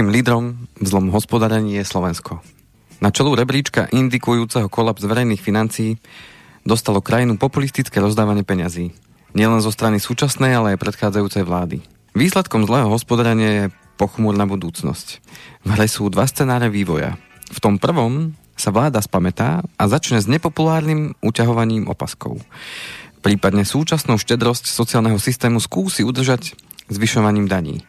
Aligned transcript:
Európskym 0.00 0.16
lídrom 0.16 0.56
v 0.80 0.86
zlom 0.88 1.12
hospodárení 1.12 1.76
je 1.76 1.84
Slovensko. 1.84 2.40
Na 3.04 3.12
čelu 3.12 3.36
rebríčka 3.36 3.84
indikujúceho 3.92 4.72
kolaps 4.72 5.04
verejných 5.04 5.44
financií 5.44 6.00
dostalo 6.64 7.04
krajinu 7.04 7.36
populistické 7.36 8.00
rozdávanie 8.00 8.40
peňazí. 8.40 8.96
Nielen 9.36 9.60
zo 9.60 9.68
strany 9.68 10.00
súčasnej, 10.00 10.56
ale 10.56 10.72
aj 10.72 10.80
predchádzajúcej 10.80 11.44
vlády. 11.44 11.84
Výsledkom 12.16 12.64
zlého 12.64 12.88
hospodárenia 12.88 13.50
je 13.52 13.64
pochmúrna 14.00 14.48
budúcnosť. 14.48 15.20
V 15.68 15.76
hre 15.76 15.84
sú 15.84 16.08
dva 16.08 16.24
scenáre 16.24 16.72
vývoja. 16.72 17.20
V 17.52 17.60
tom 17.60 17.76
prvom 17.76 18.32
sa 18.56 18.72
vláda 18.72 19.04
spametá 19.04 19.60
a 19.76 19.84
začne 19.84 20.16
s 20.16 20.24
nepopulárnym 20.24 21.12
uťahovaním 21.20 21.92
opaskov. 21.92 22.40
Prípadne 23.20 23.68
súčasnú 23.68 24.16
štedrosť 24.16 24.64
sociálneho 24.64 25.20
systému 25.20 25.60
skúsi 25.60 26.08
udržať 26.08 26.56
zvyšovaním 26.88 27.52
daní. 27.52 27.84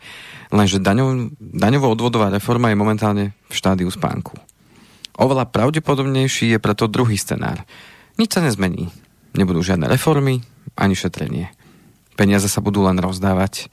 Lenže 0.51 0.83
daňov, 0.83 1.31
daňovo-odvodová 1.39 2.27
reforma 2.27 2.69
je 2.69 2.77
momentálne 2.79 3.25
v 3.47 3.53
štádiu 3.55 3.87
spánku. 3.87 4.35
Oveľa 5.15 5.47
pravdepodobnejší 5.47 6.55
je 6.55 6.59
preto 6.59 6.91
druhý 6.91 7.15
scenár. 7.15 7.63
Nič 8.19 8.35
sa 8.35 8.43
nezmení. 8.43 8.91
Nebudú 9.31 9.63
žiadne 9.63 9.87
reformy, 9.87 10.43
ani 10.75 10.95
šetrenie. 10.95 11.47
Peniaze 12.19 12.51
sa 12.51 12.59
budú 12.59 12.83
len 12.83 12.99
rozdávať. 12.99 13.71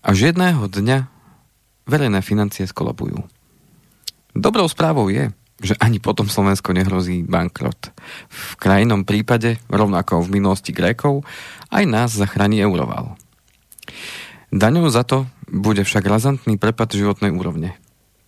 Až 0.00 0.32
jedného 0.32 0.64
dňa 0.64 1.12
verejné 1.84 2.24
financie 2.24 2.64
skolabujú. 2.64 3.20
Dobrou 4.32 4.64
správou 4.68 5.12
je, 5.12 5.28
že 5.58 5.74
ani 5.82 5.98
potom 5.98 6.30
Slovensko 6.30 6.70
nehrozí 6.70 7.26
bankrot. 7.26 7.90
V 8.30 8.54
krajinom 8.56 9.02
prípade, 9.02 9.58
rovnako 9.66 10.22
v 10.22 10.40
minulosti 10.40 10.70
Grékov, 10.70 11.26
aj 11.74 11.84
nás 11.84 12.14
zachráni 12.14 12.62
Euroval. 12.62 13.18
Daňou 14.48 14.88
za 14.88 15.04
to 15.04 15.28
bude 15.48 15.84
však 15.84 16.04
razantný 16.04 16.56
prepad 16.56 16.88
životnej 16.92 17.32
úrovne. 17.32 17.76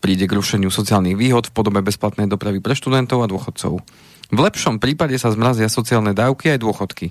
Príde 0.05 0.29
k 0.29 0.37
rušeniu 0.37 0.73
sociálnych 0.73 1.17
výhod 1.17 1.49
v 1.49 1.55
podobe 1.57 1.81
bezplatnej 1.81 2.29
dopravy 2.29 2.61
pre 2.61 2.77
študentov 2.77 3.25
a 3.25 3.31
dôchodcov. 3.31 3.81
V 4.31 4.39
lepšom 4.39 4.81
prípade 4.81 5.17
sa 5.17 5.33
zmrazia 5.33 5.73
sociálne 5.73 6.13
dávky 6.13 6.57
aj 6.57 6.59
dôchodky. 6.61 7.07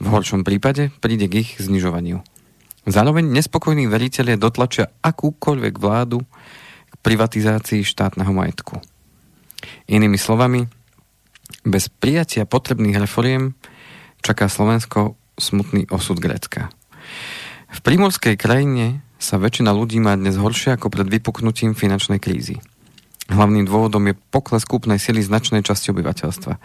V 0.00 0.06
horšom 0.06 0.44
prípade 0.44 0.92
príde 1.00 1.28
k 1.28 1.44
ich 1.44 1.50
znižovaniu. 1.56 2.20
Zároveň 2.86 3.26
nespokojní 3.32 3.88
veriteľe 3.88 4.38
dotlačia 4.38 4.92
akúkoľvek 5.00 5.74
vládu 5.80 6.22
k 6.92 6.94
privatizácii 7.02 7.82
štátneho 7.82 8.30
majetku. 8.30 8.78
Inými 9.90 10.20
slovami, 10.20 10.68
bez 11.66 11.90
prijatia 11.90 12.46
potrebných 12.46 13.00
reforiem 13.00 13.58
čaká 14.22 14.46
Slovensko 14.46 15.18
smutný 15.34 15.90
osud 15.90 16.22
Grécka. 16.22 16.70
V 17.76 17.84
primorskej 17.84 18.40
krajine 18.40 19.04
sa 19.20 19.36
väčšina 19.36 19.68
ľudí 19.68 20.00
má 20.00 20.16
dnes 20.16 20.40
horšie 20.40 20.80
ako 20.80 20.88
pred 20.88 21.12
vypuknutím 21.12 21.76
finančnej 21.76 22.16
krízy. 22.16 22.56
Hlavným 23.28 23.68
dôvodom 23.68 24.00
je 24.08 24.16
pokles 24.32 24.64
kúpnej 24.64 24.96
sily 24.96 25.20
značnej 25.20 25.60
časti 25.60 25.92
obyvateľstva. 25.92 26.56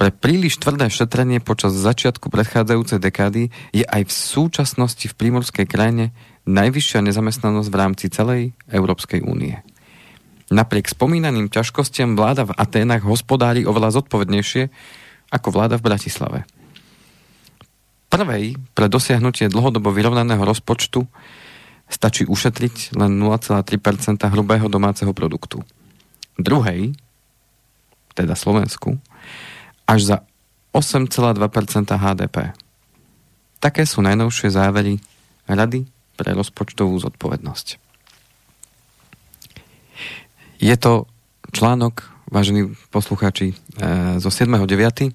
Pre 0.00 0.10
príliš 0.16 0.56
tvrdé 0.56 0.88
šetrenie 0.88 1.44
počas 1.44 1.76
začiatku 1.76 2.32
predchádzajúcej 2.32 3.04
dekády 3.04 3.52
je 3.76 3.84
aj 3.84 4.08
v 4.08 4.12
súčasnosti 4.16 5.04
v 5.12 5.12
prímorskej 5.12 5.68
krajine 5.68 6.16
najvyššia 6.48 7.04
nezamestnanosť 7.04 7.68
v 7.68 7.76
rámci 7.76 8.06
celej 8.08 8.56
Európskej 8.72 9.20
únie. 9.20 9.60
Napriek 10.48 10.88
spomínaným 10.88 11.52
ťažkostiam 11.52 12.16
vláda 12.16 12.48
v 12.48 12.56
Aténach 12.56 13.04
hospodári 13.04 13.68
oveľa 13.68 14.00
zodpovednejšie 14.00 14.72
ako 15.36 15.48
vláda 15.52 15.76
v 15.76 15.84
Bratislave. 15.84 16.48
Prvej 18.10 18.58
pre 18.74 18.90
dosiahnutie 18.90 19.46
dlhodobo 19.46 19.94
vyrovnaného 19.94 20.42
rozpočtu 20.42 21.06
stačí 21.86 22.26
ušetriť 22.26 22.98
len 22.98 23.18
0,3% 23.22 24.18
hrubého 24.26 24.66
domáceho 24.66 25.14
produktu. 25.14 25.62
Druhej, 26.34 26.94
teda 28.14 28.34
Slovensku, 28.34 28.98
až 29.86 30.00
za 30.02 30.16
8,2% 30.74 31.38
HDP. 31.86 32.54
Také 33.58 33.82
sú 33.86 34.02
najnovšie 34.02 34.54
závery 34.54 35.02
Rady 35.50 35.86
pre 36.14 36.30
rozpočtovú 36.34 36.94
zodpovednosť. 37.02 37.66
Je 40.60 40.76
to 40.76 41.10
článok, 41.50 42.06
vážení 42.30 42.70
poslucháči, 42.94 43.56
e, 43.80 44.20
zo 44.20 44.30
7.9. 44.30 45.08
E, 45.08 45.12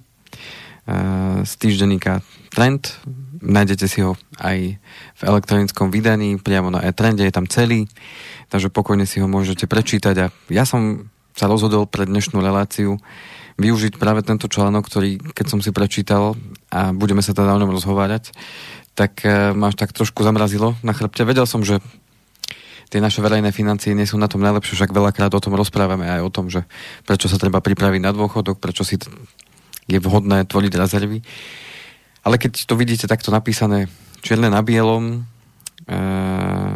z 1.45 1.51
týždenníka 1.56 2.25
Trend 2.55 3.03
Nájdete 3.45 3.85
si 3.85 4.01
ho 4.01 4.17
aj 4.41 4.81
v 4.81 5.21
elektronickom 5.21 5.93
vydaní, 5.93 6.41
priamo 6.41 6.73
na 6.73 6.81
e-trende, 6.81 7.21
je 7.21 7.29
tam 7.29 7.45
celý, 7.45 7.85
takže 8.49 8.73
pokojne 8.73 9.05
si 9.05 9.21
ho 9.21 9.29
môžete 9.29 9.69
prečítať 9.69 10.16
a 10.17 10.25
ja 10.49 10.65
som 10.65 11.05
sa 11.38 11.45
rozhodol 11.45 11.85
pre 11.85 12.09
dnešnú 12.09 12.41
reláciu 12.41 12.97
využiť 13.61 14.01
práve 14.01 14.25
tento 14.25 14.49
článok, 14.49 14.89
ktorý 14.89 15.21
keď 15.38 15.45
som 15.45 15.59
si 15.61 15.69
prečítal 15.69 16.33
a 16.73 16.89
budeme 16.89 17.21
sa 17.21 17.38
teda 17.38 17.53
o 17.53 17.61
ňom 17.61 17.69
rozhovárať, 17.69 18.33
tak 18.97 19.21
e, 19.21 19.53
ma 19.53 19.69
až 19.69 19.77
tak 19.77 19.94
trošku 19.94 20.25
zamrazilo 20.25 20.73
na 20.81 20.91
chrbte. 20.91 21.21
Vedel 21.21 21.45
som, 21.45 21.61
že 21.61 21.79
tie 22.89 22.97
naše 22.97 23.21
verejné 23.21 23.53
financie 23.53 23.94
nie 23.94 24.09
sú 24.09 24.17
na 24.17 24.27
tom 24.27 24.41
najlepšie, 24.41 24.73
však 24.73 24.95
veľakrát 24.95 25.31
o 25.38 25.44
tom 25.44 25.53
rozprávame 25.53 26.09
aj 26.09 26.21
o 26.23 26.33
tom, 26.33 26.49
že 26.49 26.65
prečo 27.05 27.29
sa 27.29 27.38
treba 27.38 27.61
pripraviť 27.61 28.01
na 28.01 28.11
dôchodok, 28.11 28.57
prečo 28.57 28.81
si 28.81 28.97
je 29.85 29.99
vhodné 30.01 30.49
tvoriť 30.49 30.73
rezervy. 30.75 31.21
Ale 32.25 32.41
keď 32.41 32.66
to 32.66 32.74
vidíte 32.74 33.06
takto 33.06 33.30
napísané 33.30 33.86
čierne 34.25 34.50
na 34.50 34.66
bielom 34.66 35.13
e, 35.13 35.18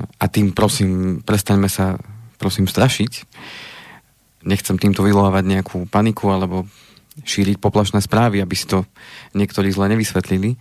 a 0.06 0.26
tým 0.30 0.54
prosím, 0.54 1.26
prestaňme 1.26 1.66
sa 1.66 1.98
prosím 2.38 2.70
strašiť, 2.70 3.26
nechcem 4.46 4.78
týmto 4.78 5.02
vyvolávať 5.02 5.44
nejakú 5.50 5.90
paniku 5.90 6.30
alebo 6.30 6.70
šíriť 7.26 7.58
poplašné 7.58 8.00
správy, 8.00 8.40
aby 8.40 8.56
si 8.56 8.70
to 8.70 8.86
niektorí 9.34 9.74
zle 9.74 9.90
nevysvetlili. 9.90 10.56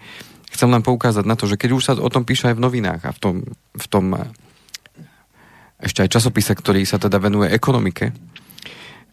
Chcem 0.49 0.73
len 0.73 0.81
poukázať 0.81 1.29
na 1.29 1.37
to, 1.37 1.45
že 1.45 1.61
keď 1.61 1.71
už 1.77 1.83
sa 1.85 1.93
o 2.01 2.09
tom 2.09 2.25
píše 2.25 2.49
aj 2.49 2.57
v 2.57 2.65
novinách 2.65 3.03
a 3.05 3.13
v 3.13 3.19
tom, 3.21 3.35
v 3.77 3.87
tom 3.93 4.17
e, 4.17 4.25
ešte 5.85 6.01
aj 6.01 6.17
časopise, 6.17 6.57
ktorý 6.57 6.89
sa 6.89 6.97
teda 6.97 7.21
venuje 7.21 7.53
ekonomike, 7.53 8.17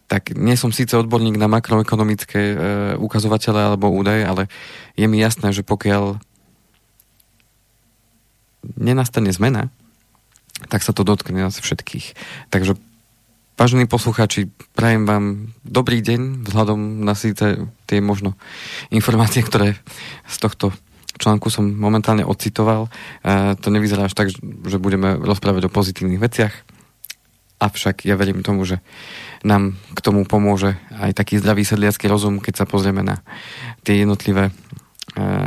tak 0.06 0.34
nie 0.38 0.54
som 0.54 0.70
síce 0.70 0.94
odborník 0.94 1.34
na 1.34 1.50
makroekonomické 1.50 2.40
e, 2.40 2.56
ukazovatele 2.98 3.58
alebo 3.58 3.90
údaje, 3.90 4.22
ale 4.22 4.46
je 4.94 5.06
mi 5.10 5.18
jasné, 5.18 5.50
že 5.50 5.66
pokiaľ 5.66 6.22
nenastane 8.78 9.30
zmena, 9.34 9.70
tak 10.70 10.82
sa 10.82 10.94
to 10.94 11.02
dotkne 11.02 11.42
nás 11.42 11.58
všetkých. 11.58 12.14
Takže, 12.50 12.78
vážení 13.58 13.90
poslucháči, 13.90 14.50
prajem 14.78 15.06
vám 15.06 15.24
dobrý 15.66 16.02
deň 16.02 16.46
vzhľadom 16.46 17.02
na 17.02 17.14
síce 17.18 17.66
tie 17.86 17.98
možno 17.98 18.38
informácie, 18.94 19.42
ktoré 19.42 19.74
z 20.26 20.36
tohto 20.38 20.70
článku 21.18 21.50
som 21.50 21.66
momentálne 21.66 22.22
ocitoval. 22.22 22.86
E, 22.86 22.90
to 23.58 23.74
nevyzerá 23.74 24.06
až 24.06 24.14
tak, 24.14 24.30
že 24.30 24.78
budeme 24.78 25.18
rozprávať 25.18 25.66
o 25.66 25.74
pozitívnych 25.74 26.22
veciach, 26.22 26.75
avšak 27.56 28.04
ja 28.04 28.14
verím 28.20 28.44
tomu, 28.44 28.68
že 28.68 28.84
nám 29.40 29.76
k 29.96 29.98
tomu 30.04 30.28
pomôže 30.28 30.76
aj 30.92 31.16
taký 31.16 31.40
zdravý 31.40 31.64
sedliacký 31.64 32.08
rozum, 32.08 32.40
keď 32.40 32.64
sa 32.64 32.66
pozrieme 32.68 33.00
na 33.00 33.24
tie 33.80 34.04
jednotlivé 34.04 34.50
e, 34.50 34.52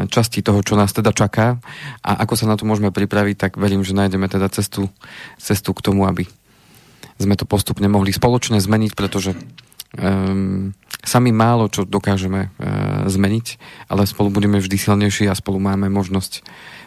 časti 0.10 0.42
toho, 0.42 0.66
čo 0.66 0.74
nás 0.74 0.90
teda 0.90 1.14
čaká 1.14 1.62
a 2.02 2.12
ako 2.26 2.34
sa 2.34 2.50
na 2.50 2.58
to 2.58 2.66
môžeme 2.66 2.90
pripraviť, 2.90 3.36
tak 3.38 3.52
verím, 3.62 3.86
že 3.86 3.98
nájdeme 3.98 4.26
teda 4.26 4.50
cestu, 4.50 4.90
cestu 5.38 5.72
k 5.78 5.86
tomu, 5.86 6.10
aby 6.10 6.26
sme 7.20 7.36
to 7.36 7.46
postupne 7.46 7.86
mohli 7.92 8.16
spoločne 8.16 8.58
zmeniť, 8.58 8.92
pretože 8.96 9.36
um, 10.00 10.72
sami 11.04 11.36
málo 11.36 11.68
čo 11.68 11.84
dokážeme 11.84 12.48
uh, 12.48 13.06
zmeniť, 13.12 13.48
ale 13.92 14.08
spolu 14.08 14.32
budeme 14.32 14.58
vždy 14.58 14.78
silnejší 14.80 15.28
a 15.28 15.36
spolu 15.36 15.60
máme 15.60 15.92
možnosť 15.92 16.42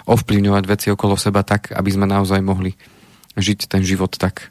ovplyvňovať 0.09 0.65
veci 0.67 0.87
okolo 0.89 1.21
seba 1.21 1.45
tak, 1.45 1.71
aby 1.77 1.91
sme 1.93 2.09
naozaj 2.09 2.41
mohli 2.41 2.75
žiť 3.37 3.69
ten 3.69 3.85
život 3.85 4.17
tak, 4.17 4.49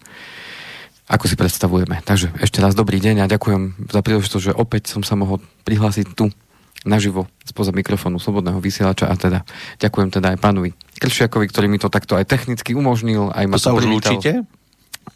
ako 1.11 1.27
si 1.27 1.35
predstavujeme. 1.35 1.99
Takže 2.07 2.31
ešte 2.39 2.63
raz 2.63 2.71
dobrý 2.71 3.03
deň 3.03 3.27
a 3.27 3.31
ďakujem 3.31 3.91
za 3.91 3.99
príležitosť, 3.99 4.43
že 4.47 4.53
opäť 4.55 4.95
som 4.95 5.03
sa 5.03 5.19
mohol 5.19 5.43
prihlásiť 5.67 6.15
tu 6.15 6.31
naživo 6.87 7.27
spoza 7.45 7.75
mikrofónu 7.75 8.17
Slobodného 8.17 8.57
vysielača 8.63 9.11
a 9.11 9.15
teda 9.19 9.43
ďakujem 9.77 10.09
teda 10.09 10.33
aj 10.33 10.37
pánovi 10.39 10.71
Kršiakovi, 10.97 11.45
ktorý 11.51 11.67
mi 11.67 11.77
to 11.77 11.91
takto 11.91 12.15
aj 12.15 12.25
technicky 12.25 12.73
umožnil. 12.73 13.29
Aj 13.35 13.45
ma 13.45 13.59
to 13.59 13.69
sa 13.69 13.75
už 13.75 13.85
lúčite? 13.91 14.47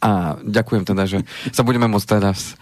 A 0.04 0.38
ďakujem 0.44 0.84
teda, 0.84 1.08
že 1.08 1.24
sa 1.56 1.64
budeme 1.64 1.88
môcť 1.90 2.08
teraz 2.20 2.60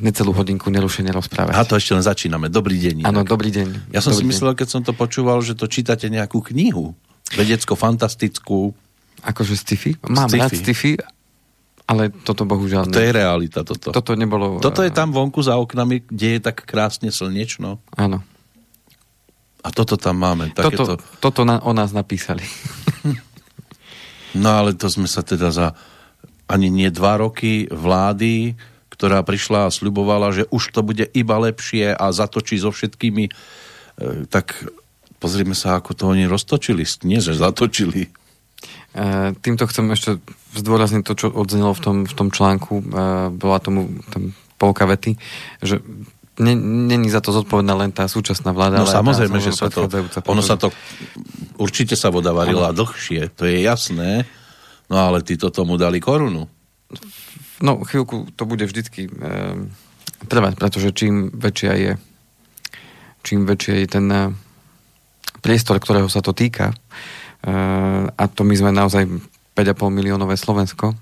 necelú 0.00 0.32
hodinku 0.32 0.72
nerušene 0.72 1.12
rozprávať. 1.12 1.52
A 1.52 1.68
to 1.68 1.76
ešte 1.76 1.92
len 1.92 2.00
začíname. 2.00 2.48
Dobrý 2.48 2.80
deň. 2.80 3.04
Áno, 3.04 3.28
dobrý 3.28 3.52
deň. 3.52 3.92
Ja 3.92 4.00
som 4.00 4.16
dobrý 4.16 4.24
si 4.24 4.30
myslel, 4.32 4.52
deň. 4.56 4.58
keď 4.64 4.68
som 4.70 4.80
to 4.80 4.96
počúval, 4.96 5.44
že 5.44 5.52
to 5.52 5.68
čítate 5.68 6.08
nejakú 6.08 6.40
knihu. 6.48 6.96
Vedecko-fantastickú. 7.36 8.72
Akože 9.20 9.52
sci-fi? 9.52 10.00
Mám 10.08 10.32
sci-fi. 10.32 10.40
rád 10.40 10.50
sci-fi, 10.56 10.90
ale 11.92 12.08
toto 12.08 12.48
bohužiaľ... 12.48 12.88
To 12.88 13.04
je 13.04 13.12
realita, 13.12 13.60
toto. 13.60 13.92
Toto 13.92 14.16
nebolo... 14.16 14.56
Toto 14.64 14.80
je 14.80 14.88
tam 14.88 15.12
vonku 15.12 15.44
za 15.44 15.60
oknami, 15.60 16.08
kde 16.08 16.28
je 16.36 16.40
tak 16.40 16.64
krásne 16.64 17.12
slnečno. 17.12 17.84
Áno. 17.92 18.24
A 19.60 19.68
toto 19.68 20.00
tam 20.00 20.16
máme. 20.16 20.56
Takéto... 20.56 20.96
Toto, 20.96 21.04
toto 21.20 21.40
na, 21.44 21.60
o 21.60 21.76
nás 21.76 21.92
napísali. 21.92 22.40
no 24.42 24.48
ale 24.48 24.72
to 24.72 24.88
sme 24.88 25.04
sa 25.04 25.20
teda 25.20 25.52
za 25.52 25.76
ani 26.48 26.72
nie 26.72 26.88
dva 26.88 27.20
roky 27.20 27.68
vlády, 27.68 28.56
ktorá 28.88 29.20
prišla 29.20 29.68
a 29.68 29.74
sľubovala, 29.74 30.32
že 30.32 30.48
už 30.48 30.72
to 30.72 30.80
bude 30.80 31.04
iba 31.12 31.36
lepšie 31.36 31.92
a 31.92 32.08
zatočí 32.08 32.56
so 32.56 32.72
všetkými, 32.72 33.24
e, 33.28 33.32
tak 34.32 34.64
pozrime 35.20 35.54
sa, 35.54 35.76
ako 35.76 35.92
to 35.92 36.04
oni 36.08 36.24
roztočili. 36.24 36.84
Nie, 37.04 37.20
že 37.20 37.36
zatočili. 37.36 38.21
E, 38.92 39.32
týmto 39.40 39.64
chcem 39.68 39.88
ešte 39.92 40.20
zdôrazniť 40.56 41.02
to, 41.04 41.12
čo 41.16 41.26
odznelo 41.32 41.72
v 41.72 41.80
tom, 41.80 41.96
v 42.04 42.14
tom 42.14 42.28
článku. 42.28 42.72
E, 42.80 42.84
bola 43.32 43.58
tomu 43.58 43.88
tam 44.12 44.36
polka 44.60 44.86
vety, 44.86 45.18
že 45.64 45.82
není 46.38 47.12
za 47.12 47.20
to 47.20 47.28
zodpovedná 47.34 47.76
len 47.76 47.92
tá 47.92 48.08
súčasná 48.08 48.56
vláda. 48.56 48.80
No 48.80 48.88
ale 48.88 48.94
samozrejme, 48.94 49.38
že 49.42 49.52
sa 49.52 49.68
to, 49.68 49.84
ono 50.24 50.40
sa 50.40 50.56
to, 50.56 50.72
určite 51.60 51.92
sa 51.92 52.08
voda 52.08 52.32
varila 52.32 52.72
ano. 52.72 52.78
dlhšie, 52.82 53.36
to 53.36 53.44
je 53.44 53.60
jasné, 53.60 54.24
no 54.88 54.96
ale 54.96 55.20
títo 55.20 55.52
tomu 55.52 55.76
dali 55.76 56.00
korunu. 56.00 56.48
No 57.60 57.72
chvíľku 57.84 58.32
to 58.32 58.48
bude 58.48 58.64
vždycky 58.64 59.06
e, 59.06 59.10
trvať, 60.24 60.56
pretože 60.56 60.96
čím 60.96 61.28
väčšia 61.30 61.72
je 61.76 61.92
čím 63.22 63.46
väčšia 63.46 63.74
je 63.82 63.86
ten 63.88 64.06
e, 64.10 64.22
priestor, 65.40 65.78
ktorého 65.78 66.10
sa 66.10 66.20
to 66.20 66.34
týka, 66.34 66.74
a 68.14 68.24
to 68.30 68.42
my 68.46 68.54
sme 68.54 68.70
naozaj 68.70 69.06
5,5 69.58 69.90
miliónové 69.90 70.38
Slovensko, 70.38 70.94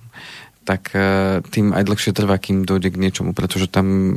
tak 0.65 0.93
e, 0.93 1.41
tým 1.53 1.73
aj 1.73 1.87
dlhšie 1.87 2.13
trvá, 2.13 2.37
kým 2.41 2.65
dojde 2.65 2.93
k 2.93 3.01
niečomu, 3.01 3.33
pretože 3.33 3.71
tam 3.71 4.17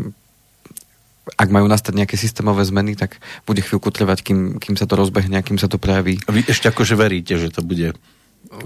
ak 1.24 1.50
majú 1.50 1.72
nastať 1.72 1.96
nejaké 1.96 2.20
systémové 2.20 2.68
zmeny, 2.68 3.00
tak 3.00 3.24
bude 3.48 3.64
chvíľku 3.64 3.96
trvať, 3.96 4.28
kým, 4.28 4.60
kým 4.60 4.76
sa 4.76 4.84
to 4.84 5.00
rozbehne 5.00 5.40
a 5.40 5.46
kým 5.46 5.56
sa 5.56 5.72
to 5.72 5.80
prejaví. 5.80 6.20
A 6.28 6.36
vy 6.36 6.44
ešte 6.44 6.68
akože 6.68 7.00
veríte, 7.00 7.40
že 7.40 7.48
to 7.48 7.64
bude? 7.64 7.96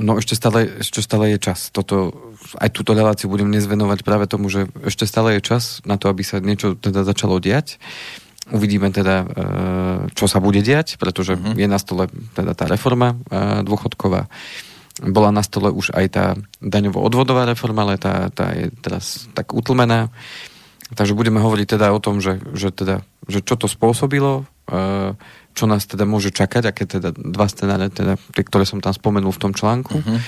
No 0.01 0.17
ešte 0.17 0.33
stále, 0.33 0.81
ešte 0.81 1.05
stále 1.05 1.37
je 1.37 1.39
čas. 1.39 1.69
Toto, 1.69 2.17
aj 2.57 2.73
túto 2.73 2.97
reláciu 2.97 3.29
budem 3.29 3.45
dnes 3.45 3.69
venovať 3.69 4.01
práve 4.01 4.25
tomu, 4.25 4.49
že 4.49 4.65
ešte 4.81 5.05
stále 5.05 5.37
je 5.37 5.45
čas 5.45 5.85
na 5.85 6.01
to, 6.01 6.09
aby 6.09 6.25
sa 6.25 6.41
niečo 6.41 6.73
teda 6.73 7.05
začalo 7.05 7.37
diať. 7.37 7.77
Uvidíme 8.47 8.87
teda, 8.95 9.15
e, 9.23 9.25
čo 10.15 10.25
sa 10.31 10.39
bude 10.39 10.63
diať, 10.63 10.95
pretože 10.95 11.35
uh-huh. 11.35 11.59
je 11.59 11.67
na 11.67 11.75
stole 11.75 12.07
teda 12.31 12.55
tá 12.55 12.63
reforma 12.63 13.19
e, 13.27 13.63
dôchodková. 13.67 14.31
Bola 15.03 15.29
na 15.35 15.43
stole 15.43 15.69
už 15.69 15.91
aj 15.93 16.05
tá 16.09 16.25
daňovo-odvodová 16.63 17.43
reforma, 17.43 17.83
ale 17.83 17.99
tá, 17.99 18.31
tá 18.31 18.55
je 18.55 18.71
teraz 18.79 19.27
tak 19.35 19.51
utlmená. 19.51 20.09
Takže 20.95 21.11
budeme 21.11 21.43
hovoriť 21.43 21.75
teda 21.75 21.91
o 21.91 21.99
tom, 21.99 22.23
že, 22.23 22.39
že, 22.55 22.71
teda, 22.71 23.03
že 23.27 23.43
čo 23.43 23.59
to 23.59 23.67
spôsobilo, 23.67 24.47
e, 24.71 25.11
čo 25.51 25.65
nás 25.67 25.83
teda 25.83 26.07
môže 26.07 26.31
čakať, 26.31 26.71
aké 26.71 26.87
teda 26.87 27.11
dva 27.11 27.51
scenáre, 27.51 27.91
teda, 27.91 28.15
tie, 28.31 28.43
ktoré 28.47 28.63
som 28.63 28.79
tam 28.79 28.95
spomenul 28.95 29.35
v 29.35 29.41
tom 29.43 29.51
článku. 29.51 29.99
Uh-huh. 29.99 30.19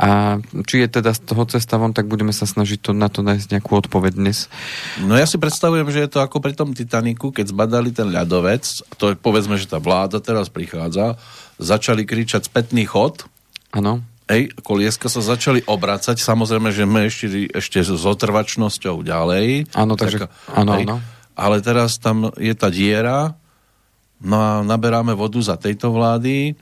A 0.00 0.40
či 0.64 0.80
je 0.80 0.88
teda 0.88 1.12
z 1.12 1.20
toho 1.28 1.44
cesta 1.44 1.76
von, 1.76 1.92
tak 1.92 2.08
budeme 2.08 2.32
sa 2.32 2.48
snažiť 2.48 2.80
to, 2.80 2.96
na 2.96 3.12
to 3.12 3.20
nájsť 3.20 3.52
nejakú 3.52 3.76
odpoveď 3.84 4.16
dnes. 4.16 4.48
No 5.04 5.12
ja 5.12 5.28
si 5.28 5.36
predstavujem, 5.36 5.84
že 5.92 6.08
je 6.08 6.10
to 6.16 6.24
ako 6.24 6.40
pri 6.40 6.56
tom 6.56 6.72
Titaniku, 6.72 7.28
keď 7.28 7.52
zbadali 7.52 7.92
ten 7.92 8.08
ľadovec, 8.08 8.64
to 8.96 9.12
je 9.12 9.14
povedzme, 9.20 9.60
že 9.60 9.68
tá 9.68 9.76
vláda 9.76 10.16
teraz 10.24 10.48
prichádza, 10.48 11.20
začali 11.60 12.08
kričať 12.08 12.48
spätný 12.48 12.88
chod. 12.88 13.28
Áno. 13.76 14.00
Ej, 14.24 14.56
kolieska 14.64 15.12
sa 15.12 15.20
začali 15.20 15.60
obracať, 15.68 16.16
samozrejme, 16.16 16.72
že 16.72 16.88
my 16.88 17.04
ešte, 17.04 17.50
ešte 17.52 17.84
s 17.84 17.90
otrvačnosťou 17.92 19.04
ďalej. 19.04 19.74
Áno, 19.76 20.00
takže, 20.00 20.32
áno, 20.48 20.80
áno. 20.80 20.96
Ale 21.36 21.60
teraz 21.60 22.00
tam 22.00 22.32
je 22.40 22.54
tá 22.56 22.72
diera, 22.72 23.36
no 24.22 24.36
a 24.40 24.50
naberáme 24.64 25.12
vodu 25.12 25.44
za 25.44 25.60
tejto 25.60 25.92
vlády, 25.92 26.56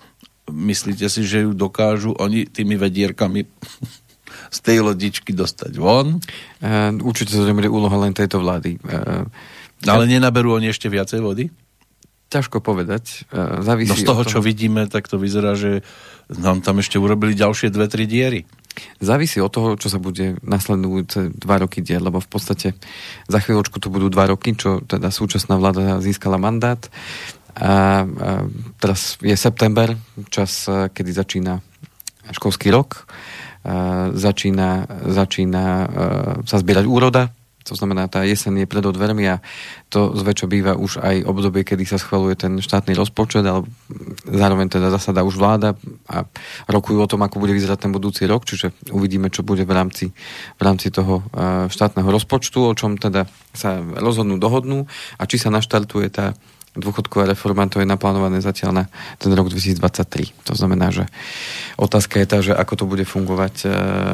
myslíte 0.51 1.07
si, 1.09 1.25
že 1.25 1.45
ju 1.45 1.53
dokážu 1.55 2.17
oni 2.17 2.49
tými 2.49 2.75
vedierkami 2.77 3.45
z 4.57 4.59
tej 4.65 4.85
lodičky 4.85 5.33
dostať 5.33 5.73
von? 5.77 6.19
Uh, 6.61 6.93
určite 7.05 7.37
to 7.37 7.45
nebude 7.47 7.69
úloha 7.71 7.97
len 8.01 8.13
tejto 8.17 8.41
vlády. 8.41 8.81
Uh, 8.83 9.29
Ale 9.87 10.11
nenaberú 10.11 10.59
oni 10.59 10.73
ešte 10.73 10.91
viacej 10.91 11.21
vody? 11.23 11.49
Ťažko 12.29 12.61
povedať. 12.61 13.25
Závisí 13.65 13.89
no 13.89 13.97
z 13.97 14.05
toho, 14.05 14.21
toho, 14.21 14.37
čo 14.37 14.39
vidíme, 14.45 14.85
tak 14.85 15.09
to 15.09 15.17
vyzerá, 15.17 15.57
že 15.57 15.81
nám 16.29 16.61
tam 16.61 16.77
ešte 16.85 17.01
urobili 17.01 17.33
ďalšie 17.33 17.73
dve, 17.73 17.89
tri 17.89 18.05
diery. 18.05 18.45
Závisí 19.01 19.41
od 19.41 19.49
toho, 19.49 19.81
čo 19.81 19.89
sa 19.89 19.97
bude 19.97 20.37
nasledujúce 20.45 21.33
dva 21.35 21.65
roky 21.65 21.81
diať, 21.81 22.05
lebo 22.05 22.21
v 22.21 22.29
podstate 22.29 22.77
za 23.27 23.39
chvíľočku 23.41 23.81
to 23.81 23.89
budú 23.89 24.13
dva 24.13 24.29
roky, 24.29 24.53
čo 24.55 24.85
teda 24.85 25.09
súčasná 25.09 25.57
vláda 25.57 26.05
získala 26.05 26.37
mandát. 26.37 26.79
A, 27.59 27.67
a 27.67 27.75
teraz 28.79 29.19
je 29.19 29.35
september, 29.35 29.99
čas, 30.31 30.71
kedy 30.71 31.11
začína 31.11 31.59
školský 32.31 32.71
rok. 32.71 33.05
A 33.69 34.09
začína, 34.15 34.87
začína 35.11 35.65
sa 36.47 36.57
zbierať 36.57 36.87
úroda, 36.89 37.35
to 37.69 37.77
znamená, 37.77 38.09
tá 38.09 38.25
jeseň 38.25 38.65
je 38.65 38.71
pred 38.71 38.81
dvermi 38.81 39.29
a 39.29 39.45
to 39.93 40.17
zväčša 40.17 40.47
býva 40.49 40.73
už 40.73 41.05
aj 41.05 41.29
obdobie, 41.29 41.69
kedy 41.69 41.85
sa 41.85 42.01
schvaluje 42.01 42.33
ten 42.33 42.65
štátny 42.65 42.97
rozpočet, 42.97 43.45
ale 43.45 43.69
zároveň 44.25 44.73
teda 44.73 44.89
zasada 44.89 45.21
už 45.21 45.37
vláda 45.37 45.77
a 46.09 46.25
rokujú 46.65 47.05
o 47.05 47.11
tom, 47.11 47.21
ako 47.21 47.45
bude 47.45 47.53
vyzerať 47.53 47.85
ten 47.85 47.93
budúci 47.93 48.25
rok, 48.25 48.49
čiže 48.49 48.73
uvidíme, 48.89 49.29
čo 49.29 49.45
bude 49.45 49.69
v 49.69 49.73
rámci, 49.77 50.17
v 50.57 50.63
rámci 50.65 50.89
toho 50.89 51.29
štátneho 51.69 52.09
rozpočtu, 52.09 52.65
o 52.65 52.73
čom 52.73 52.97
teda 52.97 53.29
sa 53.53 53.85
rozhodnú, 53.85 54.41
dohodnú 54.41 54.89
a 55.21 55.29
či 55.29 55.37
sa 55.37 55.53
naštartuje 55.53 56.09
tá 56.09 56.33
dôchodková 56.79 57.27
reforma, 57.27 57.67
to 57.67 57.83
je 57.83 57.89
naplánované 57.91 58.39
zatiaľ 58.39 58.71
na 58.73 58.85
ten 59.19 59.35
rok 59.35 59.51
2023. 59.51 60.47
To 60.47 60.55
znamená, 60.55 60.95
že 60.95 61.05
otázka 61.75 62.23
je 62.23 62.27
tá, 62.27 62.39
že 62.39 62.53
ako 62.55 62.75
to 62.79 62.85
bude 62.87 63.05
fungovať 63.05 63.55
e, 63.67 63.69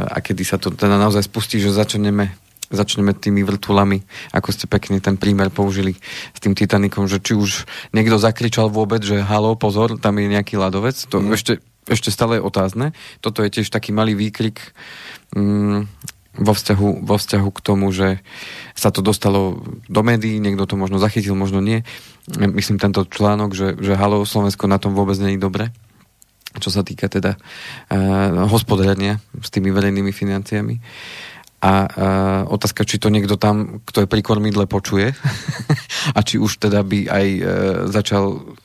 a 0.08 0.16
kedy 0.24 0.42
sa 0.42 0.56
to 0.56 0.72
teda 0.72 0.96
naozaj 0.96 1.28
spustí, 1.28 1.60
že 1.60 1.70
začneme 1.70 2.32
začneme 2.72 3.12
tými 3.14 3.44
vrtulami, 3.44 4.02
ako 4.32 4.48
ste 4.50 4.66
pekne 4.66 4.98
ten 4.98 5.20
prímer 5.20 5.52
použili 5.52 5.94
s 6.32 6.38
tým 6.40 6.56
Titanikom, 6.56 7.06
že 7.06 7.20
či 7.20 7.36
už 7.36 7.68
niekto 7.92 8.16
zakričal 8.16 8.72
vôbec, 8.72 9.04
že 9.04 9.20
halo, 9.20 9.54
pozor, 9.54 10.00
tam 10.00 10.16
je 10.18 10.32
nejaký 10.32 10.56
ľadovec, 10.56 10.96
to 11.06 11.20
mm. 11.20 11.36
ešte, 11.36 11.52
ešte 11.86 12.08
stále 12.08 12.40
je 12.40 12.46
otázne. 12.46 12.96
Toto 13.20 13.44
je 13.44 13.52
tiež 13.52 13.68
taký 13.68 13.92
malý 13.92 14.16
výkrik 14.16 14.74
mm, 15.36 15.86
vo 16.40 16.52
vzťahu, 16.52 17.06
vo 17.06 17.16
vzťahu 17.20 17.48
k 17.54 17.60
tomu, 17.62 17.94
že 17.94 18.18
sa 18.74 18.90
to 18.90 19.04
dostalo 19.04 19.62
do 19.86 20.00
médií, 20.02 20.42
niekto 20.42 20.66
to 20.66 20.74
možno 20.74 20.98
zachytil, 20.98 21.38
možno 21.38 21.62
nie. 21.62 21.86
Myslím 22.32 22.80
tento 22.80 23.04
článok, 23.04 23.52
že, 23.52 23.76
že 23.76 23.92
halo, 24.00 24.24
Slovensko 24.24 24.64
na 24.64 24.80
tom 24.80 24.96
vôbec 24.96 25.12
je 25.20 25.36
dobre, 25.36 25.68
čo 26.56 26.72
sa 26.72 26.80
týka 26.80 27.12
teda 27.12 27.36
uh, 27.36 28.48
hospodárenia 28.48 29.20
s 29.36 29.52
tými 29.52 29.68
verejnými 29.68 30.08
financiami. 30.08 30.80
A 31.60 31.72
uh, 31.84 31.88
otázka, 32.48 32.88
či 32.88 32.96
to 32.96 33.12
niekto 33.12 33.36
tam, 33.36 33.84
kto 33.84 34.04
je 34.04 34.08
pri 34.08 34.24
kormidle, 34.24 34.64
počuje 34.64 35.12
a 36.16 36.20
či 36.24 36.40
už 36.40 36.64
teda 36.64 36.80
by 36.80 37.12
aj 37.12 37.26
uh, 37.28 37.44
začal 37.92 38.56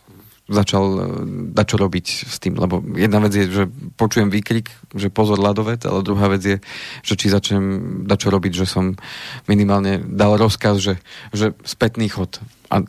začal 0.50 0.84
dať 1.54 1.66
čo 1.70 1.78
robiť 1.78 2.06
s 2.26 2.38
tým, 2.42 2.58
lebo 2.58 2.82
jedna 2.98 3.22
vec 3.22 3.38
je, 3.38 3.46
že 3.46 3.64
počujem 3.96 4.34
výkrik, 4.34 4.74
že 4.98 5.14
pozor 5.14 5.38
ľadovec, 5.38 5.86
ale 5.86 6.02
druhá 6.02 6.26
vec 6.34 6.42
je, 6.42 6.58
že 7.06 7.14
či 7.14 7.30
začnem 7.30 7.64
dať 8.10 8.18
čo 8.18 8.30
robiť, 8.34 8.54
že 8.58 8.66
som 8.66 8.98
minimálne 9.46 10.02
dal 10.02 10.42
rozkaz, 10.42 10.82
že, 10.82 10.98
že 11.32 11.54
spätný 11.62 12.10
chod. 12.10 12.42
A 12.74 12.82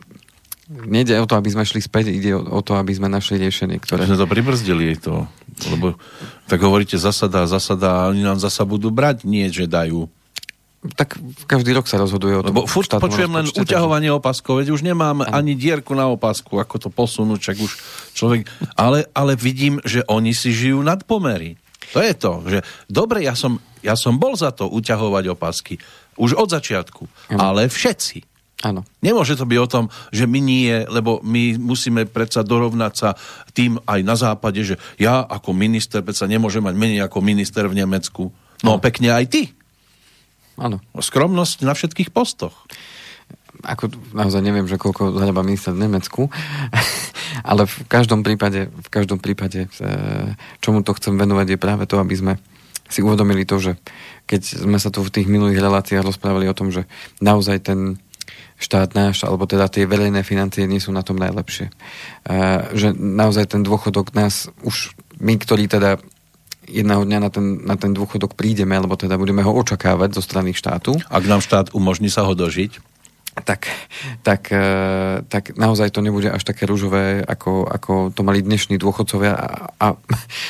nejde 0.71 1.19
o 1.19 1.27
to, 1.27 1.35
aby 1.35 1.51
sme 1.51 1.67
šli 1.67 1.83
späť, 1.83 2.15
ide 2.15 2.31
o 2.35 2.61
to, 2.63 2.79
aby 2.79 2.95
sme 2.95 3.11
našli 3.11 3.35
riešenie, 3.37 3.77
ktoré... 3.83 4.07
Sme 4.07 4.15
to 4.15 4.29
pribrzdili 4.29 4.95
to, 4.95 5.27
lebo 5.67 5.99
tak 6.47 6.63
hovoríte 6.63 6.95
zasada, 6.95 7.43
zasada 7.43 8.07
a 8.07 8.07
oni 8.07 8.23
nám 8.23 8.39
zasa 8.39 8.63
budú 8.63 8.87
brať, 8.87 9.27
nie, 9.27 9.51
že 9.51 9.67
dajú 9.67 10.07
tak 10.97 11.13
každý 11.45 11.77
rok 11.77 11.85
sa 11.85 12.01
rozhoduje 12.01 12.33
o 12.33 12.41
tom. 12.41 12.57
Lebo 12.57 12.65
furt 12.65 12.89
počujem 12.89 13.29
len 13.29 13.45
uťahovanie 13.45 14.09
takže... 14.09 14.17
opaskov, 14.17 14.53
veď 14.65 14.73
už 14.73 14.81
nemám 14.81 15.21
ano. 15.21 15.29
ani 15.29 15.53
dierku 15.53 15.93
na 15.93 16.09
opasku, 16.09 16.57
ako 16.57 16.75
to 16.81 16.89
posunúť, 16.89 17.53
čak 17.53 17.57
už 17.61 17.71
človek... 18.17 18.49
Ale, 18.73 19.05
ale 19.13 19.37
vidím, 19.37 19.77
že 19.85 20.01
oni 20.09 20.33
si 20.33 20.49
žijú 20.49 20.81
nad 20.81 21.05
pomery. 21.05 21.61
To 21.93 22.01
je 22.01 22.13
to, 22.17 22.33
že 22.49 22.57
dobre, 22.89 23.21
ja 23.21 23.37
som, 23.37 23.61
ja 23.85 23.93
som 23.93 24.17
bol 24.17 24.33
za 24.33 24.49
to 24.49 24.65
uťahovať 24.73 25.23
opasky. 25.29 25.77
Už 26.17 26.33
od 26.33 26.49
začiatku. 26.49 27.05
Ano. 27.29 27.37
Ale 27.37 27.69
všetci. 27.69 28.30
Áno. 28.61 28.85
Nemôže 29.01 29.33
to 29.33 29.49
byť 29.49 29.59
o 29.59 29.71
tom, 29.71 29.85
že 30.13 30.29
my 30.29 30.37
nie, 30.37 30.85
lebo 30.85 31.17
my 31.25 31.57
musíme 31.57 32.05
predsa 32.05 32.45
dorovnať 32.45 32.93
sa 32.93 33.09
tým 33.57 33.81
aj 33.89 33.99
na 34.05 34.13
západe, 34.13 34.61
že 34.61 34.77
ja 35.01 35.25
ako 35.25 35.57
minister 35.57 36.05
predsa 36.05 36.29
nemôžem 36.29 36.61
mať 36.61 36.75
menej 36.77 37.01
ako 37.01 37.25
minister 37.25 37.65
v 37.65 37.81
Nemecku. 37.81 38.29
No 38.61 38.77
ano. 38.77 38.81
pekne 38.81 39.17
aj 39.17 39.25
ty. 39.33 39.41
Áno. 40.61 40.77
Skromnosť 40.93 41.65
na 41.65 41.73
všetkých 41.73 42.13
postoch. 42.13 42.53
Ako 43.65 43.89
naozaj 44.13 44.41
neviem, 44.45 44.69
že 44.69 44.77
koľko 44.77 45.17
zarába 45.17 45.45
minister 45.45 45.73
v 45.73 45.85
Nemecku, 45.85 46.29
ale 47.49 47.65
v 47.65 47.77
každom 47.89 48.21
prípade, 48.21 48.69
v 48.69 48.89
každom 48.89 49.17
prípade, 49.21 49.69
e, 49.69 49.89
čomu 50.61 50.85
to 50.85 50.97
chcem 50.97 51.17
venovať, 51.17 51.57
je 51.57 51.59
práve 51.61 51.85
to, 51.85 51.97
aby 52.01 52.13
sme 52.13 52.33
si 52.89 53.05
uvedomili 53.05 53.45
to, 53.45 53.57
že 53.61 53.77
keď 54.25 54.41
sme 54.67 54.77
sa 54.81 54.89
tu 54.91 55.01
v 55.01 55.13
tých 55.13 55.29
minulých 55.29 55.63
reláciách 55.63 56.03
rozprávali 56.03 56.49
o 56.49 56.57
tom, 56.57 56.73
že 56.73 56.89
naozaj 57.23 57.57
ten 57.63 58.01
štát 58.61 58.93
náš, 58.93 59.25
alebo 59.25 59.49
teda 59.49 59.65
tie 59.67 59.89
verejné 59.89 60.21
financie 60.21 60.69
nie 60.69 60.77
sú 60.77 60.93
na 60.93 61.01
tom 61.01 61.17
najlepšie. 61.17 61.73
Že 62.77 62.93
naozaj 62.93 63.57
ten 63.57 63.65
dôchodok 63.65 64.13
nás 64.13 64.53
už, 64.61 64.93
my, 65.17 65.33
ktorí 65.41 65.65
teda 65.65 65.97
jedného 66.69 67.03
dňa 67.03 67.19
na 67.19 67.29
ten, 67.33 67.45
na 67.65 67.75
ten 67.75 67.91
dôchodok 67.91 68.37
prídeme, 68.37 68.77
alebo 68.77 68.93
teda 68.93 69.17
budeme 69.17 69.41
ho 69.41 69.51
očakávať 69.51 70.13
zo 70.13 70.21
strany 70.21 70.53
štátu. 70.53 70.93
Ak 71.09 71.25
nám 71.25 71.41
štát 71.41 71.73
umožní 71.73 72.13
sa 72.13 72.21
ho 72.21 72.37
dožiť? 72.37 72.91
tak, 73.31 73.71
tak, 74.27 74.51
e, 74.51 74.67
tak 75.23 75.55
naozaj 75.55 75.95
to 75.95 76.03
nebude 76.03 76.27
až 76.27 76.43
také 76.43 76.67
rúžové, 76.67 77.23
ako, 77.23 77.63
ako 77.63 77.93
to 78.11 78.27
mali 78.27 78.43
dnešní 78.43 78.75
dôchodcovia 78.75 79.31
a, 79.31 79.47
a, 79.79 79.87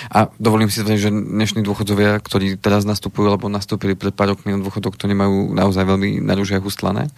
a 0.09 0.19
dovolím 0.41 0.73
si 0.73 0.81
tvrdiť, 0.81 1.01
že 1.01 1.13
dnešní 1.13 1.61
dôchodcovia, 1.61 2.17
ktorí 2.17 2.57
teraz 2.57 2.81
nastupujú, 2.89 3.29
alebo 3.29 3.53
nastúpili 3.53 3.93
pred 3.93 4.17
pár 4.17 4.33
rokmi 4.33 4.57
na 4.57 4.59
dôchodok, 4.65 4.97
to 4.97 5.05
nemajú 5.05 5.53
naozaj 5.53 5.85
veľmi 5.85 6.25
na 6.25 6.33
rúže 6.33 6.57
hustlané. 6.57 7.13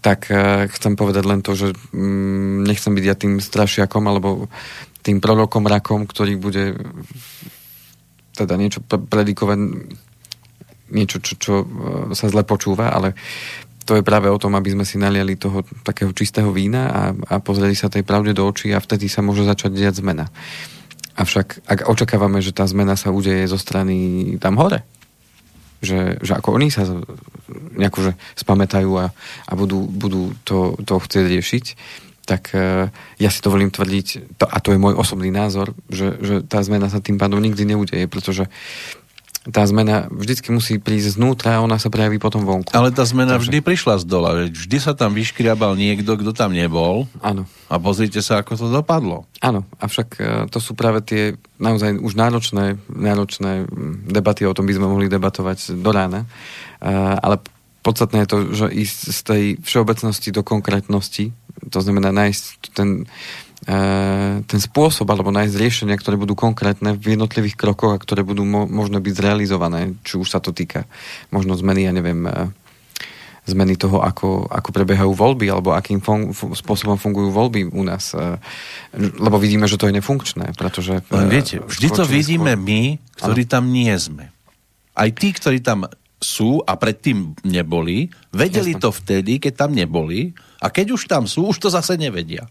Tak 0.00 0.32
uh, 0.32 0.64
chcem 0.72 0.96
povedať 0.96 1.24
len 1.28 1.44
to, 1.44 1.52
že 1.52 1.76
um, 1.92 2.64
nechcem 2.64 2.94
byť 2.94 3.04
ja 3.04 3.14
tým 3.18 3.42
strašiakom, 3.42 4.06
alebo 4.08 4.48
tým 5.02 5.18
prorokom 5.18 5.66
rakom, 5.66 6.06
ktorý 6.06 6.38
bude 6.38 6.78
teda 8.32 8.56
niečo 8.56 8.80
predikovať 8.86 9.58
niečo, 10.92 11.18
čo, 11.24 11.34
čo 11.40 11.54
e, 11.64 11.66
sa 12.12 12.28
zle 12.28 12.44
počúva, 12.44 12.92
ale 12.92 13.16
to 13.82 13.98
je 13.98 14.06
práve 14.06 14.30
o 14.30 14.38
tom, 14.38 14.54
aby 14.54 14.76
sme 14.76 14.86
si 14.86 15.00
naliali 15.00 15.34
toho 15.34 15.66
takého 15.82 16.12
čistého 16.14 16.52
vína 16.54 16.92
a, 16.92 17.02
a 17.10 17.34
pozreli 17.42 17.74
sa 17.74 17.90
tej 17.90 18.06
pravde 18.06 18.36
do 18.36 18.46
očí 18.46 18.70
a 18.70 18.78
vtedy 18.78 19.10
sa 19.10 19.24
môže 19.24 19.42
začať 19.42 19.74
diať 19.74 20.04
zmena. 20.04 20.30
Avšak 21.18 21.66
ak 21.66 21.90
očakávame, 21.90 22.38
že 22.38 22.54
tá 22.54 22.64
zmena 22.64 22.94
sa 22.94 23.10
udeje 23.10 23.44
zo 23.50 23.58
strany 23.58 24.38
tam 24.38 24.56
hore, 24.56 24.86
že, 25.82 26.22
že 26.22 26.32
ako 26.38 26.56
oni 26.56 26.70
sa 26.70 26.86
nejako 27.74 27.98
že 28.08 28.12
spamätajú 28.38 28.90
a, 28.96 29.10
a 29.50 29.52
budú, 29.58 29.84
budú 29.84 30.32
to, 30.46 30.78
to 30.86 31.02
chcieť 31.02 31.24
riešiť, 31.26 31.64
tak 32.22 32.54
uh, 32.54 32.86
ja 33.18 33.28
si 33.28 33.42
dovolím 33.42 33.74
tvrdiť, 33.74 34.38
to, 34.38 34.46
a 34.46 34.56
to 34.62 34.70
je 34.72 34.78
môj 34.78 34.94
osobný 34.94 35.34
názor, 35.34 35.74
že, 35.90 36.14
že 36.22 36.34
tá 36.46 36.62
zmena 36.62 36.86
sa 36.86 37.02
tým 37.02 37.18
pádom 37.18 37.42
nikdy 37.42 37.66
neudeje, 37.66 38.06
pretože 38.06 38.46
tá 39.50 39.66
zmena 39.66 40.06
vždycky 40.06 40.54
musí 40.54 40.78
prísť 40.78 41.18
znútra 41.18 41.58
a 41.58 41.64
ona 41.66 41.74
sa 41.74 41.90
prejaví 41.90 42.22
potom 42.22 42.46
vonku. 42.46 42.70
Ale 42.70 42.94
tá 42.94 43.02
zmena 43.02 43.34
Takže... 43.34 43.50
vždy 43.50 43.58
prišla 43.58 43.94
z 43.98 44.04
dola. 44.06 44.28
Vždy 44.46 44.78
sa 44.78 44.94
tam 44.94 45.18
vyškriabal 45.18 45.74
niekto, 45.74 46.14
kto 46.14 46.30
tam 46.30 46.54
nebol. 46.54 47.10
Áno. 47.18 47.50
A 47.66 47.74
pozrite 47.82 48.22
sa, 48.22 48.38
ako 48.38 48.54
to 48.54 48.66
dopadlo. 48.70 49.26
Áno, 49.42 49.66
avšak 49.82 50.08
e, 50.22 50.22
to 50.46 50.62
sú 50.62 50.78
práve 50.78 51.02
tie 51.02 51.34
naozaj 51.58 51.98
už 51.98 52.14
náročné, 52.14 52.78
náročné 52.86 53.66
debaty, 54.06 54.46
o 54.46 54.54
tom 54.54 54.70
by 54.70 54.78
sme 54.78 54.86
mohli 54.86 55.10
debatovať 55.10 55.74
do 55.74 55.90
rána. 55.90 56.22
E, 56.22 56.86
ale 57.18 57.42
podstatné 57.82 58.22
je 58.22 58.30
to, 58.30 58.38
že 58.54 58.66
ísť 58.70 58.98
z 59.10 59.20
tej 59.26 59.42
všeobecnosti 59.58 60.30
do 60.30 60.46
konkrétnosti, 60.46 61.34
to 61.66 61.78
znamená 61.82 62.14
nájsť 62.14 62.44
ten 62.78 63.10
ten 63.62 64.58
spôsob 64.58 65.06
alebo 65.06 65.30
nájsť 65.30 65.54
riešenia, 65.54 65.94
ktoré 65.94 66.18
budú 66.18 66.34
konkrétne 66.34 66.98
v 66.98 67.14
jednotlivých 67.14 67.54
krokoch 67.54 67.94
a 67.94 68.02
ktoré 68.02 68.26
budú 68.26 68.42
mo- 68.42 68.66
možno 68.66 68.98
byť 68.98 69.14
zrealizované, 69.14 69.94
či 70.02 70.18
už 70.18 70.26
sa 70.26 70.42
to 70.42 70.50
týka 70.50 70.90
možno 71.30 71.54
zmeny, 71.54 71.86
ja 71.86 71.94
neviem, 71.94 72.26
e, 72.26 72.50
zmeny 73.46 73.78
toho, 73.78 74.02
ako, 74.02 74.50
ako 74.50 74.68
prebiehajú 74.74 75.14
voľby 75.14 75.46
alebo 75.46 75.78
akým 75.78 76.02
fun- 76.02 76.34
spôsobom 76.34 76.98
fungujú 76.98 77.30
voľby 77.30 77.70
u 77.70 77.82
nás. 77.86 78.10
E, 78.18 78.42
lebo 78.98 79.38
vidíme, 79.38 79.70
že 79.70 79.78
to 79.78 79.86
je 79.86 79.94
nefunkčné, 79.94 80.58
pretože... 80.58 80.98
Len 81.14 81.30
viete, 81.30 81.62
vždy 81.62 81.88
to 81.94 82.02
vidíme 82.02 82.58
skôr... 82.58 82.66
my, 82.66 82.82
ktorí 83.22 83.42
ano. 83.46 83.52
tam 83.54 83.64
nie 83.70 83.94
sme. 83.94 84.34
Aj 84.98 85.08
tí, 85.14 85.30
ktorí 85.30 85.62
tam 85.62 85.86
sú 86.18 86.62
a 86.66 86.74
predtým 86.74 87.38
neboli, 87.46 88.10
vedeli 88.34 88.74
Jasne. 88.74 88.82
to 88.82 88.90
vtedy, 88.90 89.38
keď 89.38 89.66
tam 89.66 89.70
neboli 89.74 90.34
a 90.58 90.66
keď 90.70 90.94
už 90.98 91.06
tam 91.06 91.30
sú, 91.30 91.50
už 91.50 91.62
to 91.62 91.68
zase 91.70 91.94
nevedia. 91.94 92.46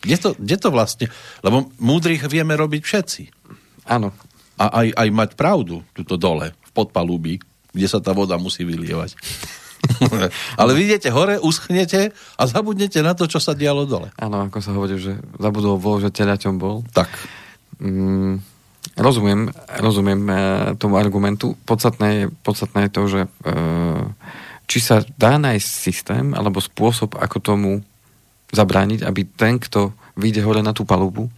Kde 0.00 0.16
to, 0.20 0.28
kde 0.36 0.56
to 0.60 0.68
vlastne? 0.70 1.06
Lebo 1.40 1.72
múdrych 1.80 2.24
vieme 2.28 2.54
robiť 2.54 2.82
všetci. 2.84 3.22
Áno. 3.88 4.12
A 4.56 4.84
aj, 4.84 4.88
aj 4.96 5.08
mať 5.12 5.30
pravdu 5.36 5.84
tuto 5.92 6.16
dole, 6.16 6.52
v 6.52 6.70
podpalubí, 6.72 7.40
kde 7.76 7.86
sa 7.86 8.00
tá 8.00 8.16
voda 8.16 8.40
musí 8.40 8.64
vylievať. 8.64 9.12
Ale 10.60 10.72
vidíte, 10.72 11.12
hore 11.12 11.36
uschnete 11.38 12.10
a 12.40 12.42
zabudnete 12.48 13.04
na 13.04 13.12
to, 13.12 13.28
čo 13.28 13.38
sa 13.38 13.52
dialo 13.52 13.84
dole. 13.84 14.08
Áno, 14.16 14.48
ako 14.48 14.58
sa 14.64 14.72
hovorí, 14.72 14.96
že 14.96 15.20
zabudol 15.36 15.76
vol, 15.76 16.00
že 16.00 16.08
telaťom 16.10 16.56
bol. 16.56 16.82
Tak. 16.96 17.08
Mm, 17.78 18.40
rozumiem, 18.96 19.52
rozumiem 19.78 20.20
e, 20.26 20.34
tomu 20.80 20.96
argumentu. 20.96 21.54
Podstatné 21.68 22.08
je, 22.08 22.24
podstatné 22.40 22.88
je 22.88 22.90
to, 22.90 23.02
že 23.06 23.20
e, 23.28 23.54
či 24.66 24.78
sa 24.82 25.04
dá 25.20 25.36
nájsť 25.36 25.68
systém 25.68 26.26
alebo 26.32 26.64
spôsob, 26.64 27.14
ako 27.20 27.36
tomu 27.38 27.70
zabrániť, 28.56 29.04
aby 29.04 29.28
ten, 29.28 29.60
kto 29.60 29.92
vyjde 30.16 30.40
hore 30.40 30.64
na 30.64 30.72
tú 30.72 30.88
palubu, 30.88 31.28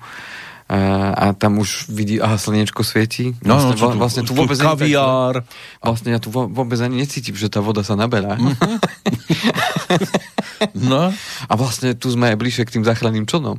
a, 0.68 0.76
a 1.16 1.26
tam 1.32 1.64
už 1.64 1.88
vidí, 1.88 2.20
aha, 2.20 2.36
slnečko 2.36 2.84
svieti. 2.84 3.32
No, 3.40 3.56
vlastne, 3.56 3.72
no, 3.72 3.80
tu, 3.80 3.96
vlastne 3.96 4.22
tu 4.28 4.32
vôbec 4.36 4.60
kaviár. 4.60 5.40
Ani, 5.40 5.80
vlastne 5.80 6.12
ja 6.12 6.20
tu 6.20 6.28
vôbec 6.28 6.76
ani 6.84 7.00
necítim, 7.00 7.32
že 7.32 7.48
tá 7.48 7.64
voda 7.64 7.80
sa 7.80 7.96
naberá. 7.96 8.36
Mhm. 8.36 8.76
no. 10.92 11.08
A 11.48 11.52
vlastne 11.56 11.96
tu 11.96 12.12
sme 12.12 12.28
aj 12.28 12.36
bližšie 12.36 12.68
k 12.68 12.74
tým 12.78 12.84
záchranným 12.84 13.24
člnom. 13.24 13.56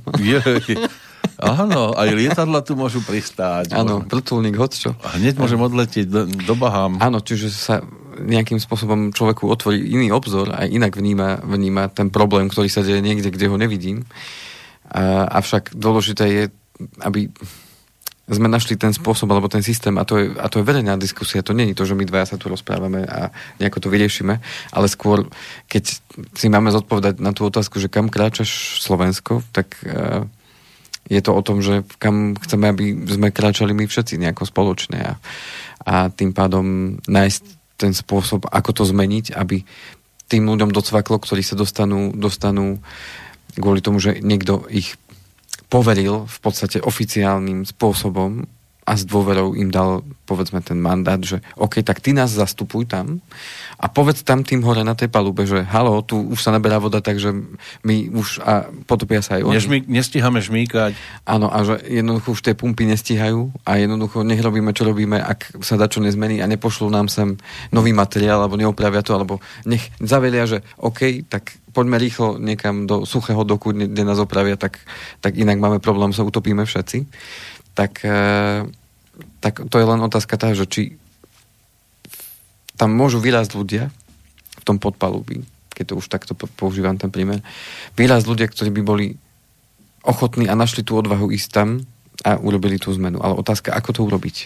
Áno, 1.42 1.98
aj 1.98 2.10
lietadla 2.14 2.62
tu 2.62 2.78
môžu 2.78 3.02
pristáť. 3.02 3.74
Áno, 3.74 4.06
vrtulník, 4.06 4.60
hoď 4.60 4.72
čo. 4.78 4.92
A 5.02 5.18
hneď 5.18 5.42
môžem 5.42 5.58
odletieť 5.58 6.06
do, 6.06 6.22
do 6.30 6.54
Bahám. 6.54 7.02
Áno, 7.02 7.26
čiže 7.26 7.50
sa 7.50 7.82
nejakým 8.20 8.60
spôsobom 8.60 9.16
človeku 9.16 9.48
otvorí 9.48 9.80
iný 9.80 10.12
obzor 10.12 10.52
a 10.52 10.68
inak 10.68 10.96
vníma, 11.00 11.44
vníma 11.44 11.90
ten 11.92 12.12
problém, 12.12 12.52
ktorý 12.52 12.68
sa 12.68 12.84
deje 12.84 13.00
niekde, 13.00 13.32
kde 13.32 13.48
ho 13.48 13.58
nevidím. 13.58 14.06
A, 14.90 15.26
avšak 15.40 15.74
dôležité 15.74 16.26
je, 16.28 16.44
aby 17.04 17.32
sme 18.30 18.46
našli 18.46 18.78
ten 18.78 18.94
spôsob 18.94 19.26
alebo 19.34 19.50
ten 19.50 19.66
systém 19.66 19.98
a 19.98 20.06
to 20.06 20.22
je, 20.22 20.26
a 20.38 20.46
to 20.46 20.62
je 20.62 20.68
verejná 20.68 20.94
diskusia. 21.02 21.42
To 21.42 21.58
je 21.58 21.74
to, 21.74 21.86
že 21.86 21.98
my 21.98 22.06
dvaja 22.06 22.36
sa 22.36 22.38
tu 22.38 22.46
rozprávame 22.46 23.02
a 23.10 23.34
nejako 23.58 23.90
to 23.90 23.90
vyriešime, 23.90 24.38
ale 24.70 24.86
skôr, 24.86 25.26
keď 25.66 25.98
si 26.38 26.48
máme 26.48 26.70
zodpovedať 26.70 27.18
na 27.18 27.34
tú 27.34 27.50
otázku, 27.50 27.82
že 27.82 27.90
kam 27.90 28.14
kráčaš 28.14 28.82
Slovensko, 28.86 29.42
tak 29.50 29.82
uh, 29.82 30.30
je 31.10 31.22
to 31.26 31.34
o 31.34 31.42
tom, 31.42 31.66
že 31.66 31.82
kam 31.98 32.38
chceme, 32.38 32.70
aby 32.70 32.86
sme 33.10 33.34
kráčali 33.34 33.74
my 33.74 33.90
všetci 33.90 34.22
nejako 34.22 34.46
spoločne 34.46 35.00
a, 35.02 35.14
a 35.90 36.14
tým 36.14 36.30
pádom 36.30 36.98
nájsť 37.10 37.59
ten 37.80 37.96
spôsob, 37.96 38.52
ako 38.52 38.72
to 38.76 38.84
zmeniť, 38.84 39.32
aby 39.40 39.64
tým 40.28 40.44
ľuďom 40.46 40.76
docvaklo, 40.76 41.18
ktorí 41.18 41.42
sa 41.42 41.56
dostanú, 41.56 42.12
dostanú 42.14 42.84
kvôli 43.56 43.80
tomu, 43.80 43.98
že 44.04 44.20
niekto 44.20 44.68
ich 44.70 45.00
poveril 45.72 46.28
v 46.28 46.38
podstate 46.44 46.84
oficiálnym 46.84 47.64
spôsobom 47.64 48.46
a 48.90 48.98
s 48.98 49.06
dôverou 49.06 49.54
im 49.54 49.70
dal, 49.70 50.02
povedzme, 50.26 50.66
ten 50.66 50.82
mandát, 50.82 51.22
že 51.22 51.46
OK, 51.62 51.86
tak 51.86 52.02
ty 52.02 52.10
nás 52.10 52.34
zastupuj 52.34 52.90
tam 52.90 53.22
a 53.78 53.86
povedz 53.86 54.26
tam 54.26 54.42
tým 54.42 54.66
hore 54.66 54.82
na 54.82 54.98
tej 54.98 55.14
palube, 55.14 55.46
že 55.46 55.62
halo, 55.62 56.02
tu 56.02 56.18
už 56.18 56.42
sa 56.42 56.50
naberá 56.50 56.82
voda, 56.82 56.98
takže 56.98 57.30
my 57.86 58.10
už 58.10 58.42
a 58.42 58.66
potopia 58.90 59.22
sa 59.22 59.38
aj 59.38 59.46
oni. 59.46 59.56
Nežmí, 59.62 59.78
nestíhame 59.86 60.42
žmýkať. 60.42 60.98
Áno, 61.30 61.54
a 61.54 61.62
že 61.62 61.78
jednoducho 61.86 62.34
už 62.34 62.42
tie 62.42 62.58
pumpy 62.58 62.90
nestíhajú 62.90 63.54
a 63.62 63.78
jednoducho 63.78 64.26
nech 64.26 64.42
robíme, 64.42 64.74
čo 64.74 64.90
robíme, 64.90 65.22
ak 65.22 65.62
sa 65.62 65.78
dá 65.78 65.86
čo 65.86 66.02
nezmení 66.02 66.42
a 66.42 66.50
nepošlú 66.50 66.90
nám 66.90 67.14
sem 67.14 67.38
nový 67.70 67.94
materiál, 67.94 68.42
alebo 68.42 68.58
neopravia 68.58 69.06
to, 69.06 69.14
alebo 69.14 69.38
nech 69.70 69.86
zavelia, 70.02 70.50
že 70.50 70.66
OK, 70.82 71.30
tak 71.30 71.62
poďme 71.78 72.02
rýchlo 72.02 72.42
niekam 72.42 72.90
do 72.90 73.06
suchého 73.06 73.46
doku, 73.46 73.70
kde 73.70 74.02
nás 74.02 74.18
opravia, 74.18 74.58
tak, 74.58 74.82
tak 75.22 75.38
inak 75.38 75.62
máme 75.62 75.78
problém, 75.78 76.10
sa 76.10 76.26
utopíme 76.26 76.66
všetci. 76.66 77.06
Tak 77.78 78.02
eh, 78.02 78.66
tak 79.40 79.64
to 79.72 79.76
je 79.80 79.86
len 79.88 80.00
otázka 80.04 80.36
tá, 80.36 80.52
že 80.52 80.68
či 80.68 81.00
tam 82.80 82.96
môžu 82.96 83.20
vyrásť 83.20 83.52
ľudia 83.56 83.92
v 84.60 84.64
tom 84.64 84.80
podpalubí, 84.80 85.44
keď 85.76 85.84
to 85.92 85.94
už 86.00 86.08
takto 86.08 86.32
používam 86.36 86.96
ten 86.96 87.12
prímer, 87.12 87.44
vyrásť 87.96 88.26
ľudia, 88.28 88.48
ktorí 88.48 88.72
by 88.80 88.82
boli 88.84 89.08
ochotní 90.04 90.48
a 90.48 90.56
našli 90.56 90.84
tú 90.84 90.96
odvahu 90.96 91.32
ísť 91.32 91.50
tam 91.52 91.84
a 92.24 92.40
urobili 92.40 92.80
tú 92.80 92.92
zmenu. 92.96 93.20
Ale 93.20 93.36
otázka, 93.36 93.76
ako 93.76 93.90
to 93.96 94.02
urobiť? 94.08 94.38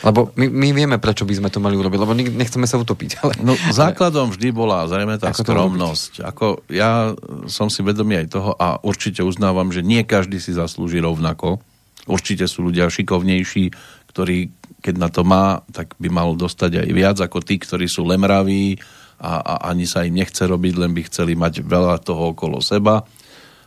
Lebo 0.00 0.32
my, 0.40 0.48
my 0.48 0.68
vieme, 0.72 0.96
prečo 0.96 1.28
by 1.28 1.34
sme 1.36 1.52
to 1.52 1.60
mali 1.60 1.76
urobiť, 1.76 1.98
lebo 2.00 2.16
nechceme 2.16 2.64
sa 2.64 2.80
utopiť. 2.80 3.10
Ale... 3.22 3.32
No, 3.44 3.52
základom 3.70 4.32
vždy 4.32 4.48
bola 4.50 4.88
zrejme 4.88 5.20
tá 5.20 5.30
ako 5.30 5.44
skromnosť. 5.44 6.12
Ako 6.24 6.46
ja 6.72 7.12
som 7.46 7.68
si 7.68 7.84
vedomý 7.84 8.24
aj 8.24 8.26
toho 8.32 8.50
a 8.56 8.80
určite 8.82 9.20
uznávam, 9.20 9.70
že 9.70 9.84
nie 9.84 10.02
každý 10.02 10.40
si 10.40 10.56
zaslúži 10.56 10.98
rovnako 11.04 11.62
Určite 12.04 12.44
sú 12.44 12.68
ľudia 12.68 12.92
šikovnejší, 12.92 13.72
ktorí, 14.14 14.54
keď 14.78 14.94
na 14.94 15.10
to 15.10 15.26
má, 15.26 15.66
tak 15.74 15.98
by 15.98 16.06
mal 16.06 16.38
dostať 16.38 16.86
aj 16.86 16.90
viac 16.94 17.18
ako 17.18 17.42
tí, 17.42 17.58
ktorí 17.58 17.90
sú 17.90 18.06
lemraví 18.06 18.78
a, 19.18 19.42
a 19.42 19.54
ani 19.74 19.90
sa 19.90 20.06
im 20.06 20.14
nechce 20.14 20.46
robiť, 20.46 20.74
len 20.78 20.94
by 20.94 21.02
chceli 21.10 21.34
mať 21.34 21.66
veľa 21.66 21.98
toho 21.98 22.30
okolo 22.30 22.62
seba. 22.62 23.02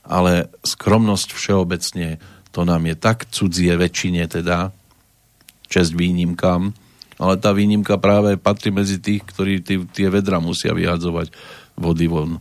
Ale 0.07 0.47
skromnosť 0.63 1.35
všeobecne, 1.35 2.15
to 2.55 2.63
nám 2.63 2.87
je 2.87 2.95
tak 2.95 3.27
cudzie 3.27 3.75
väčšine 3.75 4.23
teda, 4.31 4.71
čest 5.67 5.91
výnimkám, 5.91 6.71
ale 7.19 7.33
tá 7.43 7.51
výnimka 7.51 7.99
práve 7.99 8.39
patrí 8.39 8.71
medzi 8.71 9.03
tých, 9.03 9.27
ktorí 9.27 9.59
tí, 9.59 9.83
tie 9.83 10.07
vedra 10.07 10.39
musia 10.39 10.71
vyhadzovať 10.71 11.27
vody 11.75 12.07
von. 12.07 12.39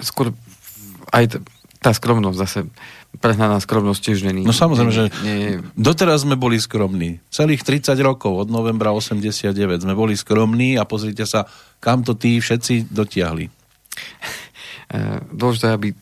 Skôr 0.00 0.32
aj 1.12 1.44
tá 1.84 1.92
skromnosť 1.92 2.38
zase, 2.40 2.60
prehnaná 3.16 3.56
skromnosť 3.58 4.00
tiež 4.04 4.18
není. 4.28 4.44
No 4.44 4.52
samozrejme, 4.52 4.92
že 4.92 5.04
nie, 5.24 5.64
doteraz 5.74 6.28
sme 6.28 6.36
boli 6.36 6.60
skromní. 6.60 7.24
Celých 7.32 7.64
30 7.64 7.96
rokov, 8.04 8.46
od 8.46 8.48
novembra 8.52 8.92
89 8.92 9.56
sme 9.56 9.94
boli 9.96 10.14
skromní 10.14 10.76
a 10.76 10.84
pozrite 10.84 11.24
sa, 11.24 11.48
kam 11.80 12.04
to 12.04 12.12
tí 12.14 12.38
všetci 12.38 12.92
dotiahli. 12.92 13.46
E, 14.88 15.20
dôležité, 15.36 15.68
aby 15.68 15.92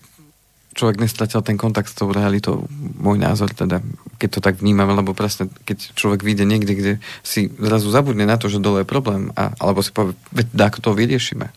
človek 0.77 1.03
nestratil 1.03 1.43
ten 1.43 1.59
kontakt 1.59 1.91
s 1.91 1.99
tou 1.99 2.13
realitou, 2.15 2.71
môj 2.79 3.19
názor 3.19 3.51
teda, 3.51 3.83
keď 4.23 4.29
to 4.31 4.41
tak 4.45 4.63
vnímame, 4.63 4.95
lebo 4.95 5.11
presne, 5.11 5.51
keď 5.67 5.97
človek 5.99 6.23
vyjde 6.23 6.47
niekde, 6.47 6.73
kde 6.79 6.93
si 7.27 7.51
zrazu 7.59 7.91
zabudne 7.91 8.29
na 8.29 8.39
to, 8.39 8.47
že 8.47 8.63
dole 8.63 8.85
je 8.85 8.87
problém, 8.87 9.35
a, 9.35 9.51
alebo 9.59 9.83
si 9.83 9.91
povie, 9.91 10.15
ako 10.55 10.79
to 10.79 10.91
vyriešime. 10.95 11.51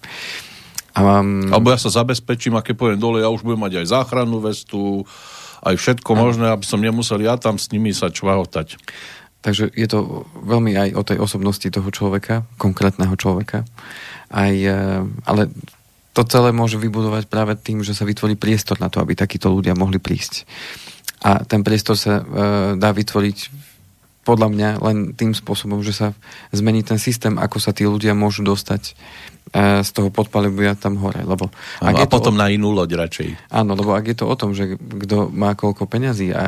A 0.96 1.00
mám... 1.06 1.54
Alebo 1.54 1.70
ja 1.70 1.78
sa 1.78 1.94
zabezpečím, 1.94 2.58
a 2.58 2.66
keď 2.66 2.76
poviem 2.80 2.98
dole, 2.98 3.22
ja 3.22 3.30
už 3.30 3.46
budem 3.46 3.62
mať 3.62 3.86
aj 3.86 3.94
záchrannú 3.94 4.42
vestu, 4.42 5.06
aj 5.64 5.76
všetko 5.76 6.12
možné, 6.16 6.52
aby 6.52 6.66
som 6.66 6.80
nemusel 6.80 7.20
ja 7.24 7.36
tam 7.36 7.60
s 7.60 7.72
nimi 7.72 7.92
sa 7.92 8.12
čvahotať. 8.12 8.80
Takže 9.40 9.72
je 9.72 9.88
to 9.88 10.28
veľmi 10.44 10.76
aj 10.76 10.90
o 11.00 11.02
tej 11.04 11.18
osobnosti 11.24 11.64
toho 11.64 11.88
človeka, 11.96 12.44
konkrétneho 12.60 13.16
človeka. 13.16 13.64
Aj, 14.28 14.52
e, 14.52 14.76
ale 15.24 15.42
to 16.12 16.28
celé 16.28 16.52
môže 16.52 16.76
vybudovať 16.76 17.32
práve 17.32 17.56
tým, 17.56 17.80
že 17.80 17.96
sa 17.96 18.04
vytvorí 18.04 18.36
priestor 18.36 18.84
na 18.84 18.92
to, 18.92 19.00
aby 19.00 19.16
takíto 19.16 19.48
ľudia 19.48 19.80
mohli 19.80 19.96
prísť. 19.96 20.44
A 21.24 21.48
ten 21.48 21.64
priestor 21.64 21.96
sa 21.96 22.20
e, 22.20 22.24
dá 22.76 22.92
vytvoriť 22.92 23.38
podľa 24.28 24.48
mňa 24.52 24.70
len 24.84 24.98
tým 25.16 25.32
spôsobom, 25.32 25.80
že 25.82 25.96
sa 25.96 26.08
zmení 26.52 26.84
ten 26.84 27.00
systém, 27.00 27.40
ako 27.40 27.58
sa 27.64 27.72
tí 27.72 27.88
ľudia 27.88 28.12
môžu 28.12 28.44
dostať 28.44 28.94
z 29.58 29.90
toho 29.90 30.14
podpalibia 30.14 30.78
tam 30.78 31.02
hore. 31.02 31.26
Lebo 31.26 31.50
ak 31.82 31.96
a 31.96 32.02
je 32.06 32.08
potom 32.10 32.38
to, 32.38 32.42
na 32.42 32.54
inú 32.54 32.70
loď 32.70 33.02
radšej. 33.02 33.50
Áno, 33.50 33.74
lebo 33.74 33.98
ak 33.98 34.06
je 34.06 34.18
to 34.18 34.26
o 34.30 34.36
tom, 34.38 34.54
že 34.54 34.78
kto 34.78 35.34
má 35.34 35.58
koľko 35.58 35.90
peňazí 35.90 36.30
a, 36.30 36.38
a 36.38 36.48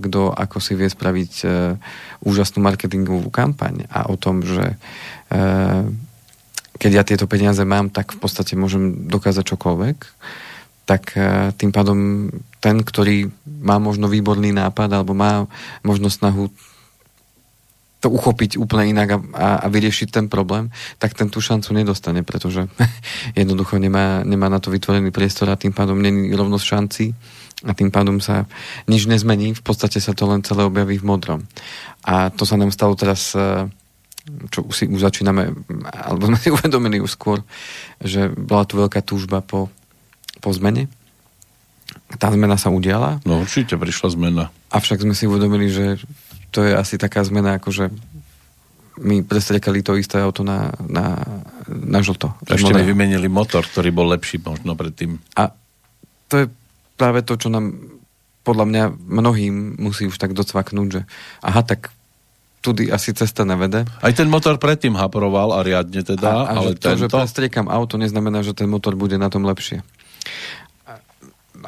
kto 0.00 0.32
ako 0.32 0.56
si 0.56 0.72
vie 0.72 0.88
spraviť 0.88 1.32
e, 1.44 1.46
úžasnú 2.24 2.64
marketingovú 2.64 3.28
kampaň 3.28 3.84
a 3.92 4.08
o 4.08 4.16
tom, 4.16 4.40
že 4.40 4.80
e, 5.28 5.36
keď 6.78 6.90
ja 6.94 7.02
tieto 7.04 7.26
peniaze 7.28 7.60
mám, 7.68 7.92
tak 7.92 8.16
v 8.16 8.18
podstate 8.22 8.56
môžem 8.56 9.10
dokázať 9.10 9.44
čokoľvek, 9.44 9.98
tak 10.88 11.02
e, 11.20 11.52
tým 11.52 11.68
pádom 11.68 12.32
ten, 12.64 12.80
ktorý 12.80 13.28
má 13.44 13.76
možno 13.76 14.08
výborný 14.08 14.56
nápad 14.56 14.88
alebo 14.88 15.12
má 15.12 15.44
možno 15.84 16.08
snahu 16.08 16.48
to 17.98 18.14
uchopiť 18.14 18.62
úplne 18.62 18.94
inak 18.94 19.08
a, 19.10 19.18
a, 19.34 19.48
a 19.62 19.66
vyriešiť 19.66 20.08
ten 20.14 20.26
problém, 20.30 20.70
tak 21.02 21.18
ten 21.18 21.26
tú 21.26 21.42
šancu 21.42 21.74
nedostane, 21.74 22.22
pretože 22.22 22.70
jednoducho 23.38 23.78
nemá, 23.82 24.22
nemá 24.22 24.46
na 24.46 24.62
to 24.62 24.70
vytvorený 24.70 25.10
priestor 25.10 25.50
a 25.50 25.58
tým 25.58 25.74
pádom 25.74 25.98
není 25.98 26.30
rovnosť 26.30 26.64
šanci 26.64 27.04
a 27.66 27.74
tým 27.74 27.90
pádom 27.90 28.22
sa 28.22 28.46
nič 28.86 29.10
nezmení, 29.10 29.50
v 29.50 29.62
podstate 29.66 29.98
sa 29.98 30.14
to 30.14 30.30
len 30.30 30.46
celé 30.46 30.62
objaví 30.62 31.02
v 31.02 31.08
modrom. 31.10 31.40
A 32.06 32.30
to 32.30 32.46
sa 32.46 32.54
nám 32.54 32.70
stalo 32.70 32.94
teraz 32.94 33.34
e, 33.34 33.66
čo 34.54 34.62
si 34.70 34.86
už 34.86 35.02
začíname, 35.02 35.50
alebo 35.90 36.30
sme 36.30 36.38
si 36.38 36.48
uvedomili 36.54 37.02
už 37.02 37.18
skôr, 37.18 37.42
že 37.98 38.30
bola 38.30 38.62
tu 38.62 38.78
veľká 38.78 39.02
túžba 39.02 39.42
po, 39.42 39.66
po 40.38 40.54
zmene. 40.54 40.86
Tá 42.20 42.30
zmena 42.30 42.54
sa 42.54 42.70
udiala. 42.70 43.18
No 43.26 43.42
určite 43.42 43.74
prišla 43.74 44.14
zmena. 44.14 44.44
Avšak 44.70 45.02
sme 45.02 45.16
si 45.16 45.26
uvedomili, 45.26 45.66
že 45.68 45.98
to 46.50 46.64
je 46.64 46.72
asi 46.72 46.96
taká 46.96 47.24
zmena, 47.24 47.56
ako 47.60 47.70
že 47.70 47.84
my 48.98 49.22
prestriekali 49.22 49.80
to 49.86 49.94
isté 49.94 50.18
auto 50.18 50.42
na, 50.42 50.74
na, 50.90 51.22
na 51.68 52.00
žlto. 52.02 52.34
Ešte 52.50 52.74
mi 52.74 52.82
vymenili 52.82 53.30
motor, 53.30 53.62
ktorý 53.62 53.94
bol 53.94 54.10
lepší 54.10 54.42
možno 54.42 54.74
predtým. 54.74 55.22
A 55.38 55.54
to 56.26 56.34
je 56.34 56.46
práve 56.98 57.22
to, 57.22 57.38
čo 57.38 57.48
nám 57.48 57.78
podľa 58.42 58.64
mňa 58.64 58.84
mnohým 58.96 59.78
musí 59.78 60.08
už 60.08 60.18
tak 60.18 60.32
docvaknúť, 60.34 60.88
že 60.88 61.00
aha, 61.44 61.62
tak 61.62 61.92
tudy 62.58 62.90
asi 62.90 63.14
cesta 63.14 63.46
nevede. 63.46 63.86
Aj 64.02 64.12
ten 64.16 64.26
motor 64.26 64.58
predtým 64.58 64.98
haproval 64.98 65.54
a 65.54 65.62
riadne 65.62 66.02
teda, 66.02 66.26
a, 66.26 66.38
a 66.48 66.52
ale 66.58 66.74
to, 66.74 66.90
tento... 66.90 67.06
že 67.06 67.06
prestriekam 67.06 67.70
auto, 67.70 68.00
neznamená, 68.00 68.42
že 68.42 68.56
ten 68.56 68.66
motor 68.66 68.98
bude 68.98 69.14
na 69.14 69.30
tom 69.30 69.46
lepšie. 69.46 69.84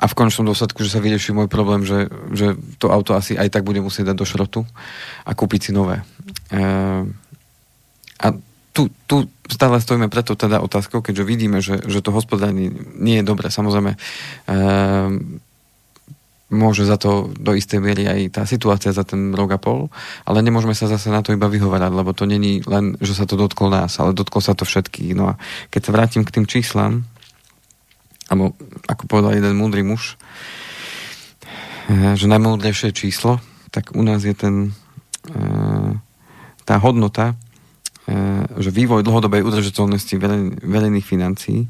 A 0.00 0.08
v 0.08 0.16
končnom 0.16 0.48
dôsledku, 0.48 0.80
že 0.80 0.96
sa 0.96 1.04
vyrieši 1.04 1.36
môj 1.36 1.52
problém, 1.52 1.84
že, 1.84 2.08
že 2.32 2.56
to 2.80 2.88
auto 2.88 3.12
asi 3.12 3.36
aj 3.36 3.52
tak 3.52 3.68
bude 3.68 3.84
musieť 3.84 4.12
dať 4.12 4.16
do 4.16 4.24
šrotu 4.24 4.60
a 5.28 5.30
kúpiť 5.36 5.60
si 5.68 5.70
nové. 5.76 6.00
E, 6.48 6.64
a 8.16 8.26
tu, 8.72 8.88
tu 9.04 9.28
stále 9.44 9.76
stojíme 9.76 10.08
preto 10.08 10.32
teda 10.32 10.64
otázkou, 10.64 11.04
keďže 11.04 11.24
vidíme, 11.28 11.60
že, 11.60 11.84
že 11.84 12.00
to 12.00 12.16
hospodárenie 12.16 12.72
nie 12.96 13.20
je 13.20 13.28
dobré. 13.28 13.52
Samozrejme, 13.52 13.92
e, 13.92 13.98
môže 16.50 16.82
za 16.82 16.98
to 16.98 17.30
do 17.38 17.54
istej 17.54 17.78
miery 17.78 18.08
aj 18.10 18.40
tá 18.40 18.42
situácia 18.48 18.90
za 18.90 19.06
ten 19.06 19.30
rok 19.36 19.54
a 19.54 19.58
pol, 19.62 19.92
ale 20.26 20.42
nemôžeme 20.42 20.74
sa 20.74 20.90
zase 20.90 21.12
na 21.12 21.22
to 21.22 21.30
iba 21.30 21.46
vyhovárať, 21.46 21.92
lebo 21.94 22.10
to 22.10 22.26
není 22.26 22.64
len, 22.66 22.98
že 22.98 23.14
sa 23.14 23.24
to 23.24 23.38
dotklo 23.38 23.70
nás, 23.70 24.00
ale 24.02 24.16
dotklo 24.16 24.42
sa 24.42 24.58
to 24.58 24.66
všetkých. 24.66 25.14
No 25.14 25.34
a 25.34 25.38
keď 25.70 25.80
sa 25.86 25.94
vrátim 25.94 26.22
k 26.26 26.34
tým 26.40 26.46
číslam, 26.50 27.06
alebo 28.30 28.54
ako 28.86 29.10
povedal 29.10 29.34
jeden 29.34 29.58
múdry 29.58 29.82
muž, 29.82 30.14
eh, 31.90 32.14
že 32.14 32.30
najmúdrejšie 32.30 32.94
číslo, 32.94 33.42
tak 33.74 33.92
u 33.98 34.02
nás 34.06 34.22
je 34.22 34.32
ten 34.32 34.70
eh, 35.34 35.92
tá 36.62 36.78
hodnota, 36.78 37.34
eh, 38.06 38.46
že 38.62 38.70
vývoj 38.70 39.02
dlhodobej 39.02 39.42
udržateľnosti 39.42 40.14
verejných 40.62 41.06
financií, 41.06 41.66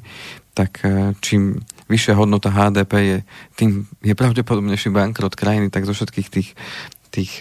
tak 0.52 0.82
čím 1.24 1.62
vyššia 1.88 2.18
hodnota 2.18 2.50
HDP 2.52 2.92
je, 3.00 3.18
tým 3.56 3.86
je 4.02 4.12
pravdepodobnejší 4.18 4.92
bankrot 4.92 5.38
krajiny, 5.38 5.70
tak 5.70 5.86
zo 5.86 5.94
všetkých 5.94 6.28
tých, 6.28 6.58
tých 7.14 7.32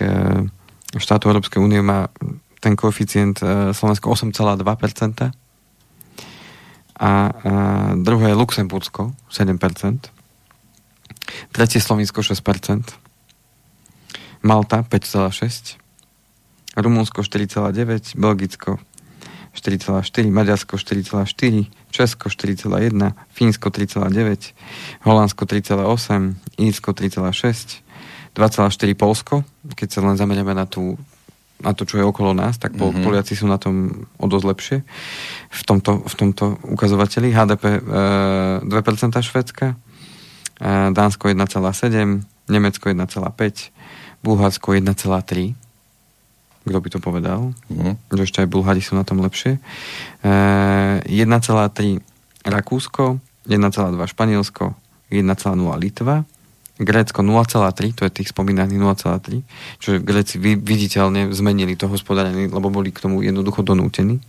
štátov 0.93 1.33
Európskej 1.33 1.57
únie 1.59 1.81
má 1.81 2.13
ten 2.61 2.77
koeficient 2.77 3.41
Slovensko 3.73 4.13
8,2%. 4.13 5.48
A, 6.99 7.07
a 7.07 7.11
druhé 7.95 8.29
je 8.29 8.39
Luxembursko 8.39 9.15
7%. 9.31 10.11
Tretie 11.51 11.81
Slovinsko 11.81 12.21
6%. 12.21 12.83
Malta 14.43 14.83
5,6%. 14.83 15.79
Rumunsko 16.75 17.23
4,9%. 17.23 18.19
Belgicko 18.19 18.79
4,4, 19.53 20.31
Maďarsko 20.31 20.77
4,4, 20.77 21.65
Česko 21.91 22.29
4,1, 22.29 23.11
Fínsko 23.33 23.69
3,9, 23.69 24.53
Holandsko 25.03 25.43
3,8, 25.45 26.33
Írsko 26.61 26.91
3,6, 26.93 27.81
2,4 28.37 28.93
Polsko, 28.93 29.43
keď 29.75 29.87
sa 29.89 29.99
len 30.05 30.15
zameriame 30.15 30.53
na, 30.53 30.69
tú, 30.69 30.95
na 31.59 31.75
to, 31.75 31.83
čo 31.83 31.99
je 31.99 32.07
okolo 32.07 32.31
nás, 32.31 32.55
tak 32.55 32.75
mm-hmm. 32.75 33.03
Poliaci 33.03 33.35
sú 33.35 33.45
na 33.47 33.59
tom 33.59 34.07
o 34.15 34.25
dosť 34.31 34.45
lepšie 34.47 34.77
v 35.49 35.61
tomto, 35.67 36.07
v 36.07 36.13
tomto 36.15 36.55
ukazovateli. 36.63 37.35
HDP 37.35 37.63
e, 37.77 37.81
2% 38.63 39.19
Švedska, 39.19 39.75
e, 39.75 39.75
Dánsko 40.95 41.27
1,7, 41.27 42.23
Nemecko 42.47 42.85
1,5, 42.87 44.23
Bulharsko 44.23 44.75
1,3 44.75 45.55
kto 46.59 46.85
by 46.85 46.89
to 46.91 46.99
povedal, 47.01 47.39
uh-huh. 47.49 47.97
že 48.13 48.29
ešte 48.29 48.39
aj 48.45 48.51
Bulhári 48.51 48.83
sú 48.83 48.93
na 48.93 49.01
tom 49.01 49.23
lepšie. 49.25 49.57
E, 49.57 50.31
1,3 51.07 52.03
Rakúsko, 52.45 53.17
1,2 53.49 54.13
Španielsko, 54.13 54.77
1,0 55.09 55.81
Litva, 55.81 56.29
Grécko 56.79 57.19
0,3, 57.19 57.91
to 57.91 58.07
je 58.07 58.11
tých 58.23 58.31
spomínaných 58.31 58.79
0,3, 58.79 59.43
čo 59.83 59.99
Gréci 59.99 60.39
viditeľne 60.39 61.27
zmenili 61.35 61.75
to 61.75 61.91
hospodárenie, 61.91 62.47
lebo 62.47 62.71
boli 62.71 62.95
k 62.95 63.03
tomu 63.03 63.19
jednoducho 63.19 63.67
donútení. 63.67 64.23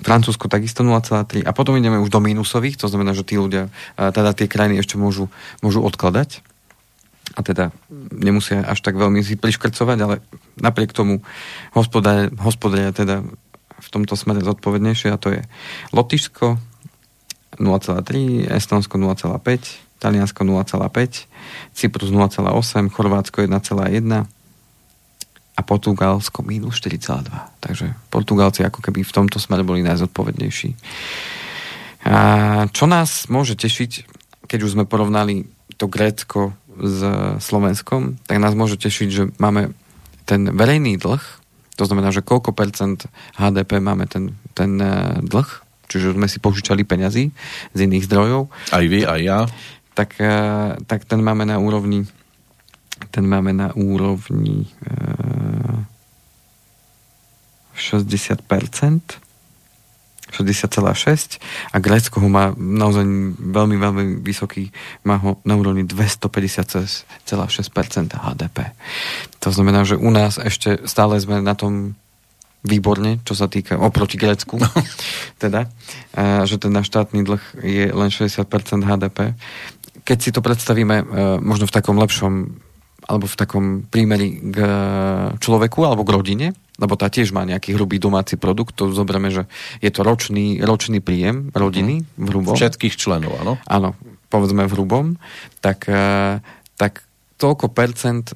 Francúzsko 0.00 0.48
takisto 0.48 0.80
0,3 0.80 1.44
a 1.44 1.52
potom 1.52 1.76
ideme 1.76 2.00
už 2.00 2.08
do 2.08 2.24
mínusových, 2.24 2.80
to 2.80 2.88
znamená, 2.88 3.12
že 3.12 3.28
tí 3.28 3.36
ľudia, 3.36 3.68
teda 4.00 4.32
tie 4.32 4.48
krajiny 4.48 4.80
ešte 4.80 4.96
môžu, 4.96 5.28
môžu 5.60 5.84
odkladať 5.84 6.40
a 7.36 7.44
teda 7.44 7.76
nemusia 8.08 8.64
až 8.64 8.80
tak 8.80 8.96
veľmi 8.96 9.20
si 9.20 9.36
priškrcovať, 9.36 9.98
ale 10.00 10.24
napriek 10.56 10.96
tomu 10.96 11.20
hospodária 11.76 12.96
teda 12.96 13.20
v 13.80 13.88
tomto 13.92 14.16
smere 14.16 14.40
zodpovednejšie 14.40 15.12
a 15.12 15.20
to 15.20 15.36
je 15.36 15.44
Lotyšsko 15.92 16.56
0,3, 17.60 18.48
Estonsko 18.48 18.96
0,5, 18.96 19.89
Taliansko 20.00 20.42
0,5, 20.42 21.28
Cyprus 21.76 22.08
0,8, 22.08 22.88
Chorvátsko 22.88 23.44
1,1 23.44 24.26
a 25.56 25.60
Portugalsko 25.60 26.40
minus 26.40 26.80
4,2. 26.80 27.28
Takže 27.60 27.92
Portugalci 28.08 28.64
ako 28.64 28.80
keby 28.80 29.04
v 29.04 29.12
tomto 29.12 29.36
smere 29.36 29.60
boli 29.60 29.84
najzodpovednejší. 29.84 30.72
A 32.08 32.16
čo 32.72 32.88
nás 32.88 33.28
môže 33.28 33.60
tešiť, 33.60 34.08
keď 34.48 34.58
už 34.64 34.72
sme 34.72 34.88
porovnali 34.88 35.44
to 35.76 35.84
Grécko 35.84 36.56
s 36.80 36.98
Slovenskom, 37.44 38.16
tak 38.24 38.40
nás 38.40 38.56
môže 38.56 38.80
tešiť, 38.80 39.08
že 39.12 39.22
máme 39.36 39.76
ten 40.24 40.48
verejný 40.48 40.96
dlh, 40.96 41.20
to 41.76 41.84
znamená, 41.88 42.12
že 42.12 42.24
koľko 42.24 42.52
percent 42.52 43.08
HDP 43.36 43.80
máme 43.80 44.04
ten, 44.08 44.36
ten 44.52 44.80
eh, 44.80 45.20
dlh, 45.24 45.48
čiže 45.88 46.16
sme 46.16 46.28
si 46.28 46.38
požičali 46.40 46.84
peňazí 46.84 47.32
z 47.72 47.78
iných 47.84 48.06
zdrojov. 48.06 48.52
Aj 48.72 48.84
vy, 48.84 49.04
aj 49.04 49.20
ja. 49.20 49.40
Tak, 50.00 50.16
uh, 50.16 50.80
tak 50.88 51.04
ten 51.04 51.20
máme 51.20 51.44
na 51.44 51.60
úrovni 51.60 52.08
ten 53.08 53.24
máme 53.24 53.56
na 53.56 53.72
úrovni 53.72 54.68
uh, 54.84 55.80
60%, 57.80 58.44
60,6 60.30 61.40
a 61.72 61.76
Grécko 61.80 62.20
ho 62.20 62.28
má 62.28 62.52
naozaj 62.54 63.02
veľmi, 63.40 63.76
veľmi 63.80 64.04
vysoký, 64.20 64.68
má 65.02 65.16
ho 65.16 65.40
na 65.48 65.56
úrovni 65.56 65.88
250,6% 65.88 67.08
HDP. 68.14 68.58
To 69.40 69.48
znamená, 69.48 69.88
že 69.88 69.96
u 69.96 70.12
nás 70.12 70.36
ešte 70.36 70.84
stále 70.84 71.16
sme 71.18 71.40
na 71.40 71.56
tom 71.56 71.96
výborne, 72.60 73.24
čo 73.24 73.32
sa 73.32 73.48
týka 73.48 73.80
oproti 73.80 74.20
Grécku, 74.20 74.60
teda, 75.42 75.72
a, 76.12 76.44
že 76.44 76.60
ten 76.60 76.68
náš 76.68 76.92
štátny 76.92 77.24
dlh 77.24 77.44
je 77.64 77.84
len 77.88 78.08
60% 78.12 78.44
HDP. 78.84 79.32
Keď 80.04 80.18
si 80.18 80.30
to 80.30 80.40
predstavíme 80.40 80.96
a, 81.00 81.04
možno 81.40 81.68
v 81.68 81.74
takom 81.74 81.96
lepšom 81.98 82.32
alebo 83.10 83.26
v 83.26 83.36
takom 83.36 83.64
prímeri 83.90 84.38
k 84.38 84.58
človeku 85.42 85.82
alebo 85.82 86.06
k 86.06 86.14
rodine, 86.14 86.48
lebo 86.78 86.94
tá 86.94 87.10
tiež 87.10 87.34
má 87.34 87.42
nejaký 87.42 87.74
hrubý 87.74 87.98
domáci 87.98 88.38
produkt, 88.38 88.78
to 88.78 88.94
zoberieme, 88.94 89.34
že 89.34 89.50
je 89.82 89.90
to 89.90 90.06
ročný, 90.06 90.62
ročný 90.62 91.02
príjem 91.02 91.50
rodiny 91.50 92.06
v 92.06 92.26
hrubom. 92.30 92.54
Všetkých 92.54 92.94
členov, 92.94 93.34
áno? 93.42 93.58
Áno, 93.66 93.98
povedzme 94.30 94.64
v 94.64 94.72
hrubom, 94.78 95.06
tak, 95.58 95.90
e, 95.90 96.38
tak 96.78 97.04
toľko 97.36 97.68
percent 97.74 98.32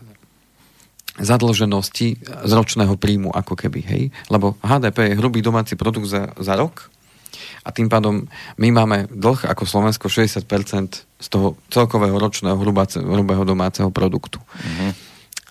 zadlženosti 1.15 2.19
z 2.27 2.51
ročného 2.51 2.99
príjmu, 2.99 3.31
ako 3.31 3.55
keby, 3.55 3.81
hej? 3.87 4.03
Lebo 4.27 4.59
HDP 4.59 5.15
je 5.15 5.19
hrubý 5.23 5.41
domáci 5.41 5.79
produkt 5.79 6.11
za, 6.11 6.35
za 6.35 6.59
rok 6.59 6.91
a 7.65 7.69
tým 7.73 7.89
pádom 7.89 8.29
my 8.61 8.69
máme 8.69 9.09
dlh 9.09 9.49
ako 9.49 9.65
Slovensko 9.65 10.13
60% 10.13 10.45
z 11.01 11.27
toho 11.33 11.57
celkového 11.73 12.21
ročného 12.21 12.61
hrubého 13.09 13.45
domáceho 13.49 13.89
produktu. 13.89 14.37
Uh-huh. 14.37 14.93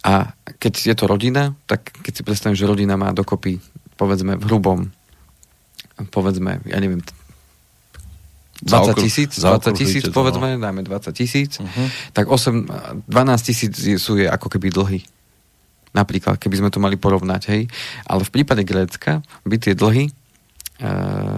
A 0.05 0.37
keď 0.61 0.93
je 0.93 0.95
to 0.95 1.09
rodina, 1.09 1.57
tak 1.65 1.89
keď 2.05 2.13
si 2.13 2.21
predstavím, 2.21 2.59
že 2.59 2.69
rodina 2.69 2.93
má 2.93 3.09
dokopy, 3.09 3.57
povedzme, 3.97 4.37
v 4.37 4.43
hrubom, 4.45 4.93
povedzme, 6.13 6.61
ja 6.69 6.77
neviem, 6.77 7.01
20 8.61 8.93
tisíc, 8.95 9.41
20 9.41 9.73
tisíc, 9.73 10.03
povedzme, 10.13 10.55
no. 10.55 10.61
dáme 10.61 10.85
20 10.85 11.11
tisíc, 11.17 11.57
uh-huh. 11.57 11.87
tak 12.13 12.29
8, 12.29 13.09
12 13.09 13.47
tisíc 13.47 13.73
sú 13.97 14.21
je 14.21 14.29
ako 14.29 14.53
keby 14.53 14.69
dlhy. 14.69 15.01
Napríklad, 15.93 16.37
keby 16.41 16.61
sme 16.61 16.69
to 16.73 16.81
mali 16.81 16.97
porovnať, 16.97 17.41
hej. 17.53 17.69
Ale 18.09 18.25
v 18.25 18.33
prípade 18.33 18.65
Grécka 18.65 19.21
by 19.45 19.55
tie 19.61 19.77
dlhy 19.77 20.09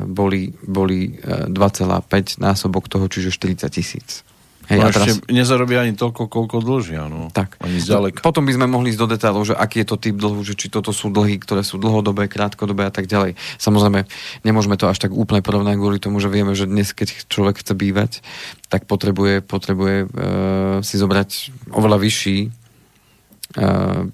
boli, 0.09 0.49
boli 0.65 1.21
e, 1.21 1.51
2,5 1.53 2.41
násobok 2.41 2.89
toho, 2.89 3.05
čiže 3.05 3.29
40 3.29 3.69
tisíc. 3.69 4.25
Hej, 4.65 4.81
no 4.81 4.89
a 4.89 4.89
teraz... 4.89 5.21
nezarobia 5.29 5.85
ani 5.85 5.93
toľko, 5.93 6.25
koľko 6.25 6.57
dlžia. 6.65 7.05
No. 7.05 7.29
Tak. 7.29 7.61
Ani 7.61 7.77
zďaleka. 7.77 8.25
Potom 8.25 8.49
by 8.49 8.57
sme 8.57 8.65
mohli 8.65 8.89
ísť 8.89 9.01
do 9.05 9.09
detailov, 9.13 9.45
že 9.45 9.53
aký 9.53 9.85
je 9.85 9.87
to 9.93 9.97
typ 10.01 10.17
dlhu, 10.17 10.41
že 10.41 10.57
či 10.57 10.73
toto 10.73 10.89
sú 10.89 11.13
dlhy, 11.13 11.37
ktoré 11.37 11.61
sú 11.61 11.77
dlhodobé, 11.77 12.25
krátkodobé 12.25 12.89
a 12.89 12.93
tak 12.93 13.05
ďalej. 13.05 13.37
Samozrejme, 13.61 14.09
nemôžeme 14.41 14.73
to 14.73 14.89
až 14.89 14.97
tak 14.97 15.13
úplne 15.13 15.45
porovnať 15.45 15.77
kvôli 15.77 16.01
tomu, 16.01 16.17
že 16.17 16.33
vieme, 16.33 16.57
že 16.57 16.65
dnes, 16.65 16.89
keď 16.97 17.29
človek 17.29 17.61
chce 17.61 17.77
bývať, 17.77 18.11
tak 18.73 18.89
potrebuje, 18.89 19.45
potrebuje 19.45 20.09
uh, 20.09 20.81
si 20.81 20.97
zobrať 20.97 21.53
oveľa 21.69 22.01
vyšší 22.01 22.37
uh, 22.49 24.09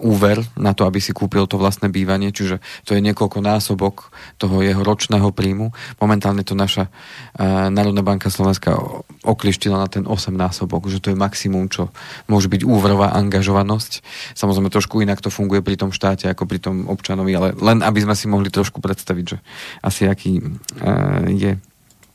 úver 0.00 0.40
na 0.56 0.72
to, 0.72 0.88
aby 0.88 1.04
si 1.04 1.12
kúpil 1.12 1.44
to 1.44 1.60
vlastné 1.60 1.92
bývanie, 1.92 2.32
čiže 2.32 2.64
to 2.88 2.96
je 2.96 3.04
niekoľko 3.04 3.44
násobok 3.44 4.08
toho 4.40 4.64
jeho 4.64 4.80
ročného 4.80 5.28
príjmu. 5.36 5.72
Momentálne 6.00 6.40
to 6.40 6.56
naša 6.56 6.88
uh, 6.88 7.68
Národná 7.68 8.00
banka 8.00 8.32
Slovenska 8.32 8.72
oklištila 9.20 9.76
na 9.76 9.88
ten 9.92 10.08
8 10.08 10.32
násobok, 10.32 10.88
že 10.88 11.04
to 11.04 11.12
je 11.12 11.16
maximum, 11.16 11.68
čo 11.68 11.92
môže 12.24 12.48
byť 12.48 12.64
úverová 12.64 13.12
angažovanosť. 13.20 14.00
Samozrejme 14.32 14.72
trošku 14.72 15.04
inak 15.04 15.20
to 15.20 15.28
funguje 15.28 15.60
pri 15.60 15.76
tom 15.76 15.92
štáte 15.92 16.24
ako 16.24 16.48
pri 16.48 16.58
tom 16.58 16.88
občanovi, 16.88 17.32
ale 17.36 17.48
len 17.60 17.84
aby 17.84 18.00
sme 18.00 18.16
si 18.16 18.26
mohli 18.32 18.48
trošku 18.48 18.80
predstaviť, 18.80 19.24
že 19.28 19.38
asi 19.84 20.08
aký 20.08 20.40
uh, 20.40 21.28
je. 21.28 21.60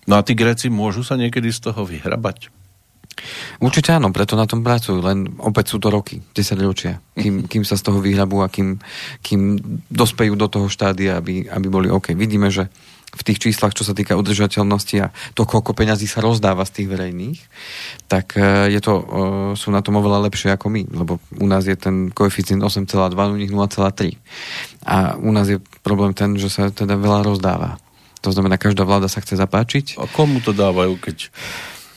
No 0.09 0.17
a 0.17 0.25
tí 0.25 0.33
Gréci 0.33 0.71
môžu 0.73 1.05
sa 1.05 1.19
niekedy 1.19 1.53
z 1.53 1.69
toho 1.69 1.85
vyhrabať? 1.85 2.49
Určite 3.57 3.93
áno, 3.93 4.13
preto 4.13 4.37
na 4.37 4.45
tom 4.45 4.61
pracujú, 4.61 5.01
len 5.01 5.27
opäť 5.41 5.75
sú 5.75 5.77
to 5.81 5.89
roky, 5.89 6.21
10 6.33 6.57
ročia, 6.61 7.01
kým, 7.17 7.43
kým 7.51 7.63
sa 7.65 7.75
z 7.75 7.85
toho 7.85 7.99
vyhrabú 8.01 8.41
a 8.41 8.51
kým, 8.51 8.77
kým 9.21 9.57
dospejú 9.89 10.37
do 10.37 10.47
toho 10.47 10.67
štádia, 10.69 11.17
aby, 11.17 11.49
aby 11.49 11.67
boli 11.67 11.87
OK. 11.89 12.13
Vidíme, 12.13 12.53
že 12.53 12.69
v 13.07 13.23
tých 13.23 13.39
číslach, 13.39 13.71
čo 13.71 13.87
sa 13.87 13.95
týka 13.95 14.19
udržateľnosti 14.19 14.95
a 14.99 15.09
to, 15.31 15.47
koľko 15.47 15.71
peňazí 15.71 16.05
sa 16.05 16.19
rozdáva 16.19 16.67
z 16.67 16.81
tých 16.81 16.87
verejných, 16.91 17.39
tak 18.11 18.35
e, 18.35 18.67
je 18.69 18.79
to, 18.83 18.93
e, 18.99 19.03
sú 19.55 19.71
na 19.71 19.79
tom 19.79 19.97
oveľa 19.97 20.27
lepšie 20.27 20.51
ako 20.53 20.67
my, 20.67 20.83
lebo 20.91 21.23
u 21.39 21.47
nás 21.47 21.63
je 21.63 21.73
ten 21.79 22.11
koeficient 22.11 22.59
8,2, 22.59 23.15
u 23.15 23.37
nich 23.39 23.49
0,3. 23.49 24.19
A 24.85 25.15
u 25.17 25.31
nás 25.31 25.47
je 25.47 25.57
problém 25.81 26.11
ten, 26.11 26.35
že 26.35 26.51
sa 26.51 26.67
teda 26.67 26.99
veľa 26.99 27.23
rozdáva. 27.25 27.79
To 28.21 28.29
znamená, 28.35 28.59
každá 28.59 28.83
vláda 28.83 29.07
sa 29.07 29.23
chce 29.23 29.39
zapáčiť. 29.39 29.97
A 30.03 30.05
komu 30.11 30.43
to 30.43 30.51
dávajú, 30.51 30.99
keď 30.99 31.31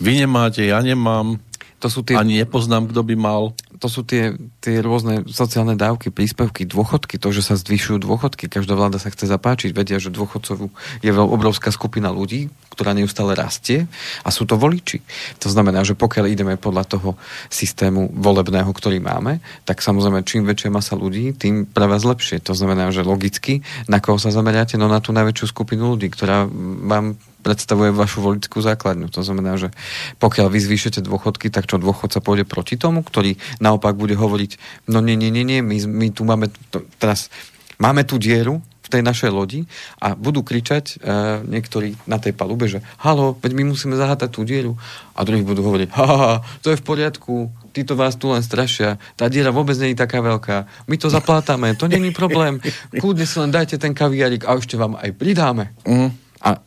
vy 0.01 0.25
nemáte, 0.25 0.65
ja 0.65 0.81
nemám. 0.81 1.37
To 1.81 1.87
sú 1.89 2.01
tie... 2.05 2.17
Ani 2.17 2.41
nepoznám, 2.41 2.89
kto 2.89 3.05
by 3.05 3.15
mal. 3.17 3.53
To 3.81 3.89
sú 3.89 4.05
tie, 4.05 4.37
tie 4.61 4.85
rôzne 4.85 5.25
sociálne 5.25 5.73
dávky, 5.73 6.13
príspevky, 6.13 6.69
dôchodky, 6.69 7.17
to, 7.17 7.33
že 7.33 7.41
sa 7.41 7.57
zvyšujú 7.57 8.05
dôchodky. 8.05 8.53
Každá 8.53 8.77
vláda 8.77 9.01
sa 9.01 9.09
chce 9.09 9.25
zapáčiť. 9.25 9.73
Vedia, 9.73 9.97
že 9.97 10.13
dôchodcov 10.13 10.69
je 11.01 11.11
obrovská 11.17 11.73
skupina 11.73 12.13
ľudí, 12.13 12.53
ktorá 12.77 12.93
neustále 12.93 13.33
rastie 13.33 13.89
a 14.21 14.29
sú 14.29 14.45
to 14.45 14.61
voliči. 14.61 15.01
To 15.41 15.49
znamená, 15.49 15.81
že 15.85 15.97
pokiaľ 15.97 16.29
ideme 16.29 16.55
podľa 16.61 16.97
toho 16.97 17.17
systému 17.49 18.13
volebného, 18.13 18.69
ktorý 18.69 19.01
máme, 19.01 19.41
tak 19.65 19.81
samozrejme, 19.81 20.29
čím 20.29 20.45
väčšia 20.45 20.69
masa 20.69 20.95
ľudí, 20.97 21.33
tým 21.33 21.65
pre 21.65 21.89
vás 21.89 22.05
lepšie. 22.05 22.41
To 22.45 22.53
znamená, 22.53 22.93
že 22.93 23.01
logicky, 23.01 23.65
na 23.89 24.01
koho 24.01 24.21
sa 24.21 24.29
zameriate? 24.29 24.77
No 24.77 24.93
na 24.93 25.01
tú 25.01 25.17
najväčšiu 25.17 25.47
skupinu 25.57 25.97
ľudí, 25.97 26.13
ktorá 26.13 26.45
vám 26.85 27.17
predstavuje 27.41 27.89
vašu 27.91 28.21
volickú 28.21 28.61
základňu. 28.61 29.09
To 29.17 29.25
znamená, 29.25 29.57
že 29.57 29.73
pokiaľ 30.21 30.53
vy 30.53 30.61
zvýšete 30.61 31.01
dôchodky, 31.01 31.49
tak 31.49 31.65
čo 31.67 31.81
dôchodca 31.81 32.21
pôjde 32.21 32.45
proti 32.45 32.77
tomu, 32.77 33.01
ktorý 33.01 33.41
naopak 33.71 33.95
bude 33.95 34.19
hovoriť, 34.19 34.59
no 34.91 34.99
nie, 34.99 35.15
nie, 35.15 35.31
nie, 35.31 35.47
nie, 35.47 35.63
my, 35.63 35.79
my 35.87 36.07
tu 36.11 36.27
máme, 36.27 36.51
to, 36.75 36.83
teraz 36.99 37.31
máme 37.79 38.03
tú 38.03 38.19
dieru, 38.19 38.59
v 38.91 38.99
tej 38.99 39.07
našej 39.07 39.31
lodi 39.31 39.71
a 40.03 40.19
budú 40.19 40.43
kričať 40.43 40.99
uh, 40.99 41.47
niektorí 41.47 41.95
na 42.11 42.19
tej 42.19 42.35
palube, 42.35 42.67
že 42.67 42.83
halo, 42.99 43.39
veď 43.39 43.55
my 43.55 43.71
musíme 43.71 43.95
zahátať 43.95 44.35
tú 44.35 44.43
dieru 44.43 44.75
a 45.15 45.23
druhí 45.23 45.47
budú 45.47 45.63
hovoriť, 45.63 45.95
ha, 45.95 46.43
to 46.59 46.75
je 46.75 46.81
v 46.83 46.83
poriadku, 46.83 47.55
títo 47.71 47.95
vás 47.95 48.19
tu 48.19 48.35
len 48.35 48.43
strašia, 48.43 48.99
tá 49.15 49.31
diera 49.31 49.55
vôbec 49.55 49.79
nie 49.79 49.95
je 49.95 50.03
taká 50.03 50.19
veľká, 50.19 50.67
my 50.91 50.97
to 50.99 51.07
zaplátame, 51.07 51.79
to 51.79 51.87
není 51.87 52.11
problém, 52.11 52.59
kľudne 52.91 53.31
si 53.31 53.39
len 53.39 53.55
dajte 53.55 53.79
ten 53.79 53.95
kaviarik 53.95 54.43
a 54.43 54.59
ešte 54.59 54.75
vám 54.75 54.99
aj 54.99 55.15
pridáme. 55.15 55.71
Mm. 55.87 56.11
A 56.43 56.59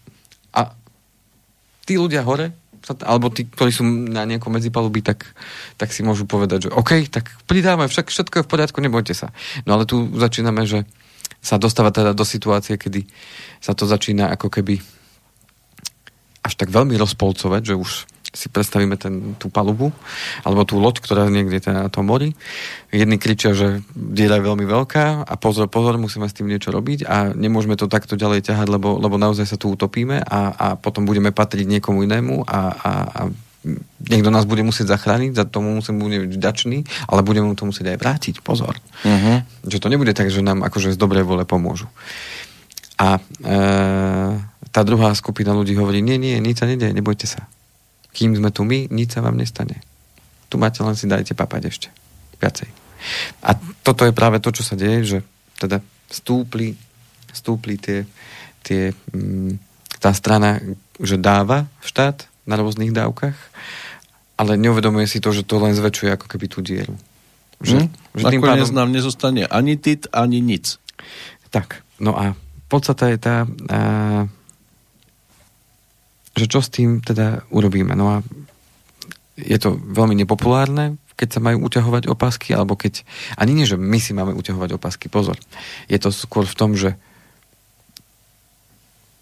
a 0.53 0.77
tí 1.83 1.97
ľudia 1.97 2.21
hore, 2.23 2.53
alebo 3.03 3.31
tí, 3.31 3.47
ktorí 3.47 3.71
sú 3.71 3.83
na 3.87 4.27
nejakom 4.27 4.51
medzipalubí, 4.51 4.99
tak, 4.99 5.31
tak 5.79 5.95
si 5.95 6.03
môžu 6.03 6.27
povedať, 6.27 6.67
že 6.67 6.69
OK, 6.75 7.07
tak 7.07 7.31
pridáme, 7.47 7.87
však 7.87 8.11
všetko 8.11 8.35
je 8.41 8.45
v 8.45 8.51
poriadku, 8.51 8.83
nebojte 8.83 9.15
sa. 9.15 9.31
No 9.63 9.79
ale 9.79 9.87
tu 9.87 10.11
začíname, 10.19 10.67
že 10.67 10.83
sa 11.43 11.59
dostáva 11.59 11.91
teda 11.91 12.15
do 12.15 12.23
situácie, 12.27 12.75
kedy 12.75 13.07
sa 13.63 13.75
to 13.75 13.87
začína 13.87 14.31
ako 14.35 14.47
keby 14.51 14.79
až 16.43 16.53
tak 16.59 16.71
veľmi 16.71 16.99
rozpolcovať, 16.99 17.61
že 17.71 17.75
už 17.79 17.91
si 18.33 18.49
predstavíme 18.49 18.97
ten, 18.97 19.37
tú 19.37 19.53
palubu, 19.53 19.93
alebo 20.41 20.65
tú 20.65 20.81
loď, 20.81 21.05
ktorá 21.05 21.29
je 21.29 21.37
niekde 21.37 21.69
na 21.69 21.85
tom 21.93 22.09
mori. 22.09 22.33
Jedni 22.89 23.21
kričia, 23.21 23.53
že 23.53 23.85
diera 23.93 24.41
je 24.41 24.47
veľmi 24.49 24.65
veľká 24.65 25.29
a 25.29 25.33
pozor, 25.37 25.69
pozor, 25.69 26.01
musíme 26.01 26.25
s 26.25 26.33
tým 26.33 26.49
niečo 26.49 26.73
robiť 26.73 27.05
a 27.05 27.29
nemôžeme 27.37 27.77
to 27.77 27.85
takto 27.85 28.17
ďalej 28.17 28.49
ťahať, 28.49 28.67
lebo, 28.73 28.97
lebo 28.97 29.21
naozaj 29.21 29.45
sa 29.45 29.57
tu 29.61 29.69
utopíme 29.69 30.17
a, 30.25 30.39
a 30.49 30.67
potom 30.73 31.05
budeme 31.05 31.29
patriť 31.29 31.69
niekomu 31.69 32.09
inému 32.09 32.49
a, 32.49 32.59
a, 32.73 32.91
a 33.05 33.21
niekto 34.09 34.33
nás 34.33 34.49
bude 34.49 34.65
musieť 34.65 34.97
zachrániť, 34.97 35.37
za 35.37 35.45
tomu 35.45 35.69
musím 35.77 36.01
byť 36.01 36.33
vďačný, 36.33 36.77
ale 37.07 37.21
budeme 37.21 37.53
mu 37.53 37.55
to 37.55 37.69
musieť 37.69 37.95
aj 37.95 37.97
vrátiť, 38.01 38.35
pozor. 38.41 38.75
Uh-huh. 39.05 39.45
Že 39.69 39.77
to 39.79 39.87
nebude 39.87 40.11
tak, 40.17 40.33
že 40.33 40.43
nám 40.43 40.65
akože 40.65 40.91
z 40.91 40.99
dobrej 40.99 41.23
vole 41.23 41.47
pomôžu. 41.47 41.87
A 42.99 43.17
e, 43.17 43.21
tá 44.67 44.81
druhá 44.83 45.15
skupina 45.15 45.55
ľudí 45.55 45.79
hovorí, 45.79 46.03
nie, 46.03 46.19
nie, 46.19 46.35
nič 46.43 46.59
sa 46.59 46.67
nedieje, 46.67 46.91
nebojte 46.91 47.23
sa 47.23 47.47
kým 48.13 48.37
sme 48.37 48.53
tu 48.53 48.61
my, 48.63 48.87
nič 48.93 49.17
sa 49.17 49.25
vám 49.25 49.35
nestane. 49.35 49.81
Tu 50.47 50.61
máte, 50.61 50.85
len 50.85 50.93
si 50.93 51.09
dajte 51.09 51.33
papať 51.33 51.61
ešte. 51.65 51.87
Viacej. 52.37 52.69
A 53.43 53.57
toto 53.83 54.05
je 54.07 54.15
práve 54.15 54.39
to, 54.39 54.53
čo 54.53 54.63
sa 54.63 54.77
deje, 54.77 55.17
že 55.17 55.19
teda 55.59 55.81
stúpli, 56.07 56.77
stúpli 57.33 57.75
tie, 57.81 58.05
tie 58.61 58.93
mm, 58.93 59.57
tá 59.97 60.11
strana, 60.11 60.59
že 60.99 61.15
dáva 61.15 61.71
štát 61.79 62.27
na 62.43 62.59
rôznych 62.59 62.91
dávkach, 62.91 63.35
ale 64.35 64.59
neuvedomuje 64.59 65.07
si 65.07 65.23
to, 65.23 65.31
že 65.31 65.47
to 65.47 65.63
len 65.63 65.71
zväčšuje 65.71 66.11
ako 66.11 66.27
keby 66.27 66.45
tú 66.51 66.59
dieru. 66.59 66.99
Že, 67.63 67.87
hmm, 67.87 68.19
že 68.19 68.23
tým 68.27 68.41
pádom... 68.43 68.67
nám 68.75 68.91
nezostane 68.91 69.47
ani 69.47 69.79
tit, 69.79 70.11
ani 70.11 70.43
nic. 70.43 70.75
Tak, 71.47 71.79
no 72.03 72.11
a 72.19 72.35
podstata 72.67 73.07
je 73.07 73.17
tá, 73.21 73.47
a, 73.71 73.79
že 76.33 76.45
čo 76.49 76.59
s 76.61 76.69
tým 76.73 76.99
teda 76.99 77.45
urobíme. 77.53 77.93
No 77.93 78.19
a 78.19 78.25
je 79.37 79.57
to 79.57 79.77
veľmi 79.77 80.13
nepopulárne, 80.17 80.97
keď 81.13 81.29
sa 81.37 81.39
majú 81.41 81.65
uťahovať 81.65 82.09
opasky, 82.09 82.53
alebo 82.57 82.73
keď... 82.73 83.05
Ani 83.37 83.53
nie, 83.53 83.69
že 83.69 83.77
my 83.77 83.97
si 84.01 84.17
máme 84.17 84.33
uťahovať 84.33 84.77
opasky, 84.77 85.09
pozor. 85.09 85.37
Je 85.89 85.97
to 86.01 86.09
skôr 86.09 86.45
v 86.45 86.57
tom, 86.57 86.73
že 86.73 86.97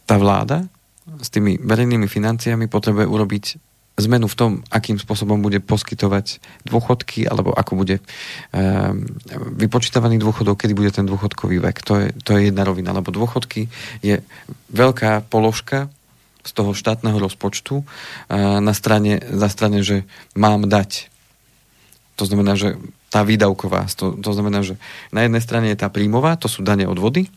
tá 0.08 0.16
vláda 0.20 0.68
s 1.20 1.28
tými 1.32 1.60
verejnými 1.60 2.08
financiami 2.08 2.72
potrebuje 2.72 3.08
urobiť 3.08 3.46
zmenu 4.00 4.26
v 4.26 4.40
tom, 4.40 4.52
akým 4.72 4.98
spôsobom 4.98 5.44
bude 5.44 5.60
poskytovať 5.60 6.40
dôchodky, 6.64 7.28
alebo 7.28 7.52
ako 7.52 7.76
bude 7.76 8.00
um, 8.00 9.04
vypočítavaný 9.60 10.18
dôchodok, 10.18 10.64
kedy 10.64 10.74
bude 10.74 10.92
ten 10.96 11.06
dôchodkový 11.06 11.60
vek. 11.60 11.78
To 11.86 11.94
je, 12.00 12.08
to 12.24 12.40
je 12.40 12.50
jedna 12.50 12.64
rovina, 12.64 12.96
lebo 12.96 13.12
dôchodky 13.12 13.68
je 14.00 14.24
veľká 14.72 15.28
položka 15.28 15.92
z 16.42 16.52
toho 16.52 16.74
štátneho 16.74 17.18
rozpočtu 17.18 17.82
uh, 17.82 17.86
na 18.62 18.74
strane, 18.74 19.22
za 19.22 19.50
strane, 19.50 19.86
že 19.86 20.04
mám 20.34 20.66
dať. 20.66 21.10
To 22.18 22.24
znamená, 22.30 22.54
že 22.54 22.78
tá 23.12 23.28
výdavková, 23.28 23.92
to, 23.92 24.16
to 24.16 24.32
znamená, 24.32 24.64
že 24.64 24.80
na 25.12 25.28
jednej 25.28 25.44
strane 25.44 25.68
je 25.68 25.80
tá 25.80 25.92
príjmová, 25.92 26.40
to 26.40 26.48
sú 26.48 26.64
dane 26.64 26.88
od 26.88 26.96
vody, 26.96 27.28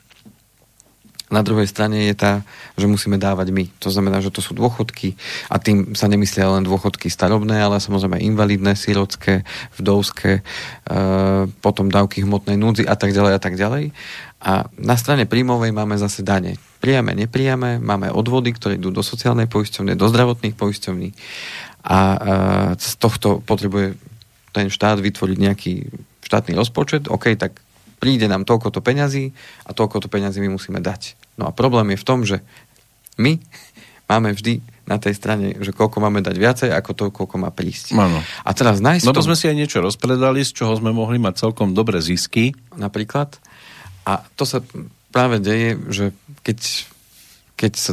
na 1.33 1.41
druhej 1.41 1.65
strane 1.65 2.13
je 2.13 2.15
tá, 2.15 2.45
že 2.77 2.85
musíme 2.85 3.17
dávať 3.17 3.49
my. 3.49 3.65
To 3.81 3.89
znamená, 3.89 4.21
že 4.21 4.29
to 4.29 4.45
sú 4.45 4.53
dôchodky 4.53 5.17
a 5.49 5.57
tým 5.57 5.97
sa 5.97 6.05
nemyslia 6.05 6.53
len 6.53 6.69
dôchodky 6.69 7.09
starobné, 7.09 7.57
ale 7.65 7.81
samozrejme 7.81 8.21
invalidné, 8.21 8.77
sírodské, 8.77 9.49
vdovské, 9.81 10.41
e, 10.41 10.43
potom 11.65 11.89
dávky 11.89 12.23
hmotnej 12.29 12.61
núdzi 12.61 12.85
a 12.85 12.93
tak 12.93 13.17
ďalej 13.17 13.33
a 13.33 13.41
tak 13.41 13.57
ďalej. 13.57 13.97
A 14.45 14.69
na 14.77 14.97
strane 15.01 15.25
príjmovej 15.25 15.73
máme 15.73 15.97
zase 15.97 16.21
dane. 16.21 16.61
Priame, 16.85 17.17
nepriame, 17.17 17.81
máme 17.81 18.13
odvody, 18.13 18.53
ktoré 18.53 18.77
idú 18.77 18.93
do 18.93 19.01
sociálnej 19.01 19.49
poisťovne, 19.49 19.97
do 19.97 20.05
zdravotných 20.05 20.53
poisťovní 20.53 21.09
a 21.89 21.99
e, 21.99 22.19
z 22.77 22.93
tohto 23.01 23.41
potrebuje 23.41 23.97
ten 24.53 24.69
štát 24.69 25.01
vytvoriť 25.01 25.39
nejaký 25.41 25.73
štátny 26.21 26.53
rozpočet, 26.53 27.09
OK, 27.09 27.33
tak 27.41 27.64
príde 28.05 28.29
nám 28.29 28.45
toľko 28.45 28.69
to 28.69 28.85
peňazí 28.85 29.33
a 29.65 29.73
toľko 29.73 30.05
to 30.05 30.13
peňazí 30.13 30.45
my 30.45 30.53
musíme 30.53 30.85
dať. 30.85 31.17
No 31.41 31.49
a 31.49 31.57
problém 31.57 31.97
je 31.97 32.03
v 32.05 32.05
tom, 32.05 32.21
že 32.29 32.45
my 33.17 33.41
máme 34.13 34.37
vždy 34.37 34.61
na 34.85 35.01
tej 35.01 35.17
strane, 35.17 35.57
že 35.65 35.73
koľko 35.73 36.05
máme 36.05 36.21
dať 36.21 36.37
viacej, 36.37 36.71
ako 36.77 36.91
to, 36.93 37.05
koľko 37.09 37.41
má 37.41 37.49
prísť. 37.49 37.97
Ano. 37.97 38.21
A 38.21 38.51
teraz 38.53 38.85
nájsť 38.85 39.09
Lebo 39.09 39.17
to... 39.17 39.33
sme 39.33 39.37
si 39.41 39.49
aj 39.49 39.57
niečo 39.57 39.81
rozpredali, 39.81 40.45
z 40.45 40.53
čoho 40.53 40.77
sme 40.77 40.93
mohli 40.93 41.17
mať 41.17 41.49
celkom 41.49 41.73
dobré 41.73 42.05
zisky. 42.05 42.53
Napríklad. 42.77 43.41
A 44.05 44.21
to 44.37 44.45
sa 44.45 44.61
práve 45.09 45.41
deje, 45.41 45.81
že 45.89 46.05
keď, 46.45 46.59
keď 47.57 47.73
sa 47.81 47.93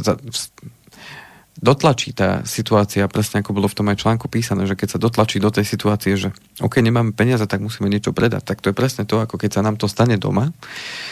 dotlačí 1.52 2.16
tá 2.16 2.40
situácia, 2.48 3.04
presne 3.12 3.44
ako 3.44 3.52
bolo 3.52 3.68
v 3.68 3.76
tom 3.76 3.92
aj 3.92 4.00
článku 4.00 4.24
písané, 4.32 4.64
že 4.64 4.72
keď 4.72 4.96
sa 4.96 4.98
dotlačí 5.02 5.36
do 5.36 5.52
tej 5.52 5.68
situácie, 5.68 6.16
že 6.16 6.32
OK, 6.64 6.80
nemáme 6.80 7.12
peniaze, 7.12 7.44
tak 7.44 7.60
musíme 7.60 7.92
niečo 7.92 8.16
predať, 8.16 8.48
tak 8.48 8.64
to 8.64 8.72
je 8.72 8.76
presne 8.76 9.04
to, 9.04 9.20
ako 9.20 9.36
keď 9.36 9.60
sa 9.60 9.64
nám 9.64 9.76
to 9.76 9.84
stane 9.84 10.16
doma, 10.16 10.48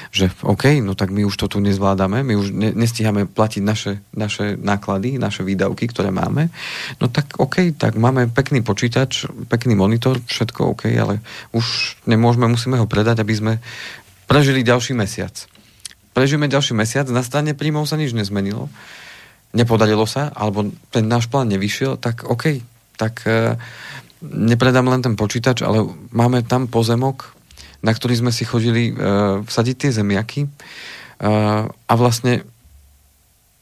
že 0.09 0.33
OK, 0.40 0.81
no 0.81 0.96
tak 0.96 1.12
my 1.12 1.29
už 1.29 1.37
to 1.37 1.46
tu 1.53 1.61
nezvládame, 1.61 2.24
my 2.24 2.35
už 2.40 2.57
ne, 2.57 2.72
nestíhame 2.72 3.29
platiť 3.29 3.61
naše, 3.61 3.92
naše 4.16 4.57
náklady, 4.57 5.20
naše 5.20 5.44
výdavky, 5.44 5.85
ktoré 5.92 6.09
máme, 6.09 6.48
no 7.05 7.12
tak 7.12 7.37
OK, 7.37 7.76
tak 7.76 8.00
máme 8.00 8.33
pekný 8.33 8.64
počítač, 8.64 9.29
pekný 9.53 9.76
monitor, 9.76 10.16
všetko 10.24 10.72
OK, 10.72 10.88
ale 10.96 11.20
už 11.53 12.00
nemôžeme, 12.09 12.48
musíme 12.48 12.81
ho 12.81 12.88
predať, 12.88 13.20
aby 13.20 13.35
sme 13.37 13.53
prežili 14.24 14.64
ďalší 14.64 14.96
mesiac. 14.96 15.37
Prežijeme 16.16 16.48
ďalší 16.48 16.72
mesiac, 16.72 17.07
na 17.12 17.20
strane 17.20 17.53
príjmov 17.53 17.85
sa 17.85 18.00
nič 18.00 18.16
nezmenilo 18.16 18.72
nepodarilo 19.50 20.06
sa, 20.06 20.30
alebo 20.30 20.70
ten 20.94 21.10
náš 21.10 21.26
plán 21.26 21.50
nevyšiel, 21.50 21.98
tak 21.98 22.22
OK, 22.26 22.62
tak 22.94 23.26
e, 23.26 23.58
nepredám 24.22 24.86
len 24.86 25.02
ten 25.02 25.18
počítač, 25.18 25.66
ale 25.66 25.82
máme 26.14 26.46
tam 26.46 26.70
pozemok, 26.70 27.34
na 27.82 27.90
ktorý 27.90 28.20
sme 28.20 28.32
si 28.34 28.46
chodili 28.46 28.92
e, 28.92 28.94
vsadiť 29.42 29.76
tie 29.76 29.90
zemiaky 29.90 30.40
e, 30.46 30.48
a 31.66 31.92
vlastne 31.98 32.46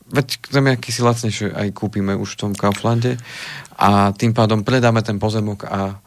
veď 0.09 0.29
zemiaky 0.49 0.89
si 0.93 1.01
lacnejšie 1.05 1.53
aj 1.53 1.69
kúpime 1.77 2.17
už 2.17 2.37
v 2.37 2.41
tom 2.41 2.53
Kauflande 2.57 3.21
a 3.77 4.13
tým 4.17 4.33
pádom 4.33 4.65
predáme 4.65 5.05
ten 5.05 5.21
pozemok 5.21 5.69
a 5.69 6.01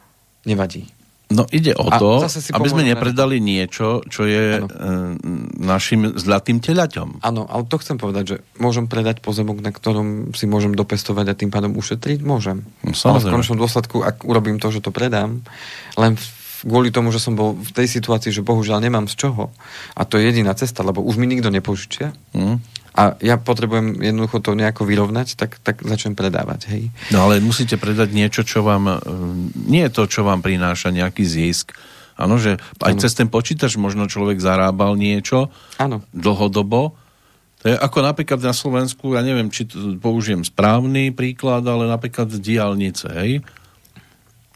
nevadí. 0.46 0.90
No 1.32 1.48
ide 1.48 1.72
o 1.72 1.88
to, 1.88 2.28
aby 2.28 2.68
sme 2.68 2.84
nepredali 2.84 3.40
niečo, 3.40 4.04
čo 4.06 4.28
je 4.28 4.60
ano. 4.60 4.68
E, 4.68 5.18
našim 5.64 6.12
zlatým 6.14 6.60
telaťom. 6.60 7.24
Áno, 7.24 7.48
ale 7.48 7.64
to 7.64 7.80
chcem 7.80 7.96
povedať, 7.96 8.24
že 8.24 8.36
môžem 8.60 8.86
predať 8.86 9.24
pozemok, 9.24 9.64
na 9.64 9.72
ktorom 9.72 10.36
si 10.36 10.44
môžem 10.44 10.76
dopestovať 10.76 11.32
a 11.32 11.38
tým 11.38 11.48
pádom 11.48 11.72
ušetriť? 11.74 12.20
Môžem. 12.20 12.68
No, 12.84 12.92
ale 12.92 13.24
v 13.24 13.32
končnom 13.32 13.56
dôsledku, 13.56 14.04
ak 14.04 14.28
urobím 14.28 14.60
to, 14.60 14.68
že 14.68 14.84
to 14.84 14.92
predám, 14.92 15.40
len 15.96 16.20
kvôli 16.62 16.94
tomu, 16.94 17.10
že 17.10 17.18
som 17.18 17.34
bol 17.34 17.58
v 17.58 17.70
tej 17.74 17.90
situácii, 17.90 18.30
že 18.30 18.46
bohužiaľ 18.46 18.78
nemám 18.78 19.10
z 19.10 19.18
čoho. 19.26 19.50
A 19.98 20.06
to 20.06 20.20
je 20.20 20.30
jediná 20.30 20.54
cesta, 20.54 20.86
lebo 20.86 21.02
už 21.02 21.18
mi 21.18 21.26
nikto 21.26 21.50
nepožičia. 21.50 22.14
Mm 22.36 22.81
a 22.92 23.16
ja 23.24 23.40
potrebujem 23.40 24.04
jednoducho 24.04 24.44
to 24.44 24.52
nejako 24.52 24.84
vyrovnať, 24.84 25.40
tak, 25.40 25.56
tak 25.64 25.80
začnem 25.80 26.12
predávať. 26.12 26.68
Hej. 26.68 26.82
No 27.08 27.24
ale 27.24 27.40
musíte 27.40 27.80
predať 27.80 28.12
niečo, 28.12 28.44
čo 28.44 28.60
vám, 28.60 28.84
e, 28.84 28.96
nie 29.64 29.88
je 29.88 29.92
to, 29.96 30.04
čo 30.04 30.28
vám 30.28 30.44
prináša 30.44 30.92
nejaký 30.92 31.24
zisk. 31.24 31.72
Áno, 32.20 32.36
že 32.36 32.60
aj 32.84 32.92
ano. 32.92 33.00
cez 33.00 33.16
ten 33.16 33.32
počítač 33.32 33.80
možno 33.80 34.04
človek 34.04 34.36
zarábal 34.36 35.00
niečo 35.00 35.48
ano. 35.80 36.04
dlhodobo. 36.12 36.92
To 37.64 37.72
je 37.72 37.76
ako 37.80 37.98
napríklad 38.04 38.44
na 38.44 38.52
Slovensku, 38.52 39.16
ja 39.16 39.24
neviem, 39.24 39.48
či 39.48 39.64
použijem 39.96 40.44
správny 40.44 41.16
príklad, 41.16 41.64
ale 41.64 41.88
napríklad 41.88 42.28
diálnice, 42.28 43.08
hej. 43.24 43.40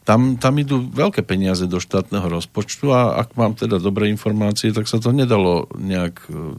Tam, 0.07 0.39
tam 0.39 0.55
idú 0.55 0.87
veľké 0.87 1.27
peniaze 1.27 1.67
do 1.67 1.83
štátneho 1.83 2.31
rozpočtu 2.31 2.95
a 2.95 3.19
ak 3.19 3.35
mám 3.35 3.59
teda 3.59 3.83
dobré 3.83 4.07
informácie, 4.07 4.71
tak 4.71 4.87
sa 4.87 5.03
to 5.03 5.11
nedalo 5.11 5.67
nejak 5.75 6.31
e, 6.31 6.55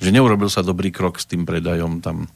že 0.00 0.10
neurobil 0.12 0.48
sa 0.52 0.64
dobrý 0.64 0.92
krok 0.92 1.20
s 1.20 1.28
tým 1.28 1.44
predajom 1.44 2.00
tam. 2.00 2.28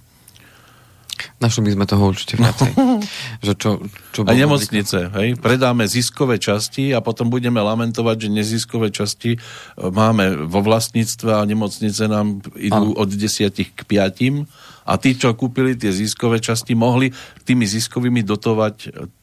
Našli 1.40 1.68
by 1.68 1.70
sme 1.76 1.84
toho 1.88 2.04
určite 2.12 2.36
viacej. 2.40 2.72
že 3.46 3.52
čo, 3.56 3.70
čo 4.12 4.20
a 4.24 4.32
nemocnice, 4.32 5.12
hej? 5.12 5.28
Predáme 5.36 5.84
ziskové 5.88 6.40
časti 6.40 6.92
a 6.96 7.04
potom 7.04 7.28
budeme 7.28 7.60
lamentovať, 7.60 8.16
že 8.16 8.28
neziskové 8.28 8.88
časti 8.92 9.36
e, 9.36 9.38
máme 9.76 10.48
vo 10.48 10.60
vlastníctve 10.64 11.30
a 11.32 11.42
nemocnice 11.44 12.08
nám 12.08 12.44
idú 12.56 12.92
ano. 12.92 13.00
od 13.00 13.08
desiatich 13.12 13.72
k 13.72 13.80
piatim 13.84 14.48
a 14.84 14.96
tí, 14.96 15.16
čo 15.16 15.36
kúpili 15.36 15.76
tie 15.76 15.92
ziskové 15.92 16.40
časti, 16.40 16.72
mohli 16.72 17.12
tými 17.44 17.68
ziskovými 17.68 18.24
dotovať 18.24 18.76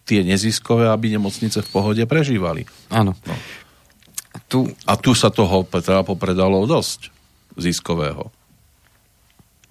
tie 0.06 0.22
neziskové, 0.22 0.90
aby 0.90 1.18
nemocnice 1.18 1.66
v 1.66 1.70
pohode 1.70 2.04
prežívali. 2.06 2.66
Áno. 2.94 3.18
No. 3.26 3.36
Tu... 4.48 4.70
A 4.86 4.96
tu 4.96 5.18
sa 5.18 5.34
toho 5.34 5.66
teda 5.66 6.06
popredalo 6.06 6.64
dosť 6.70 7.17
ziskového. 7.58 8.30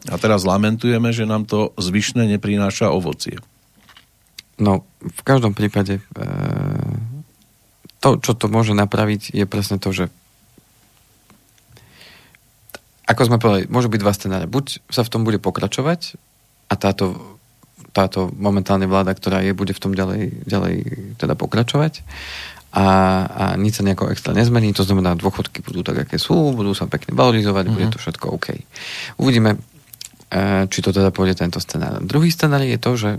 A 0.06 0.14
teraz 0.20 0.46
lamentujeme, 0.46 1.10
že 1.10 1.26
nám 1.26 1.48
to 1.48 1.74
zvyšné 1.78 2.30
neprináša 2.36 2.92
ovocie. 2.94 3.38
No, 4.56 4.86
v 5.02 5.22
každom 5.26 5.52
prípade 5.52 5.98
e, 5.98 6.02
to, 7.98 8.20
čo 8.22 8.32
to 8.38 8.46
môže 8.46 8.72
napraviť, 8.72 9.34
je 9.34 9.44
presne 9.48 9.82
to, 9.82 9.90
že 9.90 10.06
ako 13.06 13.22
sme 13.22 13.38
povedali, 13.38 13.70
môžu 13.70 13.86
byť 13.86 14.00
dva 14.02 14.14
scenáre. 14.14 14.46
Buď 14.50 14.82
sa 14.90 15.06
v 15.06 15.12
tom 15.14 15.22
bude 15.22 15.38
pokračovať 15.38 16.18
a 16.66 16.74
táto, 16.74 17.38
táto 17.94 18.34
momentálne 18.34 18.90
vláda, 18.90 19.14
ktorá 19.14 19.46
je, 19.46 19.54
bude 19.54 19.70
v 19.70 19.82
tom 19.82 19.94
ďalej, 19.94 20.42
ďalej 20.42 20.74
teda 21.14 21.38
pokračovať 21.38 22.02
a, 22.76 22.86
a 23.24 23.44
nič 23.56 23.80
sa 23.80 23.86
nejako 23.88 24.12
extra 24.12 24.36
nezmení, 24.36 24.76
to 24.76 24.84
znamená, 24.84 25.16
dôchodky 25.16 25.64
budú 25.64 25.80
tak, 25.80 26.04
aké 26.04 26.20
sú, 26.20 26.52
budú 26.52 26.76
sa 26.76 26.84
pekne 26.84 27.16
valorizovať, 27.16 27.64
mm-hmm. 27.64 27.76
bude 27.80 27.86
mhm. 27.88 27.94
to 27.96 28.02
všetko 28.04 28.26
OK. 28.36 28.46
Uvidíme, 29.16 29.56
e, 30.28 30.68
či 30.68 30.84
to 30.84 30.92
teda 30.92 31.08
pôjde 31.08 31.40
tento 31.40 31.56
scenár. 31.56 32.04
Druhý 32.04 32.28
scenár 32.28 32.60
je 32.60 32.76
to, 32.76 32.92
že 33.00 33.10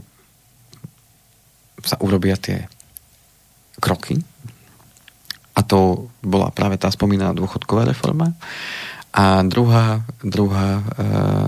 sa 1.82 1.98
urobia 2.06 2.38
tie 2.38 2.70
kroky 3.82 4.22
a 5.58 5.65
to 5.65 6.10
bola 6.22 6.54
práve 6.54 6.78
tá 6.78 6.93
spomínaná 6.93 7.34
dôchodková 7.34 7.89
reforma 7.89 8.38
a 9.10 9.41
druhá, 9.41 10.06
druhá 10.22 10.67
e, 10.78 10.82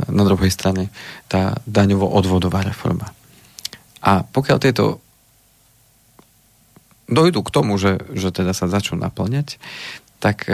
na 0.09 0.23
druhej 0.25 0.49
strane 0.49 0.89
tá 1.29 1.61
daňovo-odvodová 1.69 2.65
reforma. 2.65 3.13
A 4.01 4.25
pokiaľ 4.25 4.57
tieto 4.57 5.03
dojdu 7.09 7.41
k 7.41 7.53
tomu, 7.53 7.75
že, 7.81 7.99
že 8.13 8.29
teda 8.29 8.53
sa 8.53 8.69
začnú 8.69 9.01
naplňať, 9.01 9.57
tak 10.19 10.45
e, 10.45 10.53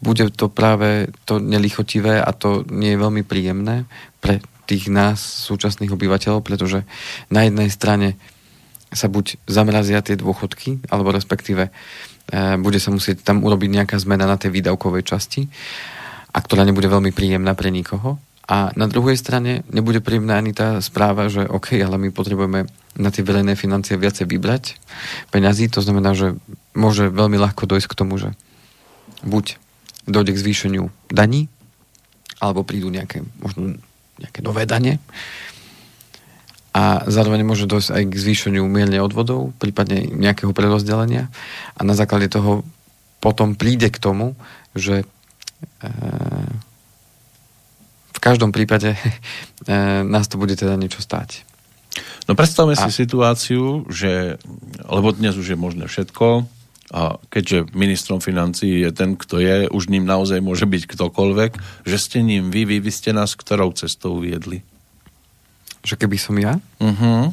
bude 0.00 0.32
to 0.32 0.48
práve 0.48 1.12
to 1.28 1.38
nelichotivé 1.38 2.18
a 2.18 2.30
to 2.32 2.64
nie 2.72 2.96
je 2.96 3.02
veľmi 3.02 3.22
príjemné 3.22 3.84
pre 4.18 4.40
tých 4.64 4.88
nás, 4.88 5.20
súčasných 5.20 5.92
obyvateľov, 5.92 6.40
pretože 6.40 6.88
na 7.28 7.44
jednej 7.44 7.68
strane 7.68 8.16
sa 8.92 9.08
buď 9.08 9.40
zamrazia 9.48 10.04
tie 10.04 10.16
dôchodky, 10.16 10.88
alebo 10.88 11.12
respektíve 11.12 11.68
e, 11.68 11.72
bude 12.60 12.80
sa 12.80 12.92
musieť 12.92 13.24
tam 13.24 13.44
urobiť 13.44 13.70
nejaká 13.70 13.96
zmena 14.00 14.24
na 14.24 14.40
tej 14.40 14.52
výdavkovej 14.52 15.04
časti, 15.04 15.48
a 16.32 16.38
ktorá 16.40 16.64
nebude 16.64 16.88
veľmi 16.88 17.12
príjemná 17.12 17.52
pre 17.52 17.68
nikoho. 17.68 18.16
A 18.48 18.74
na 18.74 18.90
druhej 18.90 19.14
strane 19.14 19.62
nebude 19.70 20.02
príjemná 20.02 20.36
ani 20.36 20.50
tá 20.50 20.82
správa, 20.82 21.30
že 21.30 21.46
OK, 21.46 21.78
ale 21.78 21.94
my 21.96 22.10
potrebujeme 22.10 22.66
na 22.98 23.08
tie 23.08 23.22
verejné 23.22 23.54
financie 23.54 23.94
viacej 23.94 24.26
vybrať 24.26 24.76
peňazí. 25.30 25.70
To 25.72 25.80
znamená, 25.80 26.12
že 26.12 26.34
môže 26.74 27.08
veľmi 27.08 27.38
ľahko 27.38 27.70
dojsť 27.70 27.88
k 27.88 27.98
tomu, 27.98 28.18
že 28.18 28.34
buď 29.22 29.56
dojde 30.10 30.34
k 30.34 30.42
zvýšeniu 30.42 30.90
daní, 31.08 31.46
alebo 32.42 32.66
prídu 32.66 32.90
nejaké, 32.90 33.22
možno 33.38 33.78
nejaké 34.18 34.42
nové 34.42 34.66
dane, 34.66 34.98
a 36.72 37.04
zároveň 37.04 37.44
môže 37.44 37.68
dojsť 37.68 37.88
aj 37.92 38.02
k 38.08 38.14
zvýšeniu 38.16 38.64
mierne 38.64 38.96
odvodov, 39.04 39.52
prípadne 39.60 40.08
nejakého 40.08 40.56
prerozdelenia 40.56 41.28
a 41.76 41.80
na 41.84 41.92
základe 41.92 42.32
toho 42.32 42.64
potom 43.20 43.52
príde 43.54 43.92
k 43.92 44.00
tomu, 44.00 44.32
že 44.72 45.04
e, 45.04 45.06
každom 48.22 48.54
prípade 48.54 48.94
e, 48.98 49.02
nás 50.06 50.30
to 50.30 50.38
bude 50.38 50.54
teda 50.54 50.78
niečo 50.78 51.02
stáť. 51.02 51.42
No 52.30 52.38
predstavme 52.38 52.78
a... 52.78 52.80
si 52.80 52.90
situáciu, 52.94 53.84
že, 53.90 54.38
lebo 54.86 55.10
dnes 55.10 55.34
už 55.34 55.52
je 55.52 55.58
možné 55.58 55.90
všetko, 55.90 56.46
a 56.92 57.16
keďže 57.32 57.72
ministrom 57.72 58.20
financií 58.20 58.84
je 58.84 58.92
ten, 58.92 59.16
kto 59.16 59.40
je, 59.40 59.64
už 59.72 59.88
ním 59.88 60.04
naozaj 60.04 60.44
môže 60.44 60.68
byť 60.68 60.92
ktokoľvek, 60.92 61.52
že 61.88 61.96
ste 61.96 62.20
ním 62.20 62.52
vy, 62.52 62.68
vy, 62.68 62.84
vy 62.84 62.92
ste 62.92 63.16
nás 63.16 63.32
ktorou 63.32 63.72
cestou 63.72 64.20
viedli? 64.20 64.60
Že 65.80 66.04
keby 66.04 66.16
som 66.20 66.36
ja? 66.36 66.60
Uh-huh. 66.76 67.32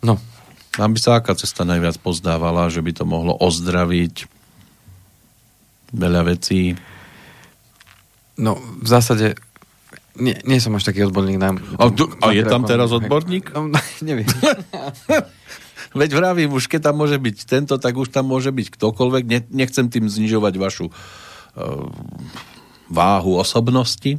No. 0.00 0.16
Nám 0.80 0.90
by 0.96 0.98
sa 0.98 1.20
aká 1.20 1.36
cesta 1.36 1.68
najviac 1.68 2.00
pozdávala, 2.00 2.72
že 2.72 2.80
by 2.80 2.92
to 2.96 3.04
mohlo 3.04 3.36
ozdraviť 3.36 4.32
veľa 5.92 6.32
vecí? 6.32 6.72
No, 8.40 8.56
v 8.58 8.88
zásade 8.88 9.36
nie, 10.14 10.34
nie 10.46 10.58
som 10.62 10.74
až 10.78 10.86
taký 10.90 11.06
odborník 11.06 11.38
na... 11.42 11.58
A, 11.78 11.90
tu, 11.90 12.06
a 12.22 12.30
je 12.30 12.46
tam 12.46 12.62
teraz 12.62 12.94
odborník? 12.94 13.50
No, 13.54 13.70
neviem. 14.06 14.28
Veď 15.98 16.10
vravím, 16.18 16.50
už 16.54 16.66
keď 16.66 16.90
tam 16.90 17.02
môže 17.02 17.18
byť 17.18 17.36
tento, 17.46 17.74
tak 17.78 17.94
už 17.94 18.10
tam 18.10 18.26
môže 18.26 18.50
byť 18.50 18.66
ktokoľvek. 18.74 19.22
Ne, 19.30 19.40
nechcem 19.50 19.86
tým 19.86 20.10
znižovať 20.10 20.54
vašu 20.58 20.86
uh, 20.90 21.86
váhu 22.90 23.38
osobnosti, 23.38 24.18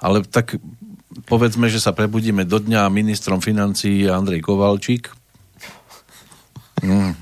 ale 0.00 0.24
tak 0.24 0.56
povedzme, 1.28 1.68
že 1.68 1.80
sa 1.80 1.92
prebudíme 1.92 2.48
do 2.48 2.56
dňa 2.56 2.88
ministrom 2.88 3.44
financií 3.44 4.08
Andrej 4.08 4.44
Kovalčík. 4.44 5.12
Mm. 6.80 7.12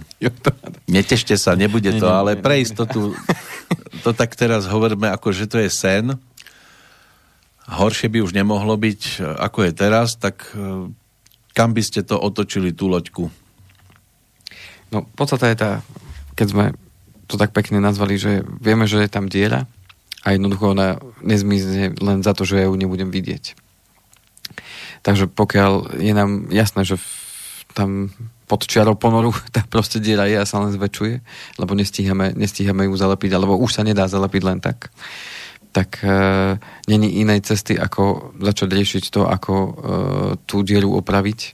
Netešte 0.86 1.34
sa, 1.34 1.58
nebude 1.58 1.90
to, 1.96 2.06
ale 2.06 2.38
pre 2.38 2.62
istotu 2.62 3.12
to 4.06 4.14
tak 4.14 4.38
teraz 4.38 4.70
hovoríme, 4.70 5.10
ako 5.10 5.34
že 5.34 5.50
to 5.50 5.58
je 5.58 5.68
sen. 5.68 6.14
Horšie 7.66 8.06
by 8.06 8.22
už 8.22 8.32
nemohlo 8.32 8.78
byť, 8.78 9.22
ako 9.42 9.66
je 9.66 9.72
teraz, 9.74 10.14
tak 10.14 10.54
e, 10.54 10.86
kam 11.50 11.70
by 11.74 11.82
ste 11.82 12.06
to 12.06 12.14
otočili, 12.14 12.70
tú 12.70 12.86
loďku? 12.86 13.26
No, 14.94 15.02
podstate 15.18 15.50
je 15.50 15.58
tá, 15.58 15.72
keď 16.38 16.46
sme 16.46 16.64
to 17.26 17.34
tak 17.34 17.50
pekne 17.50 17.82
nazvali, 17.82 18.14
že 18.14 18.46
vieme, 18.62 18.86
že 18.86 19.02
je 19.02 19.10
tam 19.10 19.26
diera 19.26 19.66
a 20.22 20.30
jednoducho 20.30 20.78
ona 20.78 21.02
nezmizne 21.26 21.98
len 21.98 22.22
za 22.22 22.38
to, 22.38 22.46
že 22.46 22.62
ja 22.62 22.70
ju 22.70 22.74
nebudem 22.78 23.10
vidieť. 23.10 23.58
Takže 25.02 25.26
pokiaľ 25.30 25.98
je 25.98 26.14
nám 26.14 26.50
jasné, 26.54 26.86
že 26.86 27.02
tam 27.74 28.14
pod 28.46 28.62
čiarou 28.66 28.94
ponoru 28.94 29.34
tá 29.54 29.66
proste 29.66 29.98
diera 29.98 30.30
je 30.30 30.38
a 30.38 30.46
sa 30.46 30.62
len 30.62 30.70
zväčšuje, 30.70 31.14
lebo 31.58 31.72
nestíhame, 31.74 32.30
nestíhame 32.38 32.86
ju 32.86 32.94
zalepiť, 32.94 33.30
alebo 33.34 33.58
už 33.58 33.74
sa 33.74 33.82
nedá 33.82 34.06
zalepiť 34.06 34.42
len 34.46 34.58
tak, 34.62 34.94
tak 35.76 36.00
e, 36.00 36.08
není 36.88 37.20
inej 37.20 37.44
cesty, 37.44 37.76
ako 37.76 38.32
začať 38.40 38.72
riešiť 38.72 39.04
to, 39.12 39.28
ako 39.28 39.52
e, 39.52 39.70
tú 40.48 40.64
dieru 40.64 40.96
opraviť. 40.96 41.52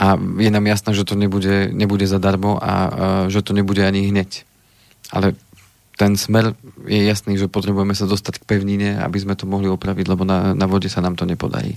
A 0.00 0.16
je 0.16 0.48
nám 0.48 0.64
jasné, 0.64 0.96
že 0.96 1.04
to 1.04 1.12
nebude, 1.12 1.68
nebude 1.68 2.08
zadarmo 2.08 2.56
a 2.56 2.72
e, 2.72 2.90
že 3.28 3.44
to 3.44 3.52
nebude 3.52 3.84
ani 3.84 4.08
hneď. 4.08 4.48
Ale 5.12 5.36
ten 6.00 6.16
smer 6.16 6.56
je 6.88 7.04
jasný, 7.04 7.36
že 7.36 7.52
potrebujeme 7.52 7.92
sa 7.92 8.08
dostať 8.08 8.40
k 8.40 8.48
pevnine, 8.48 8.96
aby 8.96 9.18
sme 9.20 9.36
to 9.36 9.44
mohli 9.44 9.68
opraviť, 9.68 10.08
lebo 10.08 10.24
na, 10.24 10.56
na 10.56 10.64
vode 10.64 10.88
sa 10.88 11.04
nám 11.04 11.20
to 11.20 11.28
nepodarí. 11.28 11.76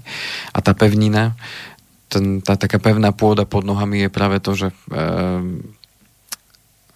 A 0.55 0.63
tá 0.63 0.71
pevnina, 0.71 1.35
ten, 2.07 2.39
tá 2.39 2.55
taká 2.55 2.79
pevná 2.79 3.11
pôda 3.11 3.43
pod 3.43 3.67
nohami 3.67 4.07
je 4.07 4.09
práve 4.09 4.39
to, 4.39 4.55
že 4.55 4.71
e, 4.71 4.75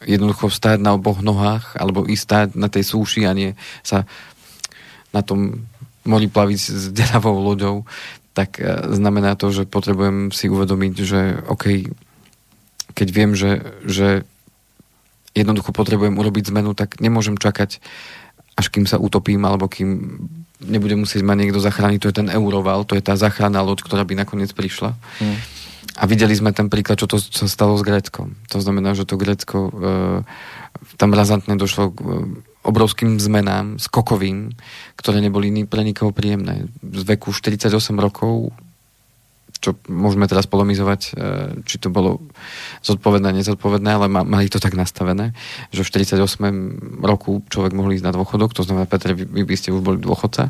jednoducho 0.06 0.50
stáť 0.50 0.82
na 0.82 0.98
oboch 0.98 1.22
nohách 1.22 1.78
alebo 1.78 2.10
ísť 2.10 2.24
stáť 2.24 2.48
na 2.58 2.68
tej 2.72 2.84
súši 2.90 3.30
a 3.30 3.32
nie 3.38 3.54
sa 3.86 4.10
na 5.12 5.22
tom 5.22 5.68
mori 6.08 6.28
plaviť 6.28 6.60
s 6.60 6.86
deravou 6.90 7.38
loďou, 7.38 7.86
tak 8.34 8.58
e, 8.58 8.66
znamená 8.96 9.36
to, 9.36 9.52
že 9.52 9.70
potrebujem 9.70 10.32
si 10.32 10.48
uvedomiť, 10.48 10.94
že 11.04 11.22
OK, 11.46 11.92
keď 12.96 13.08
viem, 13.12 13.32
že, 13.38 13.64
že 13.86 14.24
jednoducho 15.36 15.72
potrebujem 15.72 16.16
urobiť 16.16 16.52
zmenu, 16.52 16.76
tak 16.76 17.00
nemôžem 17.00 17.40
čakať, 17.40 17.80
až 18.56 18.66
kým 18.68 18.84
sa 18.84 19.00
utopím, 19.00 19.44
alebo 19.48 19.72
kým 19.72 20.20
nebude 20.62 20.94
musieť 21.00 21.24
ma 21.26 21.34
niekto 21.34 21.58
zachrániť. 21.58 22.00
To 22.04 22.10
je 22.12 22.20
ten 22.24 22.30
euroval, 22.30 22.86
to 22.86 22.94
je 22.94 23.04
tá 23.04 23.16
záchranná 23.18 23.64
loď, 23.64 23.82
ktorá 23.82 24.04
by 24.06 24.14
nakoniec 24.14 24.52
prišla. 24.54 24.94
Hmm. 25.24 25.38
A 25.98 26.04
videli 26.08 26.32
sme 26.36 26.56
ten 26.56 26.72
príklad, 26.72 27.00
čo 27.02 27.10
to 27.10 27.20
sa 27.20 27.48
stalo 27.50 27.76
s 27.76 27.84
Gréckom. 27.84 28.38
To 28.54 28.60
znamená, 28.64 28.96
že 28.96 29.04
to 29.04 29.20
Grécko 29.20 29.58
e, 29.68 29.72
tam 30.96 31.12
razantne 31.12 31.58
došlo 31.58 31.92
k 31.92 32.00
obrovským 32.62 33.18
zmenám, 33.18 33.82
skokovým, 33.82 34.54
ktoré 34.98 35.18
neboli 35.22 35.50
pre 35.66 35.82
nikoho 35.82 36.14
príjemné. 36.14 36.70
Z 36.82 37.04
veku 37.06 37.34
48 37.34 37.74
rokov 37.98 38.54
čo 39.60 39.78
môžeme 39.92 40.26
teraz 40.26 40.48
polemizovať, 40.48 41.02
e, 41.02 41.10
či 41.68 41.82
to 41.82 41.92
bolo 41.92 42.24
zodpovedné, 42.82 43.36
nezodpovedné, 43.42 43.90
ale 43.92 44.08
mali 44.08 44.48
to 44.48 44.62
tak 44.62 44.74
nastavené, 44.78 45.36
že 45.70 45.84
v 45.84 45.92
48. 45.92 46.22
roku 47.04 47.44
človek 47.52 47.76
mohol 47.76 47.94
ísť 47.98 48.06
na 48.08 48.14
dôchodok, 48.16 48.56
to 48.56 48.64
znamená, 48.64 48.88
Petre, 48.88 49.14
vy, 49.14 49.44
by 49.44 49.56
ste 49.58 49.76
už 49.76 49.82
boli 49.84 49.98
dôchodca 50.02 50.50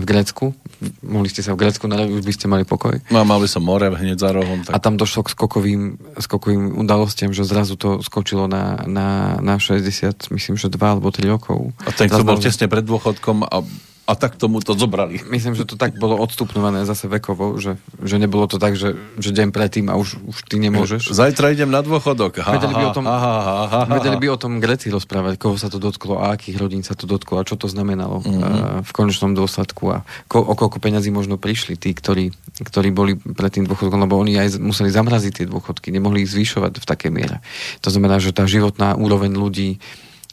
v 0.00 0.04
Grécku, 0.04 0.56
mohli 1.04 1.28
ste 1.28 1.44
sa 1.44 1.52
v 1.52 1.66
Grécku 1.66 1.84
narodiť, 1.84 2.14
už 2.16 2.24
by 2.24 2.34
ste 2.34 2.46
mali 2.48 2.64
pokoj. 2.64 2.96
No, 3.12 3.22
mal 3.26 3.38
by 3.38 3.48
som 3.50 3.62
more 3.62 3.86
hneď 3.86 4.16
za 4.16 4.30
rohom. 4.32 4.64
Tak... 4.64 4.72
A 4.72 4.78
tam 4.80 4.96
došlo 4.96 5.26
k 5.26 5.34
skokovým, 5.36 5.82
skokovým 6.18 6.78
udalostiam, 6.80 7.30
že 7.30 7.44
zrazu 7.44 7.76
to 7.76 8.00
skočilo 8.00 8.48
na, 8.48 8.82
na, 8.88 9.38
na 9.42 9.60
60, 9.60 10.32
myslím, 10.32 10.54
že 10.56 10.72
2 10.72 10.78
alebo 10.78 11.12
3 11.12 11.26
rokov. 11.28 11.74
A 11.84 11.90
ten, 11.92 12.08
kto 12.08 12.22
bol 12.22 12.38
tesne 12.38 12.66
pred 12.70 12.86
dôchodkom 12.86 13.44
a 13.44 13.66
a 14.10 14.18
tak 14.18 14.34
tomu 14.34 14.58
to 14.58 14.74
zobrali. 14.74 15.22
Myslím, 15.30 15.54
že 15.54 15.62
to 15.62 15.78
tak 15.78 15.94
bolo 15.94 16.18
odstupnované 16.18 16.82
zase 16.82 17.06
vekovo, 17.06 17.54
že, 17.62 17.78
že 18.02 18.18
nebolo 18.18 18.50
to 18.50 18.58
tak, 18.58 18.74
že, 18.74 18.98
že 19.22 19.30
deň 19.30 19.54
predtým 19.54 19.86
a 19.86 19.94
už, 19.94 20.18
už 20.26 20.50
ty 20.50 20.58
nemôžeš. 20.58 21.14
Zajtra 21.14 21.54
idem 21.54 21.70
na 21.70 21.78
dôchodok. 21.78 22.42
Ha, 22.42 22.58
vedeli, 22.58 22.74
by 22.74 22.84
o 22.90 22.94
tom, 22.96 23.06
ha, 23.06 23.14
ha, 23.14 23.34
ha, 23.46 23.62
ha, 23.70 23.80
vedeli 23.86 24.18
by 24.18 24.34
o 24.34 24.40
tom 24.40 24.58
Greci 24.58 24.90
rozprávať, 24.90 25.38
koho 25.38 25.54
sa 25.54 25.70
to 25.70 25.78
dotklo 25.78 26.18
a 26.18 26.34
akých 26.34 26.58
rodín 26.58 26.82
sa 26.82 26.98
to 26.98 27.06
dotklo 27.06 27.38
a 27.38 27.46
čo 27.46 27.54
to 27.54 27.70
znamenalo 27.70 28.18
mm-hmm. 28.18 28.82
v 28.82 28.90
konečnom 28.90 29.30
dôsledku 29.30 29.84
a 29.94 30.02
ko, 30.26 30.42
o 30.42 30.58
koľko 30.58 30.82
peňazí 30.82 31.14
možno 31.14 31.38
prišli 31.38 31.78
tí, 31.78 31.94
ktorí, 31.94 32.34
ktorí 32.66 32.90
boli 32.90 33.14
pred 33.14 33.54
tým 33.54 33.70
dôchodkom, 33.70 34.02
lebo 34.02 34.18
oni 34.18 34.42
aj 34.42 34.58
museli 34.58 34.90
zamraziť 34.90 35.32
tie 35.38 35.46
dôchodky, 35.46 35.94
nemohli 35.94 36.26
ich 36.26 36.32
zvyšovať 36.34 36.82
v 36.82 36.86
takej 36.90 37.10
miere. 37.14 37.38
To 37.86 37.94
znamená, 37.94 38.18
že 38.18 38.34
tá 38.34 38.42
životná 38.50 38.98
úroveň 38.98 39.38
ľudí 39.38 39.78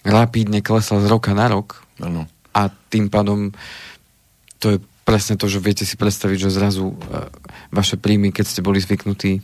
rapídne 0.02 0.66
klesla 0.66 0.98
z 0.98 1.06
roka 1.06 1.38
na 1.38 1.46
rok. 1.46 1.86
Ano 2.02 2.26
a 2.58 2.74
tým 2.90 3.14
pádom 3.14 3.54
to 4.58 4.74
je 4.74 4.78
presne 5.06 5.38
to, 5.38 5.46
že 5.46 5.62
viete 5.62 5.86
si 5.86 5.94
predstaviť, 5.94 6.50
že 6.50 6.58
zrazu 6.58 6.92
e, 6.92 6.96
vaše 7.70 7.96
príjmy, 7.96 8.34
keď 8.34 8.46
ste 8.50 8.66
boli 8.66 8.82
zvyknutí 8.82 9.40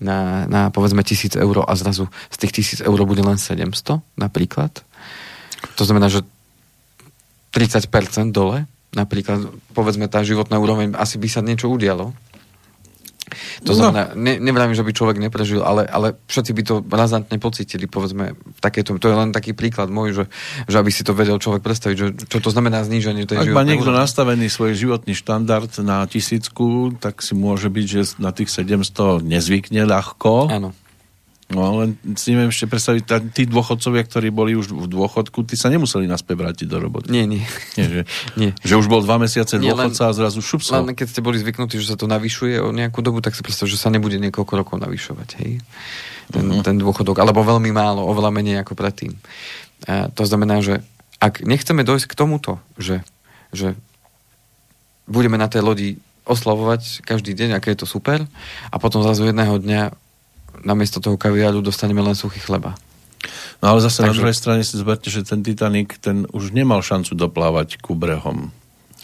na, 0.00 0.48
na 0.48 0.72
povedzme 0.72 1.04
tisíc 1.04 1.36
eur 1.36 1.62
a 1.62 1.72
zrazu 1.76 2.08
z 2.32 2.36
tých 2.40 2.52
tisíc 2.52 2.78
eur 2.80 2.98
bude 3.04 3.20
len 3.20 3.38
700 3.38 4.00
napríklad. 4.16 4.72
To 5.76 5.82
znamená, 5.84 6.08
že 6.08 6.24
30% 7.54 7.88
dole, 8.32 8.68
napríklad 8.92 9.48
povedzme 9.72 10.08
tá 10.08 10.24
životná 10.24 10.60
úroveň, 10.60 10.96
asi 10.96 11.16
by 11.16 11.28
sa 11.28 11.40
niečo 11.44 11.68
udialo. 11.72 12.12
To 13.64 13.72
no. 13.72 13.78
znamená, 13.78 14.12
ne, 14.14 14.38
nevravím, 14.40 14.76
že 14.76 14.84
by 14.86 14.92
človek 14.92 15.16
neprežil, 15.20 15.60
ale, 15.60 15.84
ale 15.88 16.16
všetci 16.28 16.52
by 16.52 16.62
to 16.62 16.74
razantne 16.86 17.36
pocítili, 17.36 17.84
povedzme, 17.90 18.36
takéto, 18.60 18.96
to 18.96 19.06
je 19.10 19.16
len 19.16 19.30
taký 19.34 19.52
príklad 19.52 19.92
môj, 19.92 20.12
že, 20.12 20.24
že 20.70 20.76
aby 20.80 20.90
si 20.92 21.02
to 21.02 21.12
vedel 21.12 21.36
človek 21.36 21.60
predstaviť, 21.64 21.96
že 21.96 22.06
čo 22.28 22.38
to 22.40 22.50
znamená 22.50 22.84
zníženie 22.86 23.26
tej 23.26 23.42
Ak 23.42 23.52
má 23.52 23.66
niekto 23.66 23.90
úrovne. 23.90 24.04
nastavený 24.06 24.46
svoj 24.48 24.78
životný 24.78 25.12
štandard 25.12 25.70
na 25.82 26.06
tisícku, 26.06 26.94
tak 26.96 27.20
si 27.20 27.34
môže 27.34 27.68
byť, 27.68 27.86
že 27.86 28.00
na 28.22 28.30
tých 28.30 28.48
700 28.48 29.24
nezvykne 29.26 29.84
ľahko. 29.84 30.52
Áno. 30.52 30.70
No 31.46 31.78
len 31.78 31.94
si 32.18 32.34
neviem 32.34 32.50
ešte 32.50 32.66
predstaviť, 32.66 33.30
tí 33.30 33.46
dôchodcovia, 33.46 34.02
ktorí 34.02 34.34
boli 34.34 34.58
už 34.58 34.74
v 34.74 34.90
dôchodku, 34.90 35.46
tí 35.46 35.54
sa 35.54 35.70
nemuseli 35.70 36.10
naspäť 36.10 36.42
vrátiť 36.42 36.66
do 36.66 36.82
roboty. 36.82 37.14
Nie, 37.14 37.22
nie. 37.22 37.46
nie, 37.78 37.86
že, 37.86 38.02
nie. 38.40 38.50
že 38.66 38.74
už 38.74 38.90
bol 38.90 38.98
dva 38.98 39.22
mesiace 39.22 39.62
nie, 39.62 39.70
dôchodca 39.70 40.10
len, 40.10 40.10
a 40.10 40.16
zrazu 40.18 40.42
šup 40.42 40.66
Len 40.66 40.98
keď 40.98 41.06
ste 41.06 41.22
boli 41.22 41.38
zvyknutí, 41.38 41.78
že 41.78 41.94
sa 41.94 41.96
to 41.96 42.10
navyšuje 42.10 42.58
o 42.58 42.74
nejakú 42.74 42.98
dobu, 42.98 43.22
tak 43.22 43.38
si 43.38 43.46
predstav, 43.46 43.70
že 43.70 43.78
sa 43.78 43.94
nebude 43.94 44.18
niekoľko 44.18 44.52
rokov 44.58 44.76
navyšovať. 44.82 45.28
Hej? 45.38 45.62
Ten, 46.34 46.50
uh-huh. 46.50 46.66
ten 46.66 46.82
dôchodok. 46.82 47.22
Alebo 47.22 47.46
veľmi 47.46 47.70
málo, 47.70 48.02
oveľa 48.10 48.34
menej 48.34 48.66
ako 48.66 48.74
predtým. 48.74 49.14
A 49.86 50.10
to 50.10 50.26
znamená, 50.26 50.58
že 50.66 50.82
ak 51.22 51.46
nechceme 51.46 51.86
dojsť 51.86 52.10
k 52.10 52.18
tomuto, 52.18 52.58
že, 52.74 53.06
že 53.54 53.78
budeme 55.06 55.38
na 55.38 55.46
tej 55.46 55.62
lodi 55.62 55.88
oslavovať 56.26 57.06
každý 57.06 57.38
deň, 57.38 57.54
aké 57.54 57.70
je 57.70 57.86
to 57.86 57.88
super 57.88 58.26
a 58.74 58.76
potom 58.82 59.06
zrazu 59.06 59.30
jedného 59.30 59.62
dňa 59.62 59.94
namiesto 60.64 61.02
toho 61.02 61.18
kaviáru 61.18 61.60
dostaneme 61.60 62.00
len 62.00 62.14
suchý 62.14 62.40
chleba. 62.40 62.78
No 63.60 63.74
ale 63.74 63.80
zase 63.82 64.04
Takže... 64.04 64.08
na 64.08 64.14
druhej 64.16 64.36
strane 64.36 64.62
si 64.62 64.76
zberte, 64.76 65.08
že 65.08 65.26
ten 65.26 65.40
Titanic, 65.42 65.96
ten 65.98 66.28
už 66.30 66.52
nemal 66.52 66.84
šancu 66.84 67.16
doplávať 67.16 67.80
ku 67.80 67.96
brehom. 67.96 68.52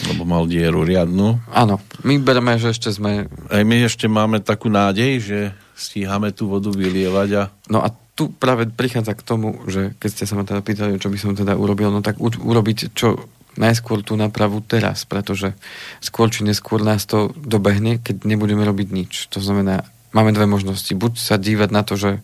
Lebo 0.09 0.25
mal 0.25 0.49
dieru 0.49 0.89
riadnu. 0.89 1.37
Áno, 1.53 1.77
my 2.01 2.17
bereme, 2.17 2.57
že 2.57 2.73
ešte 2.73 2.89
sme... 2.89 3.29
Aj 3.53 3.61
my 3.61 3.77
ešte 3.85 4.09
máme 4.09 4.41
takú 4.41 4.73
nádej, 4.73 5.13
že 5.21 5.39
stíhame 5.77 6.33
tú 6.33 6.49
vodu 6.49 6.73
vylievať 6.73 7.29
a... 7.37 7.43
No 7.69 7.85
a 7.85 7.93
tu 8.17 8.33
práve 8.33 8.69
prichádza 8.73 9.13
k 9.13 9.25
tomu, 9.25 9.61
že 9.69 9.93
keď 10.01 10.11
ste 10.13 10.25
sa 10.25 10.37
ma 10.37 10.49
teda 10.49 10.65
pýtali, 10.65 10.97
čo 10.97 11.13
by 11.13 11.19
som 11.21 11.33
teda 11.37 11.57
urobil, 11.57 11.93
no 11.93 12.01
tak 12.01 12.21
u- 12.21 12.33
urobiť 12.33 12.93
čo 12.97 13.29
najskôr 13.53 14.01
tú 14.01 14.17
nápravu 14.17 14.65
teraz, 14.65 15.05
pretože 15.05 15.53
skôr 16.01 16.33
či 16.33 16.41
neskôr 16.41 16.81
nás 16.81 17.05
to 17.05 17.37
dobehne, 17.37 18.01
keď 18.01 18.25
nebudeme 18.25 18.65
robiť 18.65 18.89
nič. 18.97 19.13
To 19.37 19.45
znamená, 19.45 19.85
máme 20.13 20.33
dve 20.33 20.47
možnosti. 20.49 20.93
Buď 20.93 21.19
sa 21.19 21.37
dívať 21.37 21.71
na 21.73 21.83
to, 21.85 21.97
že 21.97 22.21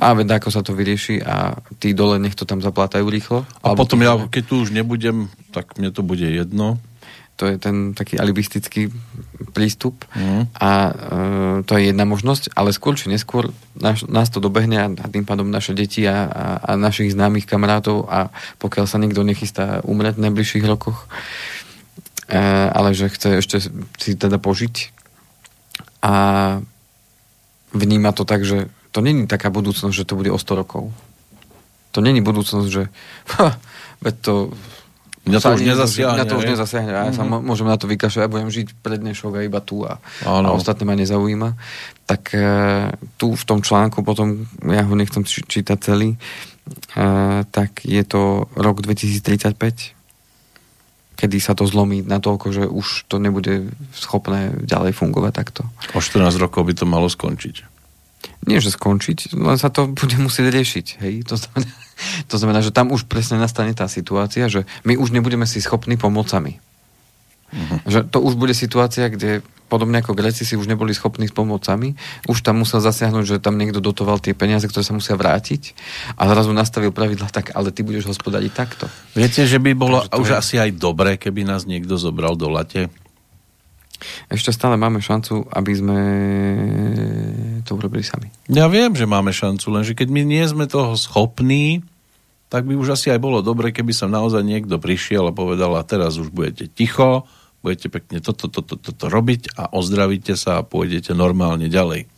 a 0.00 0.16
veď 0.16 0.40
ako 0.40 0.48
sa 0.48 0.64
to 0.64 0.72
vyrieši 0.72 1.20
a 1.20 1.60
tí 1.76 1.92
dole 1.92 2.16
nech 2.16 2.32
to 2.32 2.48
tam 2.48 2.64
zaplátajú 2.64 3.04
rýchlo. 3.06 3.44
A 3.60 3.76
potom 3.76 4.00
ja, 4.00 4.16
keď 4.16 4.42
tu 4.48 4.54
už 4.64 4.72
nebudem, 4.72 5.28
tak 5.52 5.76
mne 5.76 5.92
to 5.92 6.00
bude 6.00 6.24
jedno 6.24 6.80
to 7.42 7.50
je 7.50 7.58
ten 7.58 7.90
taký 7.96 8.20
alibistický 8.22 8.92
prístup 9.50 10.04
mm. 10.14 10.54
a 10.62 10.70
e, 10.70 10.92
to 11.66 11.74
je 11.74 11.90
jedna 11.90 12.06
možnosť, 12.06 12.54
ale 12.54 12.70
skôr 12.70 12.94
či 12.94 13.10
neskôr 13.10 13.50
nás, 13.74 14.04
nás 14.06 14.30
to 14.30 14.38
dobehne 14.38 14.78
a, 14.78 14.86
a 14.86 15.06
tým 15.10 15.26
pádom 15.26 15.50
naše 15.50 15.74
deti 15.74 16.06
a, 16.06 16.28
a, 16.28 16.44
a 16.62 16.70
našich 16.78 17.16
známych 17.16 17.48
kamarátov 17.48 18.06
a 18.06 18.30
pokiaľ 18.62 18.86
sa 18.86 19.00
niekto 19.02 19.26
nechystá 19.26 19.82
umrieť 19.82 20.20
v 20.20 20.24
najbližších 20.30 20.64
rokoch, 20.68 21.08
e, 22.30 22.38
ale 22.70 22.94
že 22.94 23.10
chce 23.10 23.42
ešte 23.42 23.56
si 23.98 24.12
teda 24.14 24.38
požiť 24.38 24.94
a 26.04 26.14
vníma 27.72 28.12
to 28.12 28.24
tak, 28.24 28.44
že 28.44 28.68
to 28.92 29.00
není 29.00 29.26
taká 29.26 29.48
budúcnosť, 29.48 29.94
že 29.96 30.04
to 30.04 30.16
bude 30.16 30.28
o 30.28 30.38
100 30.38 30.60
rokov. 30.60 30.92
To 31.92 32.00
není 32.00 32.20
budúcnosť, 32.20 32.68
že 32.68 32.88
ha, 33.36 33.56
veď 34.00 34.14
to 34.20 34.34
Mňa 35.22 35.38
to 35.38 35.54
už 35.54 35.62
nezasiahne. 35.62 36.16
Mňa 36.18 36.26
to 36.26 36.34
už 36.34 36.46
nezasiahne. 36.50 36.90
Ja 36.90 37.06
mm-hmm. 37.06 37.14
sa 37.14 37.22
mhm. 37.22 37.46
môžem 37.46 37.68
na 37.70 37.78
to 37.78 37.86
vykašľať, 37.86 38.22
ja 38.26 38.32
budem 38.32 38.50
žiť 38.50 38.68
pred 38.82 38.98
dnešok 38.98 39.38
a 39.38 39.46
iba 39.46 39.62
tu 39.62 39.86
a, 39.86 40.02
a 40.26 40.50
ostatné 40.50 40.82
ma 40.82 40.98
nezaujíma. 40.98 41.54
Tak 42.10 42.22
e, 42.34 42.42
tu 43.22 43.38
v 43.38 43.44
tom 43.46 43.62
článku 43.62 44.02
potom, 44.02 44.50
ja 44.66 44.82
ho 44.82 44.94
nechcem 44.98 45.22
čítať 45.22 45.78
celý, 45.78 46.18
e, 46.18 47.06
tak 47.46 47.86
je 47.86 48.02
to 48.02 48.50
rok 48.58 48.82
2035, 48.82 50.01
kedy 51.16 51.38
sa 51.38 51.52
to 51.52 51.68
zlomí 51.68 52.02
na 52.02 52.18
toľko, 52.18 52.46
že 52.52 52.64
už 52.66 53.06
to 53.06 53.22
nebude 53.22 53.70
schopné 53.94 54.52
ďalej 54.64 54.96
fungovať 54.96 55.32
takto. 55.32 55.62
O 55.92 56.00
14 56.00 56.34
rokov 56.40 56.66
by 56.66 56.74
to 56.74 56.84
malo 56.88 57.06
skončiť 57.06 57.72
nie 58.42 58.58
že 58.58 58.74
skončiť, 58.74 59.38
len 59.38 59.58
sa 59.58 59.70
to 59.70 59.86
bude 59.86 60.18
musieť 60.18 60.50
riešiť. 60.50 60.86
Hej? 61.02 61.14
To, 61.30 61.38
znamená, 61.38 61.70
to 62.30 62.36
znamená, 62.38 62.60
že 62.62 62.74
tam 62.74 62.90
už 62.90 63.06
presne 63.06 63.38
nastane 63.38 63.70
tá 63.74 63.86
situácia, 63.86 64.50
že 64.50 64.66
my 64.82 64.98
už 64.98 65.14
nebudeme 65.14 65.46
si 65.46 65.62
schopní 65.62 65.94
pomôcť 65.94 66.30
sami. 66.30 66.58
Uh-huh. 67.52 67.78
Že 67.84 67.98
to 68.08 68.18
už 68.24 68.34
bude 68.40 68.56
situácia, 68.56 69.12
kde 69.12 69.44
podobne 69.68 70.04
ako 70.04 70.12
Gréci 70.12 70.44
si 70.44 70.56
už 70.56 70.68
neboli 70.68 70.92
schopní 70.92 71.32
pomôcť 71.32 71.64
sami, 71.64 71.96
už 72.28 72.44
tam 72.44 72.60
musel 72.60 72.84
zasiahnuť, 72.84 73.24
že 73.24 73.36
tam 73.40 73.56
niekto 73.56 73.80
dotoval 73.80 74.20
tie 74.20 74.36
peniaze, 74.36 74.68
ktoré 74.68 74.84
sa 74.84 74.92
musia 74.92 75.16
vrátiť 75.16 75.72
a 76.20 76.28
zrazu 76.28 76.52
nastavil 76.52 76.92
pravidla 76.92 77.32
tak, 77.32 77.56
ale 77.56 77.72
ty 77.72 77.80
budeš 77.80 78.12
hospodariť 78.12 78.52
takto. 78.52 78.84
Viete, 79.16 79.48
že 79.48 79.56
by 79.56 79.72
bolo 79.72 80.04
už 80.12 80.28
je... 80.28 80.36
asi 80.36 80.54
aj 80.60 80.76
dobré, 80.76 81.16
keby 81.16 81.48
nás 81.48 81.64
niekto 81.64 81.96
zobral 81.96 82.36
do 82.36 82.52
late? 82.52 82.92
ešte 84.26 84.50
stále 84.50 84.74
máme 84.74 84.98
šancu, 84.98 85.46
aby 85.46 85.72
sme 85.78 85.98
to 87.62 87.78
urobili 87.78 88.02
sami. 88.02 88.28
Ja 88.50 88.66
viem, 88.66 88.98
že 88.98 89.06
máme 89.06 89.30
šancu, 89.30 89.70
lenže 89.70 89.94
keď 89.94 90.08
my 90.10 90.22
nie 90.26 90.42
sme 90.42 90.66
toho 90.66 90.98
schopní, 90.98 91.86
tak 92.50 92.68
by 92.68 92.76
už 92.76 92.98
asi 92.98 93.08
aj 93.08 93.22
bolo 93.22 93.40
dobre, 93.40 93.72
keby 93.72 93.94
sa 93.96 94.10
naozaj 94.10 94.44
niekto 94.44 94.76
prišiel 94.76 95.30
a 95.30 95.36
povedal, 95.36 95.72
a 95.78 95.86
teraz 95.86 96.20
už 96.20 96.28
budete 96.34 96.68
ticho, 96.68 97.24
budete 97.62 97.88
pekne 97.88 98.18
toto, 98.18 98.50
toto, 98.50 98.74
toto, 98.74 99.06
robiť 99.06 99.54
a 99.54 99.70
ozdravíte 99.70 100.34
sa 100.34 100.60
a 100.60 100.66
pôjdete 100.66 101.14
normálne 101.14 101.70
ďalej. 101.70 102.10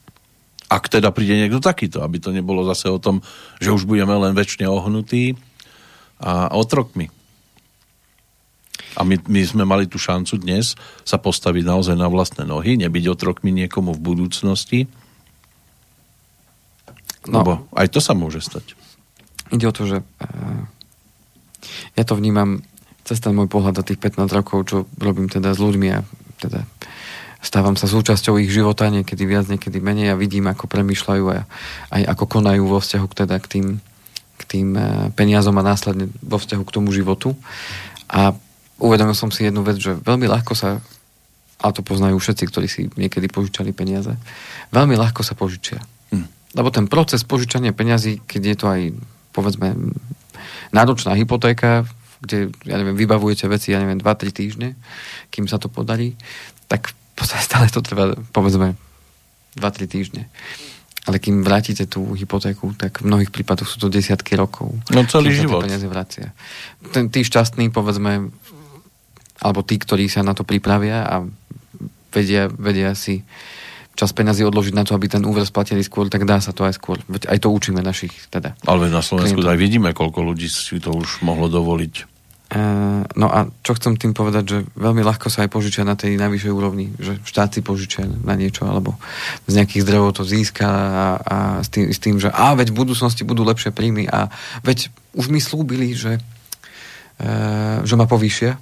Ak 0.72 0.88
teda 0.88 1.12
príde 1.12 1.36
niekto 1.36 1.60
takýto, 1.60 2.00
aby 2.00 2.18
to 2.18 2.32
nebolo 2.32 2.64
zase 2.64 2.88
o 2.88 2.96
tom, 2.96 3.20
že 3.60 3.70
už 3.70 3.84
budeme 3.84 4.16
len 4.16 4.32
väčšine 4.32 4.64
ohnutí 4.64 5.36
a 6.18 6.48
otrokmi. 6.56 7.12
A 8.94 9.02
my, 9.02 9.20
my 9.26 9.40
sme 9.44 9.64
mali 9.68 9.84
tú 9.90 10.00
šancu 10.00 10.40
dnes 10.40 10.78
sa 11.04 11.18
postaviť 11.20 11.62
naozaj 11.66 11.96
na 11.98 12.08
vlastné 12.08 12.48
nohy, 12.48 12.80
nebyť 12.80 13.04
otrokmi 13.12 13.50
niekomu 13.52 13.92
v 13.92 14.00
budúcnosti. 14.00 14.80
No, 17.28 17.42
Lebo 17.42 17.52
aj 17.74 17.92
to 17.92 18.00
sa 18.00 18.16
môže 18.16 18.40
stať. 18.40 18.78
Ide 19.52 19.66
o 19.68 19.74
to, 19.74 19.82
že 19.84 19.98
uh, 20.00 20.62
ja 21.98 22.04
to 22.06 22.14
vnímam 22.16 22.62
cez 23.04 23.20
ten 23.20 23.36
môj 23.36 23.52
pohľad 23.52 23.80
do 23.80 23.84
tých 23.84 24.00
15 24.00 24.32
rokov, 24.32 24.58
čo 24.68 24.76
robím 24.96 25.28
teda 25.28 25.52
s 25.52 25.60
ľuďmi 25.60 25.88
a 25.92 26.00
teda 26.40 26.64
stávam 27.44 27.76
sa 27.76 27.84
súčasťou 27.84 28.40
ich 28.40 28.48
života, 28.48 28.88
niekedy 28.88 29.28
viac, 29.28 29.44
niekedy 29.52 29.76
menej 29.78 30.16
a 30.16 30.18
vidím, 30.18 30.48
ako 30.48 30.64
premýšľajú 30.64 31.24
a 31.28 31.44
aj 31.92 32.02
ako 32.16 32.24
konajú 32.24 32.64
vo 32.64 32.80
vzťahu 32.80 33.06
k, 33.12 33.14
teda 33.24 33.36
k 33.36 33.46
tým, 33.46 33.66
k 34.40 34.42
tým 34.48 34.68
uh, 34.72 35.12
peniazom 35.12 35.52
a 35.60 35.62
následne 35.62 36.08
vo 36.24 36.40
vzťahu 36.40 36.64
k 36.64 36.74
tomu 36.74 36.88
životu. 36.96 37.36
A 38.08 38.32
uvedomil 38.80 39.12
som 39.12 39.28
si 39.28 39.44
jednu 39.44 39.60
vec, 39.60 39.76
že 39.76 39.92
veľmi 39.92 40.24
ľahko 40.24 40.56
sa, 40.56 40.80
a 41.60 41.66
to 41.68 41.84
poznajú 41.84 42.16
všetci, 42.16 42.44
ktorí 42.48 42.66
si 42.66 42.88
niekedy 42.96 43.28
požičali 43.28 43.76
peniaze, 43.76 44.16
veľmi 44.72 44.96
ľahko 44.96 45.20
sa 45.20 45.36
požičia. 45.36 45.84
Hm. 46.16 46.56
Lebo 46.56 46.72
ten 46.72 46.88
proces 46.88 47.28
požičania 47.28 47.76
peniazy, 47.76 48.24
keď 48.24 48.42
je 48.42 48.56
to 48.56 48.66
aj, 48.72 48.82
povedzme, 49.36 49.76
náročná 50.72 51.12
hypotéka, 51.12 51.84
kde, 52.24 52.48
ja 52.64 52.76
neviem, 52.80 52.96
vybavujete 52.96 53.44
veci, 53.46 53.76
ja 53.76 53.78
neviem, 53.78 54.00
2-3 54.00 54.32
týždne, 54.32 54.68
kým 55.28 55.44
sa 55.44 55.60
to 55.60 55.68
podarí, 55.68 56.16
tak 56.66 56.96
stále 57.46 57.68
to 57.68 57.84
trvá, 57.84 58.16
povedzme, 58.32 58.74
2-3 59.60 59.86
týždne. 59.86 60.22
Ale 61.04 61.20
kým 61.20 61.44
vrátite 61.44 61.84
tú 61.84 62.16
hypotéku, 62.16 62.72
tak 62.80 63.04
v 63.04 63.12
mnohých 63.12 63.28
prípadoch 63.28 63.68
sú 63.68 63.76
to 63.76 63.92
desiatky 63.92 64.40
rokov. 64.40 64.72
No 64.88 65.04
celý 65.04 65.36
život. 65.36 65.60
Peniaze 65.60 65.84
vracia. 65.84 66.32
Ten, 66.96 67.12
tí 67.12 67.20
šťastní, 67.20 67.68
povedzme, 67.68 68.32
alebo 69.44 69.60
tí, 69.60 69.76
ktorí 69.76 70.08
sa 70.08 70.24
na 70.24 70.32
to 70.32 70.48
pripravia 70.48 71.04
a 71.04 71.20
vedia, 72.08 72.48
vedia 72.48 72.96
si 72.96 73.20
čas 73.94 74.10
peniazy 74.16 74.42
odložiť 74.42 74.74
na 74.74 74.82
to, 74.82 74.96
aby 74.96 75.06
ten 75.06 75.22
úver 75.22 75.46
splatili 75.46 75.84
skôr, 75.84 76.10
tak 76.10 76.26
dá 76.26 76.42
sa 76.42 76.50
to 76.56 76.66
aj 76.66 76.74
skôr. 76.80 76.98
Veď 77.06 77.30
aj 77.30 77.38
to 77.44 77.48
učíme 77.52 77.84
našich 77.84 78.10
teda. 78.32 78.58
Ale 78.66 78.90
na 78.90 79.04
Slovensku 79.04 79.44
aj 79.44 79.60
vidíme, 79.60 79.94
koľko 79.94 80.24
ľudí 80.34 80.50
si 80.50 80.82
to 80.82 80.96
už 80.96 81.22
mohlo 81.22 81.46
dovoliť. 81.46 82.13
No 83.18 83.26
a 83.34 83.50
čo 83.66 83.74
chcem 83.74 83.98
tým 83.98 84.14
povedať, 84.14 84.44
že 84.46 84.58
veľmi 84.78 85.02
ľahko 85.02 85.26
sa 85.26 85.42
aj 85.42 85.50
požičia 85.50 85.82
na 85.82 85.98
tej 85.98 86.14
najvyššej 86.22 86.52
úrovni, 86.54 86.94
že 87.02 87.18
štát 87.26 87.50
si 87.50 87.66
požičia 87.66 88.06
na 88.06 88.38
niečo, 88.38 88.62
alebo 88.62 88.94
z 89.50 89.58
nejakých 89.58 89.82
zdrojov 89.82 90.10
to 90.14 90.22
získa 90.22 90.62
a, 90.62 91.06
a 91.18 91.36
s, 91.66 91.68
tým, 91.74 91.90
s 91.90 91.98
tým, 91.98 92.22
že 92.22 92.30
a 92.30 92.54
veď 92.54 92.70
v 92.70 92.78
budúcnosti 92.86 93.26
budú 93.26 93.42
lepšie 93.42 93.74
príjmy 93.74 94.06
a 94.06 94.30
veď 94.62 94.94
už 95.18 95.34
mi 95.34 95.42
slúbili, 95.42 95.98
že, 95.98 96.22
uh, 96.22 97.82
že 97.82 97.94
ma 97.98 98.06
povýšia 98.06 98.54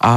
a 0.00 0.12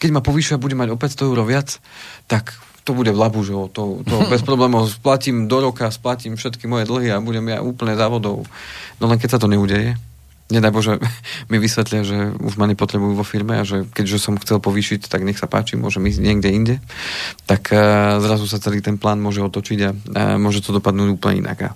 keď 0.00 0.10
ma 0.16 0.24
povýšia, 0.24 0.56
bude 0.56 0.74
mať 0.74 0.96
o 0.96 0.98
500 0.98 1.28
eur 1.28 1.38
viac, 1.44 1.76
tak 2.24 2.56
to 2.82 2.96
bude 2.96 3.12
v 3.14 3.20
labu, 3.20 3.44
že 3.44 3.54
to, 3.76 4.00
to 4.02 4.16
bez 4.32 4.40
problémov 4.40 4.88
splatím 4.88 5.44
do 5.44 5.60
roka, 5.60 5.92
splatím 5.92 6.40
všetky 6.40 6.64
moje 6.64 6.88
dlhy 6.88 7.12
a 7.12 7.20
budem 7.20 7.52
ja 7.52 7.60
úplne 7.60 7.92
závodov. 8.00 8.48
No 8.96 9.04
len 9.12 9.20
keď 9.20 9.36
sa 9.36 9.40
to 9.42 9.50
neudeje, 9.50 10.00
nedaj 10.52 10.72
Bože, 10.72 10.92
mi 11.50 11.56
vysvetlia, 11.56 12.04
že 12.04 12.36
už 12.36 12.60
ma 12.60 12.68
nepotrebujú 12.68 13.16
vo 13.16 13.24
firme 13.24 13.58
a 13.58 13.64
že 13.64 13.88
keďže 13.88 14.18
som 14.20 14.36
chcel 14.36 14.60
povýšiť, 14.60 15.08
tak 15.08 15.24
nech 15.24 15.40
sa 15.40 15.48
páči, 15.48 15.80
môžem 15.80 16.04
ísť 16.04 16.20
niekde 16.20 16.48
inde, 16.52 16.76
tak 17.48 17.72
uh, 17.72 18.20
zrazu 18.20 18.44
sa 18.44 18.60
celý 18.60 18.84
ten 18.84 19.00
plán 19.00 19.18
môže 19.18 19.40
otočiť 19.40 19.78
a 19.82 19.90
môže 20.36 20.60
to 20.60 20.76
dopadnúť 20.76 21.16
úplne 21.16 21.48
inak. 21.48 21.58
A 21.66 21.70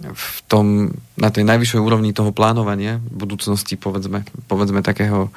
v 0.00 0.38
tom, 0.48 0.96
na 1.20 1.28
tej 1.28 1.44
najvyššej 1.44 1.80
úrovni 1.80 2.16
toho 2.16 2.32
plánovania 2.32 2.96
budúcnosti, 3.12 3.76
povedzme, 3.76 4.24
povedzme 4.48 4.80
takého 4.80 5.28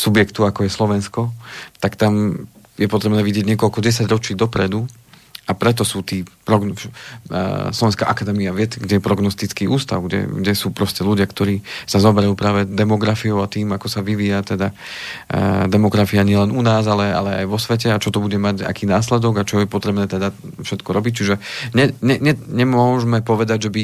subjektu, 0.00 0.48
ako 0.48 0.64
je 0.64 0.72
Slovensko, 0.72 1.20
tak 1.76 2.00
tam 2.00 2.44
je 2.80 2.88
potrebné 2.88 3.20
vidieť 3.20 3.44
niekoľko 3.44 3.84
desať 3.84 4.06
ročí 4.08 4.32
dopredu 4.32 4.88
a 5.48 5.56
preto 5.56 5.80
sú 5.80 6.04
tí 6.04 6.28
progno- 6.44 6.76
Slovenská 7.72 8.04
akadémia 8.04 8.52
vied, 8.52 8.76
kde 8.76 9.00
je 9.00 9.02
prognostický 9.02 9.64
ústav, 9.64 10.04
kde, 10.04 10.28
kde 10.28 10.52
sú 10.52 10.76
proste 10.76 11.00
ľudia, 11.00 11.24
ktorí 11.24 11.64
sa 11.88 11.96
zoberajú 11.96 12.36
práve 12.36 12.68
demografiou 12.68 13.40
a 13.40 13.48
tým, 13.48 13.72
ako 13.72 13.88
sa 13.88 14.04
vyvíja 14.04 14.44
teda 14.44 14.76
demografia 15.72 16.20
nielen 16.20 16.52
u 16.52 16.60
nás, 16.60 16.84
ale, 16.84 17.08
ale 17.08 17.30
aj 17.44 17.46
vo 17.48 17.56
svete 17.56 17.88
a 17.88 17.96
čo 17.96 18.12
to 18.12 18.20
bude 18.20 18.36
mať, 18.36 18.68
aký 18.68 18.84
následok 18.84 19.40
a 19.40 19.48
čo 19.48 19.64
je 19.64 19.66
potrebné 19.66 20.04
teda 20.04 20.36
všetko 20.60 20.90
robiť. 20.92 21.12
Čiže 21.16 21.34
ne, 21.72 21.96
ne, 22.04 22.16
ne, 22.20 22.36
nemôžeme 22.36 23.24
povedať, 23.24 23.68
že 23.68 23.70
by 23.72 23.82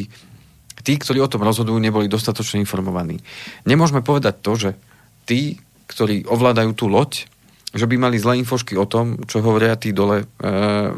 tí, 0.84 1.00
ktorí 1.00 1.24
o 1.24 1.32
tom 1.32 1.40
rozhodujú, 1.40 1.80
neboli 1.80 2.12
dostatočne 2.12 2.60
informovaní. 2.60 3.24
Nemôžeme 3.64 4.04
povedať 4.04 4.34
to, 4.44 4.52
že 4.52 4.70
tí, 5.24 5.56
ktorí 5.88 6.28
ovládajú 6.28 6.76
tú 6.76 6.92
loď, 6.92 7.24
že 7.74 7.90
by 7.90 7.98
mali 7.98 8.22
zlé 8.22 8.38
infošky 8.38 8.78
o 8.78 8.86
tom, 8.86 9.18
čo 9.26 9.42
hovoria 9.42 9.74
tí 9.74 9.90
dole, 9.90 10.22
e, 10.22 10.26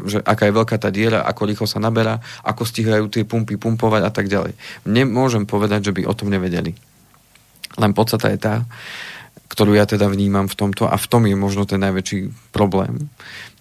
že 0.05 0.21
aká 0.21 0.45
je 0.45 0.53
veľká 0.53 0.77
tá 0.77 0.93
diera, 0.93 1.25
ako 1.25 1.49
rýchlo 1.49 1.65
sa 1.65 1.81
naberá, 1.81 2.21
ako 2.45 2.63
stíhajú 2.69 3.09
tie 3.09 3.25
pumpy 3.25 3.57
pumpovať 3.57 4.01
a 4.05 4.11
tak 4.13 4.29
ďalej. 4.29 4.53
Nemôžem 4.85 5.49
povedať, 5.49 5.89
že 5.89 5.95
by 5.97 6.05
o 6.05 6.13
tom 6.13 6.29
nevedeli. 6.29 6.77
Len 7.81 7.91
podstata 7.97 8.29
je 8.29 8.37
tá, 8.37 8.55
ktorú 9.49 9.73
ja 9.73 9.89
teda 9.89 10.05
vnímam 10.05 10.45
v 10.45 10.53
tomto, 10.53 10.85
a 10.85 10.93
v 11.01 11.09
tom 11.09 11.25
je 11.25 11.33
možno 11.33 11.65
ten 11.65 11.81
najväčší 11.81 12.53
problém, 12.53 13.09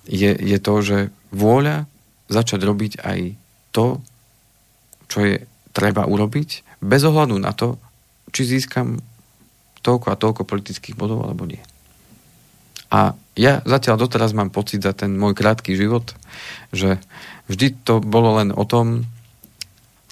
je, 0.04 0.36
je 0.36 0.58
to, 0.60 0.74
že 0.84 0.98
vôľa 1.32 1.88
začať 2.28 2.60
robiť 2.62 2.92
aj 3.02 3.34
to, 3.72 4.04
čo 5.08 5.18
je 5.24 5.34
treba 5.72 6.04
urobiť, 6.04 6.80
bez 6.84 7.02
ohľadu 7.06 7.36
na 7.40 7.56
to, 7.56 7.80
či 8.30 8.44
získam 8.44 9.00
toľko 9.80 10.06
a 10.12 10.20
toľko 10.20 10.42
politických 10.44 10.98
bodov 10.98 11.24
alebo 11.24 11.46
nie. 11.46 11.62
A 12.90 13.18
ja 13.36 13.60
zatiaľ 13.66 14.00
doteraz 14.00 14.32
mám 14.32 14.48
pocit 14.48 14.80
za 14.80 14.96
ten 14.96 15.12
môj 15.12 15.36
krátky 15.36 15.76
život, 15.76 16.16
že 16.72 16.96
vždy 17.50 17.84
to 17.84 18.00
bolo 18.00 18.40
len 18.40 18.54
o 18.54 18.64
tom, 18.64 19.04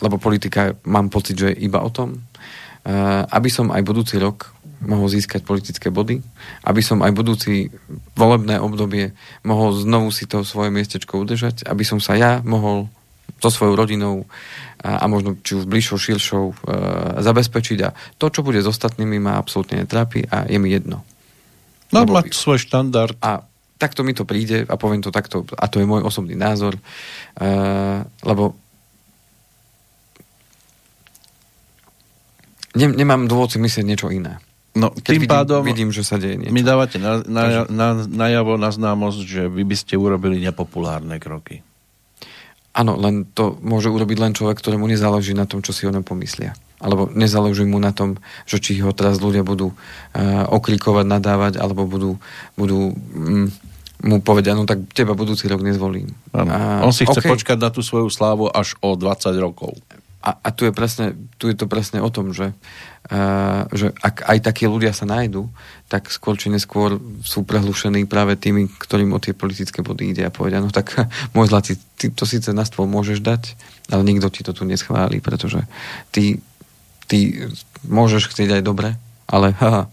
lebo 0.03 0.20
politika 0.20 0.77
mám 0.85 1.09
pocit, 1.09 1.39
že 1.39 1.49
je 1.55 1.64
iba 1.64 1.81
o 1.81 1.91
tom, 1.91 2.20
eh, 2.20 2.91
aby 3.31 3.49
som 3.49 3.72
aj 3.72 3.83
budúci 3.87 4.20
rok 4.20 4.53
mohol 4.85 5.09
získať 5.09 5.43
politické 5.49 5.89
body, 5.89 6.20
aby 6.68 6.81
som 6.85 7.01
aj 7.01 7.16
budúci 7.16 7.72
volebné 8.12 8.61
obdobie 8.61 9.16
mohol 9.41 9.72
znovu 9.72 10.12
si 10.12 10.29
to 10.29 10.45
svoje 10.45 10.68
miestečko 10.68 11.16
udržať, 11.25 11.64
aby 11.64 11.83
som 11.83 11.99
sa 11.99 12.14
ja 12.14 12.45
mohol 12.45 12.93
so 13.41 13.49
svojou 13.49 13.77
rodinou 13.77 14.29
a, 14.85 15.01
a 15.01 15.05
možno 15.09 15.37
či 15.41 15.57
už 15.57 15.64
bližšou, 15.64 15.97
širšou 15.97 16.45
e, 16.45 16.55
zabezpečiť 17.25 17.79
a 17.85 17.97
to, 18.20 18.29
čo 18.29 18.45
bude 18.45 18.61
s 18.61 18.68
ostatnými, 18.68 19.16
ma 19.20 19.41
absolútne 19.41 19.81
netrápi 19.81 20.29
a 20.29 20.45
je 20.45 20.61
mi 20.61 20.68
jedno. 20.72 21.05
No, 21.95 22.03
Lebo, 22.03 22.18
mať 22.18 22.34
svoj 22.34 22.59
štandard. 22.59 23.14
A 23.22 23.47
takto 23.78 24.03
mi 24.03 24.11
to 24.11 24.26
príde 24.26 24.66
a 24.66 24.74
poviem 24.74 24.99
to 24.99 25.14
takto, 25.14 25.47
a 25.55 25.70
to 25.70 25.78
je 25.78 25.86
môj 25.86 26.03
osobný 26.03 26.34
názor, 26.34 26.74
uh, 26.74 28.03
lebo 28.26 28.59
ne, 32.74 32.86
nemám 32.90 33.30
dôvod 33.30 33.55
si 33.55 33.59
myslieť 33.62 33.84
niečo 33.86 34.09
iné. 34.11 34.42
No, 34.74 34.90
Keď 34.90 35.07
tým 35.07 35.22
vidím, 35.22 35.30
pádom 35.30 35.62
vidím, 35.62 35.90
že 35.95 36.03
sa 36.03 36.18
deje 36.18 36.34
niečo. 36.34 36.51
Mi 36.51 36.66
dávate 36.66 36.99
na, 36.99 37.22
na, 37.22 37.62
na, 37.70 37.88
najavo, 38.03 38.59
na 38.59 38.74
známosť, 38.74 39.20
že 39.22 39.42
vy 39.47 39.62
by 39.62 39.76
ste 39.78 39.95
urobili 39.95 40.42
nepopulárne 40.42 41.22
kroky. 41.22 41.62
Áno, 42.74 42.99
len 42.99 43.22
to 43.38 43.55
môže 43.62 43.86
urobiť 43.86 44.18
len 44.18 44.34
človek, 44.34 44.59
ktorému 44.59 44.90
nezáleží 44.90 45.30
na 45.30 45.47
tom, 45.47 45.62
čo 45.62 45.70
si 45.70 45.86
o 45.86 45.95
ňom 45.95 46.03
pomyslia 46.03 46.59
alebo 46.85 47.09
nezáleží 47.09 47.64
mu 47.64 47.80
na 47.80 47.97
tom, 47.97 48.20
že 48.45 48.61
či 48.61 48.76
ho 48.85 48.93
teraz 48.93 49.16
ľudia 49.16 49.41
budú 49.41 49.72
uh, 49.72 50.45
oklikovať, 50.53 51.07
nadávať, 51.09 51.53
alebo 51.57 51.89
budú, 51.89 52.20
budú 52.61 52.93
um, 52.93 53.49
mu 54.05 54.20
povedia, 54.20 54.53
no 54.53 54.68
tak 54.68 54.85
teba 54.93 55.16
budúci 55.16 55.49
rok 55.49 55.64
nezvolím. 55.64 56.12
A, 56.37 56.85
On 56.85 56.93
si 56.93 57.09
chce 57.09 57.24
okay. 57.24 57.32
počkať 57.32 57.57
na 57.57 57.72
tú 57.72 57.80
svoju 57.80 58.12
slávu 58.12 58.53
až 58.53 58.76
o 58.85 58.93
20 59.01 59.32
rokov. 59.41 59.80
A, 60.24 60.41
a 60.41 60.49
tu, 60.53 60.64
je 60.64 60.72
presne, 60.72 61.12
tu 61.37 61.53
je 61.53 61.57
to 61.57 61.68
presne 61.68 62.01
o 62.01 62.09
tom, 62.09 62.32
že, 62.32 62.53
uh, 63.12 63.64
že 63.72 63.93
ak 64.01 64.28
aj 64.28 64.39
takí 64.45 64.64
ľudia 64.68 64.93
sa 64.93 65.09
nájdú, 65.09 65.49
tak 65.89 66.09
skôr 66.09 66.37
či 66.37 66.49
neskôr 66.49 66.97
sú 67.24 67.45
prehlušení 67.45 68.09
práve 68.09 68.37
tými, 68.37 68.68
ktorým 68.76 69.12
o 69.12 69.20
tie 69.20 69.37
politické 69.37 69.85
body 69.85 70.16
ide 70.16 70.24
a 70.24 70.32
povedia, 70.32 70.64
no 70.64 70.72
tak 70.72 70.97
môj 71.37 71.49
zlatý, 71.49 71.76
ty 71.97 72.12
to 72.12 72.28
síce 72.28 72.53
na 72.53 72.64
stôl 72.64 72.89
môžeš 72.89 73.24
dať, 73.24 73.57
ale 73.93 74.05
nikto 74.05 74.28
ti 74.32 74.41
to 74.45 74.57
tu 74.57 74.64
neschváli, 74.64 75.20
pretože 75.20 75.61
ty 76.12 76.41
ty 77.07 77.48
môžeš 77.84 78.32
chcieť 78.32 78.61
aj 78.61 78.62
dobre, 78.64 78.96
ale 79.28 79.52
haha. 79.57 79.88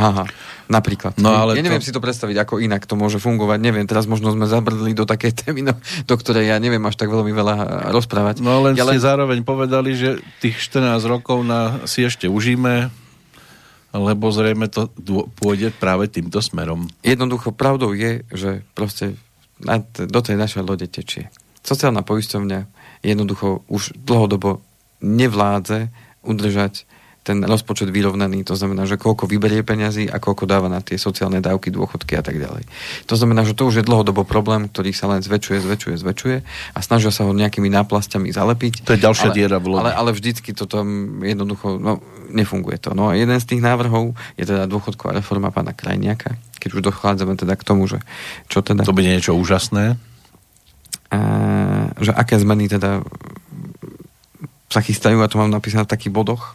Haha, 0.00 0.24
napríklad. 0.70 1.18
No, 1.20 1.34
ale 1.34 1.58
ja 1.58 1.66
neviem 1.66 1.82
to... 1.82 1.86
si 1.90 1.92
to 1.92 2.00
predstaviť, 2.00 2.36
ako 2.40 2.62
inak 2.62 2.88
to 2.88 2.96
môže 2.96 3.20
fungovať. 3.20 3.58
Neviem, 3.60 3.84
teraz 3.84 4.08
možno 4.08 4.32
sme 4.32 4.48
zabrdli 4.48 4.96
do 4.96 5.04
takej 5.04 5.44
témy, 5.44 5.60
no, 5.66 5.76
do 6.08 6.14
ktorej 6.16 6.48
ja 6.48 6.56
neviem 6.56 6.80
až 6.88 6.96
tak 6.96 7.12
veľmi 7.12 7.28
veľa 7.34 7.90
rozprávať. 7.92 8.40
No 8.40 8.64
len 8.64 8.80
ja 8.80 8.88
ste 8.88 8.96
len... 8.96 9.02
zároveň 9.02 9.38
povedali, 9.44 9.92
že 9.92 10.24
tých 10.40 10.56
14 10.72 11.04
rokov 11.04 11.44
na, 11.44 11.84
si 11.84 12.00
ešte 12.00 12.30
užíme, 12.30 12.88
lebo 13.92 14.30
zrejme 14.30 14.70
to 14.70 14.88
pôjde 15.36 15.74
práve 15.76 16.06
týmto 16.08 16.40
smerom. 16.40 16.88
Jednoducho 17.02 17.52
pravdou 17.52 17.92
je, 17.92 18.22
že 18.30 18.64
proste 18.72 19.18
do 19.98 20.20
tej 20.24 20.40
našej 20.40 20.64
lode 20.64 20.88
tečie. 20.88 21.28
Sociálna 21.60 22.00
poisťovňa 22.00 22.60
jednoducho 23.04 23.68
už 23.68 23.92
dlhodobo 24.00 24.64
nevládze 25.00 25.88
udržať 26.24 26.84
ten 27.20 27.36
rozpočet 27.44 27.92
vyrovnaný, 27.92 28.48
to 28.48 28.56
znamená, 28.56 28.88
že 28.88 28.96
koľko 28.96 29.28
vyberie 29.28 29.60
peňazí 29.60 30.08
a 30.08 30.16
koľko 30.16 30.48
dáva 30.48 30.72
na 30.72 30.80
tie 30.80 30.96
sociálne 30.96 31.44
dávky, 31.44 31.68
dôchodky 31.68 32.16
a 32.16 32.24
tak 32.24 32.40
ďalej. 32.40 32.64
To 33.12 33.14
znamená, 33.14 33.44
že 33.44 33.52
to 33.52 33.68
už 33.68 33.84
je 33.84 33.84
dlhodobo 33.84 34.24
problém, 34.24 34.72
ktorý 34.72 34.96
sa 34.96 35.04
len 35.12 35.20
zväčšuje, 35.20 35.60
zväčšuje, 35.60 35.94
zväčšuje 36.00 36.36
a 36.72 36.78
snažia 36.80 37.12
sa 37.12 37.28
ho 37.28 37.36
nejakými 37.36 37.68
náplasťami 37.68 38.32
zalepiť. 38.32 38.88
To 38.88 38.96
je 38.96 39.04
ďalšia 39.04 39.28
ale, 39.30 39.36
diera 39.36 39.60
v 39.60 39.68
ale, 39.68 39.92
ale 39.92 40.10
vždycky 40.16 40.56
to 40.56 40.64
tam 40.64 41.20
jednoducho, 41.20 41.76
no, 41.76 42.00
nefunguje 42.32 42.80
to. 42.80 42.96
No 42.96 43.12
a 43.12 43.20
jeden 43.20 43.36
z 43.36 43.44
tých 43.44 43.60
návrhov 43.60 44.16
je 44.40 44.48
teda 44.48 44.64
dôchodková 44.64 45.12
reforma 45.12 45.52
pána 45.52 45.76
Krajniaka, 45.76 46.40
keď 46.56 46.70
už 46.72 46.88
dochádzame 46.88 47.36
teda 47.36 47.52
k 47.52 47.62
tomu, 47.68 47.84
že 47.84 48.00
čo 48.48 48.64
teda... 48.64 48.80
To 48.88 48.96
bude 48.96 49.12
niečo 49.12 49.36
úžasné. 49.36 50.00
A, 51.12 51.20
že 52.00 52.16
aké 52.16 52.40
zmeny 52.40 52.64
teda 52.72 53.04
sa 54.70 54.80
chystajú, 54.80 55.18
a 55.20 55.26
to 55.26 55.42
mám 55.42 55.50
napísané 55.50 55.84
v 55.84 55.92
takých 55.92 56.14
bodoch, 56.14 56.54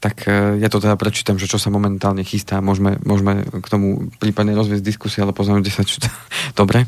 tak 0.00 0.28
e, 0.28 0.60
ja 0.60 0.68
to 0.68 0.80
teda 0.80 0.96
prečítam, 1.00 1.40
že 1.40 1.48
čo 1.48 1.56
sa 1.56 1.72
momentálne 1.72 2.20
chystá. 2.24 2.60
Môžeme, 2.60 3.00
môžeme 3.04 3.44
k 3.44 3.66
tomu 3.68 4.12
prípadne 4.20 4.52
rozviesť 4.52 4.84
diskusie, 4.84 5.24
ale 5.24 5.32
pozrieme 5.32 5.64
10 5.64 5.84
čo 5.84 6.04
to... 6.04 6.08
Dobre. 6.60 6.84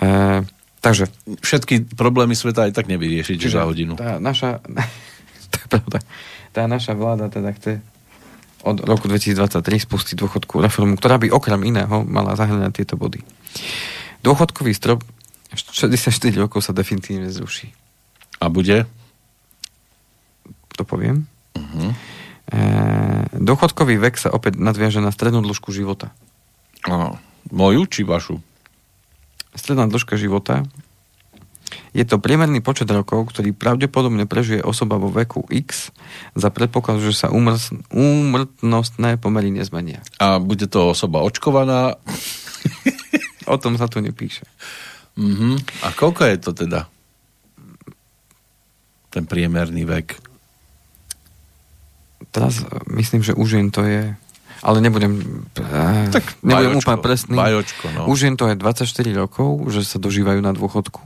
E, 0.00 0.40
takže... 0.80 1.12
Všetky 1.44 1.96
problémy 1.96 2.32
sveta 2.32 2.64
aj 2.64 2.72
tak 2.72 2.88
nevyriešiť 2.88 3.36
za 3.48 3.68
hodinu. 3.68 4.00
Tá 4.00 4.16
naša... 4.16 4.64
to 5.52 5.56
je 5.60 5.66
pravda. 5.68 5.98
Tá 6.56 6.64
naša 6.64 6.96
vláda 6.96 7.28
teda 7.28 7.52
chce 7.52 7.84
od 8.66 8.82
roku 8.82 9.06
2023 9.06 9.62
spustiť 9.86 10.16
dôchodkú 10.18 10.58
reformu, 10.58 10.98
ktorá 10.98 11.22
by 11.22 11.30
okrem 11.30 11.60
iného 11.70 12.02
mala 12.02 12.34
zahrňať 12.34 12.72
tieto 12.74 12.98
body. 12.98 13.22
Dôchodkový 14.26 14.74
strop 14.74 15.06
64 15.54 16.34
rokov 16.34 16.66
sa 16.66 16.74
definitívne 16.74 17.30
zruší. 17.30 17.70
A 18.42 18.50
bude? 18.50 18.90
To 20.76 20.84
poviem. 20.84 21.24
Uh-huh. 21.56 21.90
E, 22.52 22.58
dochodkový 23.32 23.96
vek 23.96 24.20
sa 24.20 24.30
opäť 24.30 24.60
nadviaže 24.60 25.00
na 25.00 25.10
strednú 25.10 25.40
dĺžku 25.42 25.72
života. 25.72 26.12
Aha. 26.86 27.18
Moju 27.50 27.88
či 27.88 28.04
vašu? 28.04 28.38
Stredná 29.56 29.88
dĺžka 29.88 30.20
života 30.20 30.68
je 31.96 32.04
to 32.04 32.20
priemerný 32.20 32.60
počet 32.60 32.86
rokov, 32.92 33.32
ktorý 33.32 33.56
pravdepodobne 33.56 34.28
prežije 34.28 34.60
osoba 34.60 35.00
vo 35.00 35.08
veku 35.08 35.48
X 35.48 35.90
za 36.36 36.48
predpokladu, 36.52 37.00
že 37.00 37.26
sa 37.26 37.28
úmrs- 37.32 37.72
úmrtnostné 37.90 39.16
pomery 39.16 39.48
nezmenia. 39.48 40.04
A 40.20 40.36
bude 40.36 40.68
to 40.68 40.92
osoba 40.92 41.24
očkovaná? 41.24 41.96
o 43.52 43.56
tom 43.56 43.80
sa 43.80 43.88
tu 43.88 44.04
nepíše. 44.04 44.44
Uh-huh. 45.16 45.56
A 45.82 45.88
koľko 45.96 46.28
je 46.28 46.36
to 46.36 46.50
teda? 46.52 46.84
Ten 49.08 49.24
priemerný 49.24 49.88
vek? 49.88 50.20
Teraz 52.36 52.60
myslím, 52.92 53.24
že 53.24 53.32
už 53.32 53.48
jen 53.56 53.72
to 53.72 53.80
je 53.88 54.12
ale 54.64 54.80
nebudem, 54.80 55.20
eh, 55.60 56.08
tak 56.10 56.40
nebudem 56.40 56.80
úplne 56.80 56.98
presný. 56.98 57.36
Bajočko, 57.36 57.86
no. 57.92 58.02
Už 58.08 58.26
jen 58.26 58.34
to 58.40 58.48
je 58.48 58.56
24 58.56 59.12
rokov, 59.12 59.68
že 59.68 59.84
sa 59.84 60.00
dožívajú 60.00 60.40
na 60.40 60.56
dôchodku 60.56 61.04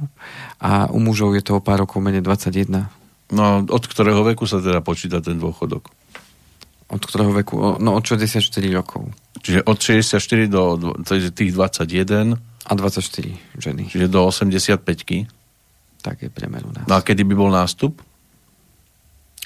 a 0.62 0.86
u 0.88 0.98
mužov 1.02 1.34
je 1.34 1.42
to 1.42 1.58
o 1.58 1.60
pár 1.60 1.82
rokov 1.82 1.98
menej 1.98 2.22
21. 2.22 2.88
No 3.30 3.62
od 3.66 3.84
ktorého 3.86 4.22
veku 4.26 4.46
sa 4.46 4.62
teda 4.62 4.82
počíta 4.82 5.22
ten 5.22 5.38
dôchodok? 5.38 5.90
Od 6.90 7.02
ktorého 7.02 7.30
veku? 7.30 7.78
No 7.78 7.94
od 7.94 8.02
64 8.02 8.42
rokov. 8.74 9.10
Čiže 9.38 9.62
od 9.62 9.78
64 9.78 10.50
do 10.50 10.62
tých 11.30 11.54
21 11.54 12.34
a 12.40 12.72
24 12.74 13.38
ženy. 13.58 13.86
Čiže 13.86 14.06
do 14.10 14.26
85 14.26 14.82
Tak 16.02 16.16
je 16.22 16.30
priemer 16.30 16.66
u 16.66 16.72
nás. 16.74 16.86
No 16.90 16.98
a 16.98 17.00
kedy 17.02 17.22
by 17.22 17.34
bol 17.38 17.50
nástup? 17.54 18.02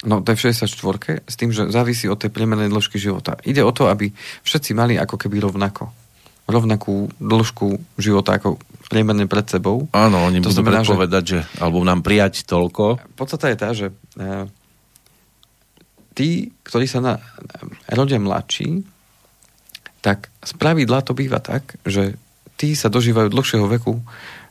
No 0.03 0.19
to 0.19 0.35
je 0.35 0.37
v 0.37 0.43
64 0.51 1.23
s 1.23 1.35
tým, 1.39 1.55
že 1.55 1.71
závisí 1.71 2.11
od 2.11 2.19
tej 2.19 2.27
priemernej 2.27 2.67
dĺžky 2.67 2.99
života. 2.99 3.39
Ide 3.47 3.63
o 3.63 3.71
to, 3.71 3.87
aby 3.87 4.11
všetci 4.43 4.75
mali 4.75 4.99
ako 4.99 5.15
keby 5.15 5.39
rovnako. 5.39 5.87
Rovnakú 6.45 7.09
dĺžku 7.15 7.95
života 7.95 8.35
ako 8.35 8.59
priemerne 8.91 9.25
pred 9.25 9.47
sebou. 9.47 9.87
Áno, 9.95 10.27
oni 10.27 10.43
to 10.43 10.51
budú 10.51 10.61
znamená, 10.61 10.83
predpovedať, 10.83 11.23
že, 11.23 11.39
že, 11.41 11.61
alebo 11.63 11.79
nám 11.87 12.03
prijať 12.03 12.43
toľko. 12.43 13.15
Podstata 13.15 13.49
je 13.49 13.57
tá, 13.57 13.69
že 13.71 13.87
e, 14.19 14.45
tí, 16.11 16.51
ktorí 16.67 16.85
sa 16.85 16.99
na, 17.01 17.13
rodia 17.89 18.19
mladší, 18.19 18.83
tak 20.03 20.29
z 20.43 20.51
pravidla 20.59 21.01
to 21.01 21.17
býva 21.17 21.41
tak, 21.41 21.81
že 21.81 22.19
tí 22.59 22.77
sa 22.77 22.93
dožívajú 22.93 23.31
dlhšieho 23.31 23.65
veku 23.65 23.97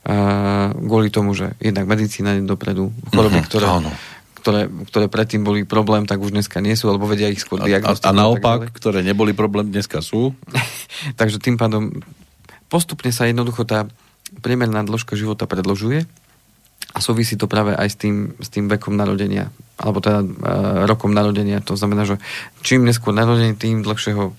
a, 0.03 0.75
kvôli 0.75 1.07
tomu, 1.07 1.31
že 1.31 1.55
jednak 1.63 1.87
medicína 1.87 2.35
je 2.35 2.43
dopredu, 2.43 2.91
choroby, 3.15 3.39
uh-huh, 3.39 3.47
ktoré, 3.47 3.71
áno 3.71 3.93
ktoré, 4.45 4.69
ktoré 4.69 5.09
predtým 5.09 5.41
boli 5.41 5.65
problém, 5.65 6.05
tak 6.05 6.21
už 6.21 6.29
dneska 6.29 6.61
nie 6.61 6.77
sú, 6.77 6.93
alebo 6.93 7.09
vedia 7.09 7.33
ich 7.33 7.41
skôr 7.41 7.65
diagnostikovať. 7.65 8.05
A, 8.05 8.13
a 8.13 8.21
naopak, 8.21 8.69
ktoré 8.77 9.01
neboli 9.01 9.33
problém, 9.33 9.73
dneska 9.73 10.05
sú? 10.05 10.37
Takže 11.19 11.41
tým 11.41 11.57
pádom 11.57 11.89
postupne 12.69 13.09
sa 13.09 13.25
jednoducho 13.25 13.65
tá 13.65 13.89
priemerná 14.45 14.85
dĺžka 14.85 15.17
života 15.17 15.49
predložuje 15.49 16.05
a 16.93 16.97
súvisí 17.01 17.41
to 17.41 17.49
práve 17.49 17.73
aj 17.73 17.89
s 17.89 17.97
tým, 17.97 18.37
s 18.37 18.53
tým 18.53 18.69
vekom 18.69 18.93
narodenia, 18.93 19.49
alebo 19.81 19.97
teda 19.97 20.21
e, 20.21 20.27
rokom 20.85 21.09
narodenia. 21.09 21.65
To 21.65 21.73
znamená, 21.73 22.05
že 22.05 22.21
čím 22.61 22.85
neskôr 22.85 23.17
narodenie, 23.17 23.57
tým 23.57 23.81
dlhšieho 23.81 24.29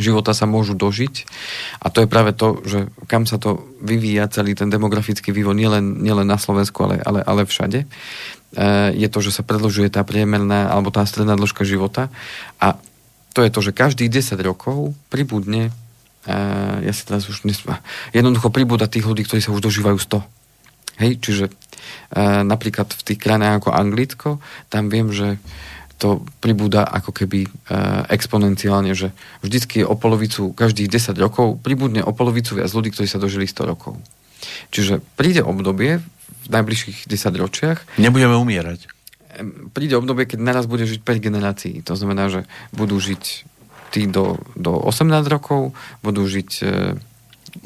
života 0.00 0.32
sa 0.32 0.48
môžu 0.48 0.72
dožiť. 0.72 1.28
A 1.84 1.92
to 1.92 2.04
je 2.04 2.08
práve 2.08 2.32
to, 2.32 2.62
že 2.64 2.88
kam 3.04 3.28
sa 3.28 3.36
to 3.36 3.68
vyvíja 3.84 4.32
celý 4.32 4.56
ten 4.56 4.72
demografický 4.72 5.34
vývoj, 5.34 5.52
nielen, 5.52 6.00
nielen 6.00 6.24
na 6.24 6.40
Slovensku, 6.40 6.88
ale, 6.88 6.96
ale, 7.04 7.20
ale 7.20 7.44
všade, 7.44 7.84
je 8.96 9.06
to, 9.06 9.18
že 9.22 9.30
sa 9.30 9.46
predlžuje 9.46 9.94
tá 9.94 10.02
priemerná 10.02 10.74
alebo 10.74 10.90
tá 10.90 11.06
stredná 11.06 11.38
dĺžka 11.38 11.62
života. 11.62 12.10
A 12.58 12.74
to 13.30 13.46
je 13.46 13.50
to, 13.50 13.60
že 13.62 13.76
každých 13.76 14.10
10 14.10 14.42
rokov 14.42 14.90
pribudne, 15.06 15.70
e, 16.26 16.32
ja 16.82 16.92
si 16.92 17.06
teraz 17.06 17.30
už 17.30 17.46
nesmá, 17.46 17.78
jednoducho 18.10 18.50
pribúda 18.50 18.90
tých 18.90 19.06
ľudí, 19.06 19.22
ktorí 19.22 19.38
sa 19.38 19.54
už 19.54 19.62
dožívajú 19.62 19.98
100. 19.98 21.00
Hej, 21.00 21.12
čiže 21.22 21.44
e, 21.46 21.52
napríklad 22.42 22.90
v 22.90 23.02
tých 23.06 23.18
krajinách 23.22 23.62
ako 23.62 23.70
Anglicko, 23.70 24.30
tam 24.66 24.90
viem, 24.90 25.14
že 25.14 25.38
to 26.00 26.24
pribúda 26.40 26.82
ako 26.88 27.12
keby 27.12 27.46
e, 27.46 27.50
exponenciálne, 28.10 28.96
že 28.96 29.14
vždycky 29.44 29.86
o 29.86 29.94
polovicu, 29.94 30.50
každých 30.56 30.90
10 30.90 31.14
rokov 31.20 31.60
pribudne 31.62 32.02
o 32.02 32.10
polovicu 32.10 32.58
viac 32.58 32.72
ľudí, 32.72 32.90
ktorí 32.90 33.06
sa 33.06 33.22
dožili 33.22 33.46
100 33.46 33.70
rokov. 33.70 33.94
Čiže 34.72 35.04
príde 35.14 35.44
obdobie 35.44 36.00
najbližších 36.48 37.10
10 37.10 37.42
ročiach. 37.42 37.78
Nebudeme 38.00 38.38
umierať. 38.38 38.88
Príde 39.76 39.96
obdobie, 40.00 40.24
keď 40.24 40.38
naraz 40.40 40.64
bude 40.64 40.88
žiť 40.88 41.04
5 41.04 41.26
generácií. 41.26 41.74
To 41.84 41.94
znamená, 41.98 42.32
že 42.32 42.40
budú 42.72 42.96
žiť 42.96 43.46
tí 43.90 44.06
do, 44.06 44.38
do 44.54 44.78
18 44.86 45.10
rokov, 45.26 45.74
budú 46.00 46.24
žiť 46.24 46.50
e, 46.62 46.94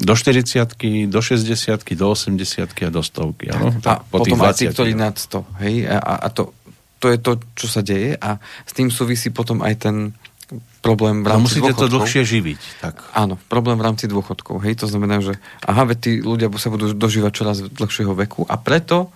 do 0.01 0.13
40 0.17 1.07
do 1.07 1.19
60 1.21 1.85
do 1.93 2.07
80 2.09 2.73
a 2.73 2.89
do 2.89 3.01
100 3.05 3.53
Áno? 3.53 3.69
A 3.85 4.01
po 4.01 4.25
potom 4.25 4.41
aj 4.41 4.57
tí, 4.57 4.65
ktorí 4.65 4.97
nad 4.97 5.13
100. 5.13 5.61
Hej? 5.61 5.75
A, 5.85 6.25
a 6.25 6.27
to, 6.33 6.51
to 6.97 7.13
je 7.13 7.17
to, 7.21 7.31
čo 7.53 7.67
sa 7.69 7.85
deje 7.85 8.17
a 8.17 8.41
s 8.65 8.71
tým 8.73 8.89
súvisí 8.89 9.29
potom 9.29 9.61
aj 9.61 9.85
ten 9.85 9.95
problém 10.85 11.25
v 11.25 11.27
rámci 11.27 11.41
no 11.41 11.45
musíte 11.49 11.73
dôchodkov. 11.73 11.89
to 11.89 11.93
dlhšie 11.97 12.21
živiť. 12.21 12.59
Tak. 12.81 12.95
Áno, 13.17 13.41
problém 13.49 13.77
v 13.81 13.85
rámci 13.85 14.05
dôchodkov. 14.05 14.61
Hej, 14.61 14.85
to 14.85 14.87
znamená, 14.87 15.17
že 15.21 15.41
aha, 15.65 15.89
veď 15.89 15.97
tí 15.97 16.11
ľudia 16.21 16.47
sa 16.61 16.69
budú 16.69 16.93
dožívať 16.93 17.31
čoraz 17.33 17.57
dlhšieho 17.65 18.13
veku 18.13 18.45
a 18.45 18.55
preto 18.61 19.09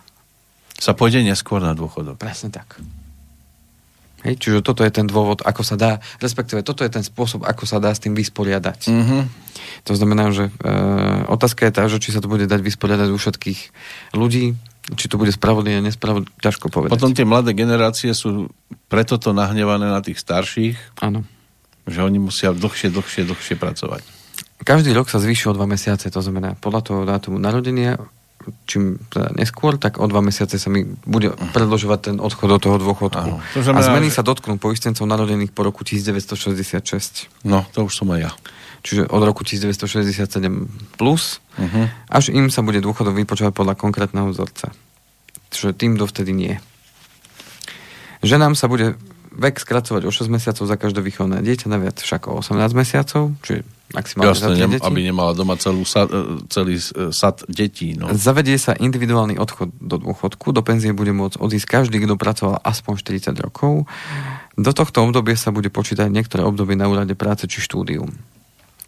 sa 0.79 0.97
pôjde 0.97 1.21
neskôr 1.21 1.61
na 1.61 1.77
dôchodok. 1.77 2.17
Presne 2.17 2.49
tak. 2.49 2.81
Hej, 4.27 4.35
čiže 4.35 4.59
toto 4.59 4.83
je 4.83 4.91
ten 4.91 5.07
dôvod, 5.07 5.39
ako 5.47 5.63
sa 5.63 5.79
dá, 5.79 6.03
respektíve 6.19 6.59
toto 6.59 6.83
je 6.83 6.91
ten 6.91 7.05
spôsob, 7.05 7.47
ako 7.47 7.63
sa 7.63 7.79
dá 7.79 7.95
s 7.95 8.03
tým 8.03 8.11
vysporiadať. 8.11 8.91
Mm-hmm. 8.91 9.21
To 9.87 9.93
znamená, 9.95 10.35
že 10.35 10.51
e, 10.51 10.71
otázka 11.31 11.63
je 11.63 11.71
tá, 11.71 11.87
že 11.87 12.03
či 12.03 12.11
sa 12.11 12.19
to 12.19 12.27
bude 12.27 12.43
dať 12.43 12.59
vysporiadať 12.59 13.15
u 13.15 13.17
všetkých 13.19 13.59
ľudí, 14.19 14.59
či 14.95 15.05
to 15.09 15.21
bude 15.21 15.33
spravodlivé, 15.33 15.81
nespravodlivé, 15.81 16.31
ťažko 16.41 16.71
povedať. 16.71 16.93
Potom 16.93 17.13
tie 17.13 17.27
mladé 17.27 17.53
generácie 17.53 18.13
sú 18.13 18.49
preto 18.89 19.21
to 19.21 19.35
nahnevané 19.35 19.89
na 19.89 20.01
tých 20.01 20.17
starších. 20.21 21.01
Áno. 21.03 21.25
Že 21.85 22.09
oni 22.09 22.19
musia 22.21 22.53
dlhšie, 22.53 22.89
dlhšie, 22.93 23.25
dlhšie 23.25 23.55
pracovať. 23.57 24.01
Každý 24.59 24.91
rok 24.91 25.07
sa 25.07 25.21
zvýši 25.21 25.49
o 25.49 25.55
dva 25.55 25.65
mesiace, 25.69 26.11
to 26.11 26.19
znamená 26.19 26.57
podľa 26.59 26.81
toho 26.83 26.99
dátumu 27.07 27.39
narodenia 27.39 27.97
čím 28.65 28.97
teda 29.11 29.35
neskôr, 29.35 29.75
tak 29.75 29.99
o 29.99 30.05
dva 30.07 30.23
mesiace 30.23 30.55
sa 30.55 30.69
mi 30.71 30.87
bude 31.05 31.35
predložovať 31.53 31.99
ten 31.99 32.15
odchod 32.17 32.47
do 32.55 32.57
toho 32.57 32.77
dôchodku. 32.79 33.19
Áno, 33.19 33.37
to 33.53 33.61
znamená, 33.61 33.83
a 33.83 33.87
zmeny 33.91 34.07
sa 34.09 34.23
dotknú 34.23 34.57
poistencov 34.57 35.03
narodených 35.05 35.51
po 35.51 35.67
roku 35.67 35.83
1966. 35.83 37.29
No, 37.45 37.67
to 37.75 37.85
už 37.85 37.93
som 37.93 38.07
aj 38.15 38.19
ja. 38.19 38.31
Čiže 38.79 39.11
od 39.11 39.21
roku 39.23 39.43
1967 39.43 40.39
plus, 40.95 41.43
uh-huh. 41.59 41.85
až 42.07 42.31
im 42.31 42.47
sa 42.47 42.63
bude 42.63 42.79
dôchodok 42.79 43.15
vypočívať 43.15 43.51
podľa 43.51 43.75
konkrétneho 43.75 44.31
vzorca. 44.31 44.71
Čiže 45.51 45.75
tým 45.75 45.99
dovtedy 45.99 46.31
nie. 46.31 46.55
Ženám 48.23 48.55
sa 48.55 48.67
bude 48.67 48.99
vek 49.39 49.55
skracovať 49.61 50.03
o 50.03 50.11
6 50.11 50.27
mesiacov 50.27 50.65
za 50.67 50.75
každé 50.75 50.99
vychované 50.99 51.39
dieťa, 51.39 51.71
naviac 51.71 51.95
však 51.95 52.27
o 52.27 52.43
18 52.43 52.75
mesiacov, 52.75 53.31
čiže 53.39 53.63
maximálne 53.95 54.35
Jasne, 54.35 54.57
za 54.59 54.67
deti. 54.67 54.83
aby 54.83 54.99
nemala 54.99 55.31
doma 55.31 55.55
celú 55.55 55.87
sad, 55.87 56.11
celý 56.51 56.75
sad 57.15 57.47
detí. 57.47 57.95
No. 57.95 58.11
Zavedie 58.11 58.59
sa 58.59 58.75
individuálny 58.75 59.39
odchod 59.39 59.71
do 59.79 59.95
dôchodku, 59.95 60.51
do 60.51 60.59
penzie 60.59 60.91
bude 60.91 61.15
môcť 61.15 61.39
odísť 61.39 61.67
každý, 61.71 62.03
kto 62.03 62.19
pracoval 62.19 62.59
aspoň 62.61 62.93
40 62.99 63.39
rokov. 63.39 63.87
Do 64.59 64.71
tohto 64.75 65.07
obdobia 65.07 65.39
sa 65.39 65.55
bude 65.55 65.71
počítať 65.71 66.11
niektoré 66.11 66.43
obdobie 66.43 66.75
na 66.75 66.91
úrade 66.91 67.15
práce 67.15 67.47
či 67.47 67.63
štúdium. 67.63 68.11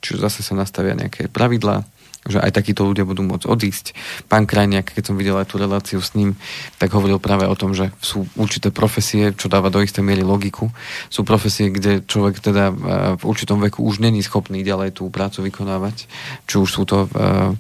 Čiže 0.02 0.18
zase 0.28 0.40
sa 0.42 0.58
nastavia 0.58 0.98
nejaké 0.98 1.30
pravidlá, 1.30 1.86
že 2.22 2.38
aj 2.38 2.54
takíto 2.54 2.86
ľudia 2.86 3.02
budú 3.02 3.26
môcť 3.26 3.50
odísť. 3.50 3.98
Pán 4.30 4.46
Krajniak, 4.46 4.94
keď 4.94 5.04
som 5.10 5.18
videl 5.18 5.42
aj 5.42 5.50
tú 5.50 5.58
reláciu 5.58 5.98
s 5.98 6.14
ním, 6.14 6.38
tak 6.78 6.94
hovoril 6.94 7.18
práve 7.18 7.50
o 7.50 7.56
tom, 7.58 7.74
že 7.74 7.90
sú 7.98 8.30
určité 8.38 8.70
profesie, 8.70 9.34
čo 9.34 9.50
dáva 9.50 9.74
do 9.74 9.82
istej 9.82 10.06
miery 10.06 10.22
logiku. 10.22 10.70
Sú 11.10 11.26
profesie, 11.26 11.74
kde 11.74 12.06
človek 12.06 12.38
teda 12.38 12.70
e, 12.70 12.74
v 13.18 13.24
určitom 13.26 13.58
veku 13.58 13.82
už 13.82 14.06
není 14.06 14.22
schopný 14.22 14.62
ďalej 14.62 15.02
tú 15.02 15.10
prácu 15.10 15.50
vykonávať. 15.50 16.06
Či 16.46 16.56
už 16.62 16.70
sú 16.70 16.84
to 16.86 17.10
uh, 17.10 17.58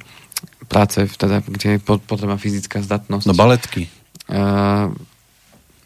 práce, 0.70 1.02
teda, 1.18 1.42
kde 1.42 1.78
je 1.78 1.80
potrebná 1.82 2.38
fyzická 2.38 2.86
zdatnosť. 2.86 3.26
No 3.28 3.34
baletky. 3.34 3.90
Uh, 4.30 4.94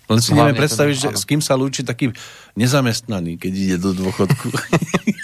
len 0.05 0.19
si 0.21 0.37
neviem 0.37 0.53
predstaviť, 0.53 0.95
teda, 0.99 1.05
že 1.15 1.17
s 1.17 1.25
kým 1.25 1.41
sa 1.41 1.57
lúči 1.57 1.81
taký 1.81 2.13
nezamestnaný, 2.53 3.41
keď 3.41 3.51
ide 3.55 3.77
do 3.81 3.95
dôchodku. 3.95 4.51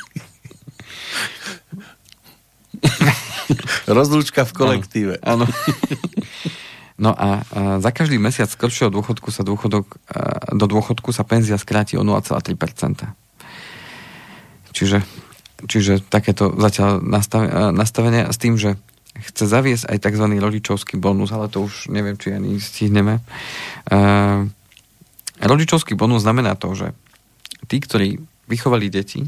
Rozlúčka 3.92 4.48
v 4.48 4.54
kolektíve. 4.56 5.14
Áno. 5.22 5.46
No 7.02 7.18
a, 7.18 7.42
a 7.42 7.60
za 7.82 7.90
každý 7.90 8.22
mesiac 8.22 8.46
skoršieho 8.46 8.94
dôchodku 8.94 9.34
sa 9.34 9.42
dôchodok, 9.42 9.98
a, 10.06 10.54
do 10.54 10.70
dôchodku 10.70 11.10
sa 11.10 11.26
penzia 11.26 11.58
skráti 11.58 11.98
o 11.98 12.06
0,3%. 12.06 12.54
Čiže, 14.70 15.02
čiže 15.66 16.06
takéto 16.06 16.54
zatiaľ 16.54 17.02
nastavenie 17.74 18.30
s 18.30 18.38
tým, 18.38 18.54
že 18.56 18.78
chce 19.18 19.44
zaviesť 19.50 19.90
aj 19.92 19.98
tzv. 19.98 20.26
rodičovský 20.40 20.96
bonus, 21.02 21.34
ale 21.34 21.52
to 21.52 21.66
už 21.66 21.92
neviem, 21.92 22.16
či 22.16 22.38
ani 22.38 22.62
stihneme. 22.62 23.20
Uh, 23.90 24.48
rodičovský 25.42 25.98
bonus 26.00 26.24
znamená 26.24 26.56
to, 26.56 26.72
že 26.78 26.88
tí, 27.68 27.84
ktorí 27.84 28.22
vychovali 28.48 28.88
deti, 28.88 29.28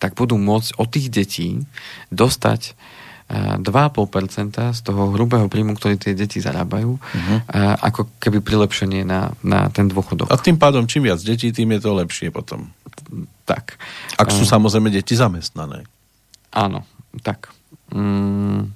tak 0.00 0.16
budú 0.18 0.40
môcť 0.40 0.80
od 0.80 0.88
tých 0.88 1.12
detí 1.12 1.62
dostať 2.10 2.74
2,5% 3.30 4.76
z 4.76 4.80
toho 4.84 5.14
hrubého 5.14 5.48
príjmu, 5.48 5.72
ktorý 5.78 5.96
tie 5.96 6.12
deti 6.12 6.42
zarábajú, 6.42 7.00
uh-huh. 7.00 7.38
ako 7.80 8.12
keby 8.20 8.44
prilepšenie 8.44 9.08
na, 9.08 9.32
na 9.40 9.72
ten 9.72 9.88
dôchodok. 9.88 10.28
A 10.28 10.36
tým 10.36 10.60
pádom, 10.60 10.84
čím 10.84 11.08
viac 11.08 11.22
detí, 11.24 11.48
tým 11.48 11.72
je 11.78 11.80
to 11.80 11.90
lepšie 11.96 12.28
potom. 12.28 12.68
Tak. 13.48 13.80
Ak 14.20 14.28
sú 14.28 14.44
samozrejme 14.44 14.92
deti 14.92 15.16
zamestnané. 15.16 15.88
Áno, 16.52 16.84
tak. 17.24 17.48
Mm. 17.92 18.72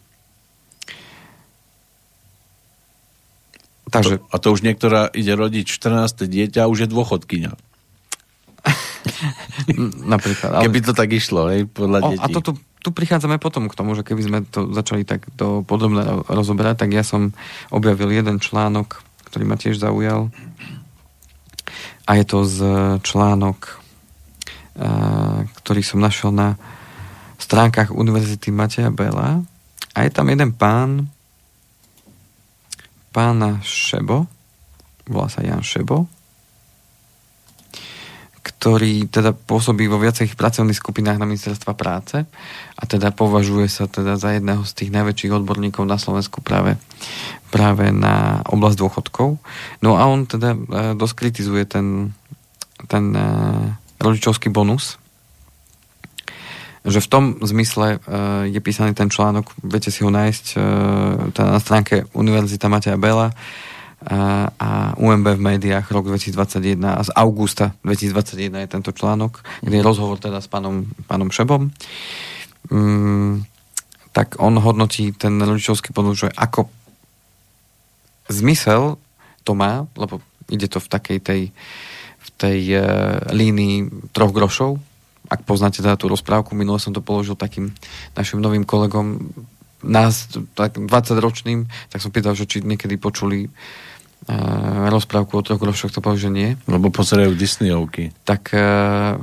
Takže... 3.93 4.19
A 4.33 4.37
to 4.41 4.51
už 4.51 4.65
niektorá 4.67 5.13
ide 5.13 5.37
rodiť 5.37 5.69
14. 5.69 6.27
dieťa 6.27 6.67
a 6.67 6.71
už 6.71 6.85
je 6.85 6.89
dôchodkyňa. 6.91 7.53
Napríklad. 10.17 10.51
Ale... 10.53 10.65
Keby 10.67 10.79
to 10.83 10.93
tak 10.93 11.11
išlo, 11.15 11.49
hej, 11.53 11.71
podľa 11.71 11.99
o, 12.03 12.09
detí. 12.13 12.25
A 12.25 12.27
toto 12.33 12.51
tu 12.87 12.95
prichádzame 12.95 13.43
potom 13.43 13.67
k 13.67 13.75
tomu, 13.75 13.99
že 13.99 14.07
keby 14.07 14.23
sme 14.23 14.39
to 14.47 14.71
začali 14.71 15.03
tak 15.03 15.27
to 15.35 15.67
podrobne 15.67 16.23
rozoberať, 16.31 16.87
tak 16.87 16.95
ja 16.95 17.03
som 17.03 17.35
objavil 17.75 18.15
jeden 18.15 18.39
článok, 18.39 19.03
ktorý 19.27 19.43
ma 19.43 19.59
tiež 19.59 19.83
zaujal. 19.83 20.31
A 22.07 22.15
je 22.15 22.23
to 22.23 22.47
z 22.47 22.59
článok, 23.03 23.83
ktorý 25.59 25.83
som 25.83 25.99
našiel 25.99 26.31
na 26.31 26.55
stránkach 27.43 27.91
Univerzity 27.91 28.55
Mateja 28.55 28.95
Bela. 28.95 29.43
A 29.91 29.99
je 30.07 30.11
tam 30.15 30.31
jeden 30.31 30.55
pán, 30.55 31.11
pána 33.11 33.59
Šebo, 33.67 34.31
volá 35.11 35.27
sa 35.27 35.43
Jan 35.43 35.67
Šebo, 35.67 36.07
ktorý 38.57 39.13
teda 39.13 39.37
pôsobí 39.37 39.85
vo 39.85 40.01
viacerých 40.01 40.33
pracovných 40.33 40.81
skupinách 40.81 41.21
na 41.21 41.29
ministerstva 41.29 41.77
práce 41.77 42.25
a 42.73 42.83
teda 42.89 43.13
považuje 43.13 43.69
sa 43.69 43.85
teda 43.85 44.17
za 44.17 44.33
jedného 44.33 44.65
z 44.65 44.73
tých 44.73 44.91
najväčších 44.97 45.37
odborníkov 45.37 45.85
na 45.85 46.01
Slovensku 46.01 46.41
práve, 46.41 46.81
práve 47.53 47.93
na 47.93 48.41
oblasť 48.49 48.77
dôchodkov. 48.81 49.37
No 49.85 50.01
a 50.01 50.09
on 50.09 50.25
teda 50.25 50.57
e, 50.57 50.59
dosť 50.97 51.15
kritizuje 51.21 51.69
ten, 51.69 52.17
ten 52.89 53.13
e, 53.13 53.29
rodičovský 54.01 54.49
bonus, 54.49 54.97
že 56.87 57.05
v 57.05 57.11
tom 57.13 57.25
zmysle 57.45 57.87
e, 57.93 57.99
je 58.57 58.61
písaný 58.65 58.97
ten 58.97 59.13
článok, 59.13 59.53
viete 59.61 59.93
si 59.93 60.01
ho 60.01 60.09
nájsť 60.09 60.45
teda 61.37 61.49
na 61.53 61.61
stránke 61.61 62.09
Univerzita 62.17 62.73
Mateja 62.73 62.97
Bela, 62.97 63.37
a, 64.07 64.53
a 64.61 64.71
UMB 64.97 65.37
v 65.37 65.43
médiách 65.55 65.87
rok 65.93 66.09
2021 66.09 66.81
a 66.83 67.01
z 67.05 67.11
augusta 67.15 67.77
2021 67.85 68.65
je 68.65 68.69
tento 68.69 68.91
článok, 68.93 69.45
kde 69.61 69.77
je 69.79 69.85
rozhovor 69.85 70.17
teda 70.19 70.41
s 70.41 70.49
pánom, 70.49 70.89
pánom 71.07 71.29
Šebom. 71.29 71.71
Mm, 72.73 73.45
tak 74.17 74.41
on 74.41 74.57
hodnotí 74.57 75.13
ten 75.13 75.37
rodičovský 75.37 75.93
že 76.17 76.33
ako 76.33 76.73
zmysel 78.33 78.97
to 79.45 79.53
má, 79.55 79.87
lebo 79.95 80.25
ide 80.49 80.67
to 80.67 80.81
v 80.81 80.89
takej 80.89 81.19
tej, 81.21 81.41
v 82.19 82.29
tej 82.41 82.61
uh, 82.75 82.85
línii 83.31 84.09
troch 84.11 84.33
grošov. 84.35 84.81
Ak 85.27 85.43
poznáte 85.45 85.83
teda 85.83 85.99
tú 86.01 86.11
rozprávku, 86.11 86.55
minule 86.57 86.81
som 86.83 86.95
to 86.95 87.05
položil 87.05 87.39
takým 87.39 87.75
našim 88.15 88.43
novým 88.43 88.67
kolegom, 88.67 89.31
nás, 89.87 90.27
tak 90.59 90.81
20 90.81 90.89
ročným, 91.21 91.69
tak 91.93 92.03
som 92.03 92.11
pýtal, 92.11 92.35
že 92.35 92.49
či 92.49 92.65
niekedy 92.65 92.99
počuli 92.99 93.47
rozprávku 94.91 95.39
o 95.39 95.45
troch 95.45 95.61
grošoch, 95.61 95.95
to 95.95 96.03
povedal, 96.03 96.29
že 96.29 96.31
nie. 96.35 96.49
Lebo 96.67 96.91
pozerajú 96.91 97.39
Disneyovky. 97.39 98.11
Tak 98.27 98.51
uh, 98.51 99.21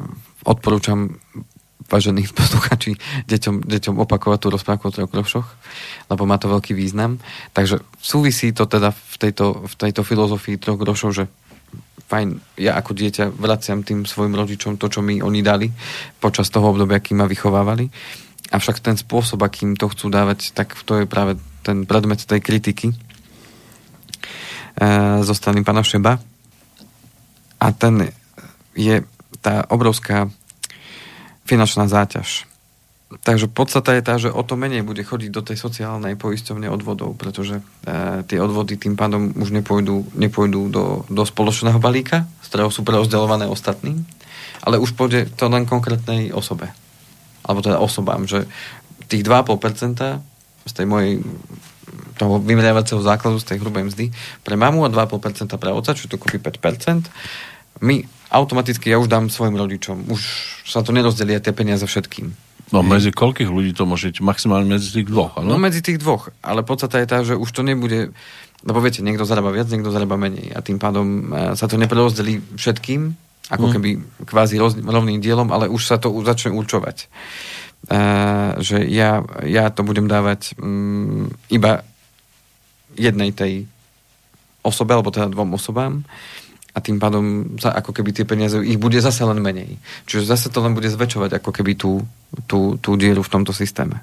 odporúčam 0.47 1.19
vážení 1.91 2.23
posluchači, 2.39 2.95
deťom, 3.27 3.67
deťom 3.67 3.95
opakovať 3.99 4.39
tú 4.39 4.47
rozprávku 4.49 4.87
o 4.87 4.95
troch 4.95 5.11
grošoch, 5.11 5.47
lebo 6.07 6.23
má 6.23 6.39
to 6.39 6.47
veľký 6.47 6.71
význam. 6.71 7.19
Takže 7.51 7.83
súvisí 7.99 8.55
to 8.55 8.63
teda 8.63 8.95
v 8.95 9.15
tejto, 9.19 9.67
v 9.67 9.73
tejto 9.75 10.01
filozofii 10.07 10.55
troch 10.55 10.79
grošov, 10.79 11.11
že 11.11 11.25
fajn, 12.07 12.39
ja 12.59 12.77
ako 12.79 12.91
dieťa 12.95 13.33
vraciam 13.33 13.83
tým 13.83 14.07
svojim 14.07 14.37
rodičom 14.37 14.79
to, 14.79 14.87
čo 14.87 15.03
mi 15.03 15.19
oni 15.19 15.41
dali 15.43 15.67
počas 16.23 16.47
toho 16.47 16.71
obdobia, 16.71 16.99
akým 17.01 17.19
ma 17.19 17.27
vychovávali. 17.27 17.89
Avšak 18.53 18.85
ten 18.85 18.95
spôsob, 18.95 19.41
akým 19.41 19.73
to 19.73 19.89
chcú 19.89 20.13
dávať, 20.13 20.53
tak 20.53 20.77
to 20.85 21.03
je 21.03 21.05
práve 21.09 21.41
ten 21.65 21.89
predmet 21.89 22.21
tej 22.21 22.43
kritiky 22.43 22.93
zo 25.23 25.33
strany 25.37 25.61
pána 25.61 25.85
Šeba. 25.85 26.17
A 27.61 27.67
ten 27.71 28.11
je 28.73 29.05
tá 29.39 29.67
obrovská 29.69 30.31
finančná 31.43 31.85
záťaž. 31.87 32.47
Takže 33.21 33.45
podstata 33.45 33.93
je 33.93 34.01
tá, 34.01 34.17
že 34.17 34.33
o 34.33 34.41
to 34.41 34.57
menej 34.57 34.81
bude 34.81 35.05
chodiť 35.05 35.29
do 35.29 35.45
tej 35.45 35.57
sociálnej 35.61 36.17
poisťovne 36.17 36.65
odvodov, 36.65 37.13
pretože 37.13 37.61
e, 37.61 37.63
tie 38.25 38.41
odvody 38.41 38.73
tým 38.73 38.97
pádom 38.97 39.29
už 39.37 39.53
nepôjdu, 39.53 40.09
nepôjdu 40.17 40.73
do, 40.73 40.85
do 41.05 41.21
spoločného 41.21 41.77
balíka, 41.77 42.25
z 42.41 42.47
ktorého 42.49 42.73
sú 42.73 42.81
preozdeľované 42.81 43.45
ostatným, 43.45 44.01
ale 44.65 44.81
už 44.81 44.97
pôjde 44.97 45.29
to 45.37 45.45
len 45.45 45.69
konkrétnej 45.69 46.33
osobe. 46.33 46.73
Alebo 47.45 47.61
teda 47.61 47.77
osobám, 47.77 48.25
že 48.25 48.49
tých 49.05 49.21
2,5% 49.21 50.01
z 50.65 50.73
tej 50.73 50.85
mojej 50.89 51.21
toho 52.17 52.39
vymeriavacieho 52.39 53.01
základu 53.01 53.41
z 53.41 53.53
tej 53.53 53.57
hrubej 53.61 53.89
mzdy 53.89 54.05
pre 54.41 54.55
mamu 54.55 54.85
a 54.85 54.89
2,5% 54.89 55.53
pre 55.57 55.71
oca, 55.73 55.91
čo 55.93 56.05
to 56.07 56.17
kúpi 56.17 56.37
5%, 56.37 57.09
my 57.81 58.05
automaticky 58.33 58.89
ja 58.89 58.97
už 58.97 59.09
dám 59.09 59.29
svojim 59.29 59.53
rodičom. 59.57 60.09
Už 60.09 60.21
sa 60.65 60.81
to 60.81 60.93
nerozdelia 60.95 61.43
tie 61.43 61.53
peniaze 61.53 61.85
všetkým. 61.85 62.33
No 62.73 62.81
medzi 62.81 63.13
koľkých 63.13 63.53
ľudí 63.53 63.77
to 63.77 63.85
môžete? 63.85 64.25
Maximálne 64.25 64.65
medzi 64.65 64.89
tých 64.89 65.05
dvoch, 65.05 65.37
ano? 65.37 65.53
No 65.53 65.61
medzi 65.61 65.85
tých 65.85 66.01
dvoch, 66.01 66.33
ale 66.41 66.65
podstate 66.65 67.05
je 67.05 67.07
tá, 67.09 67.21
že 67.21 67.37
už 67.37 67.49
to 67.53 67.61
nebude, 67.61 68.09
lebo 68.65 68.79
viete, 68.81 69.05
niekto 69.05 69.29
zarába 69.29 69.53
viac, 69.53 69.69
niekto 69.69 69.93
zarába 69.93 70.17
menej 70.17 70.49
a 70.57 70.63
tým 70.65 70.81
pádom 70.81 71.29
e, 71.29 71.53
sa 71.53 71.69
to 71.69 71.77
neprerozdelí 71.77 72.57
všetkým, 72.57 73.13
ako 73.53 73.65
mm. 73.69 73.73
keby 73.77 73.89
kvázi 74.25 74.57
rovným 74.81 75.21
dielom, 75.21 75.53
ale 75.53 75.69
už 75.69 75.85
sa 75.85 76.01
to 76.01 76.09
začne 76.25 76.55
určovať. 76.55 77.11
Uh, 77.83 78.63
že 78.63 78.79
ja, 78.87 79.27
ja 79.43 79.67
to 79.67 79.83
budem 79.83 80.07
dávať 80.07 80.55
um, 80.55 81.27
iba 81.51 81.83
jednej 82.95 83.31
tej 83.35 83.65
osobe, 84.63 84.95
alebo 84.95 85.11
teda 85.11 85.31
dvom 85.31 85.59
osobám 85.59 86.01
a 86.73 86.77
tým 86.81 86.97
pádom 86.97 87.55
sa 87.61 87.69
ako 87.69 87.93
keby 87.93 88.09
tie 88.17 88.25
peniaze, 88.25 88.57
ich 88.65 88.81
bude 88.81 88.97
zase 88.97 89.21
len 89.21 89.37
menej. 89.37 89.77
Čiže 90.09 90.25
zase 90.33 90.47
to 90.49 90.57
len 90.65 90.73
bude 90.73 90.89
zväčšovať 90.89 91.37
ako 91.37 91.49
keby 91.53 91.77
tú, 91.77 92.01
tú, 92.49 92.81
tú 92.81 92.97
dieru 92.97 93.21
v 93.21 93.29
tomto 93.29 93.53
systéme. 93.53 94.01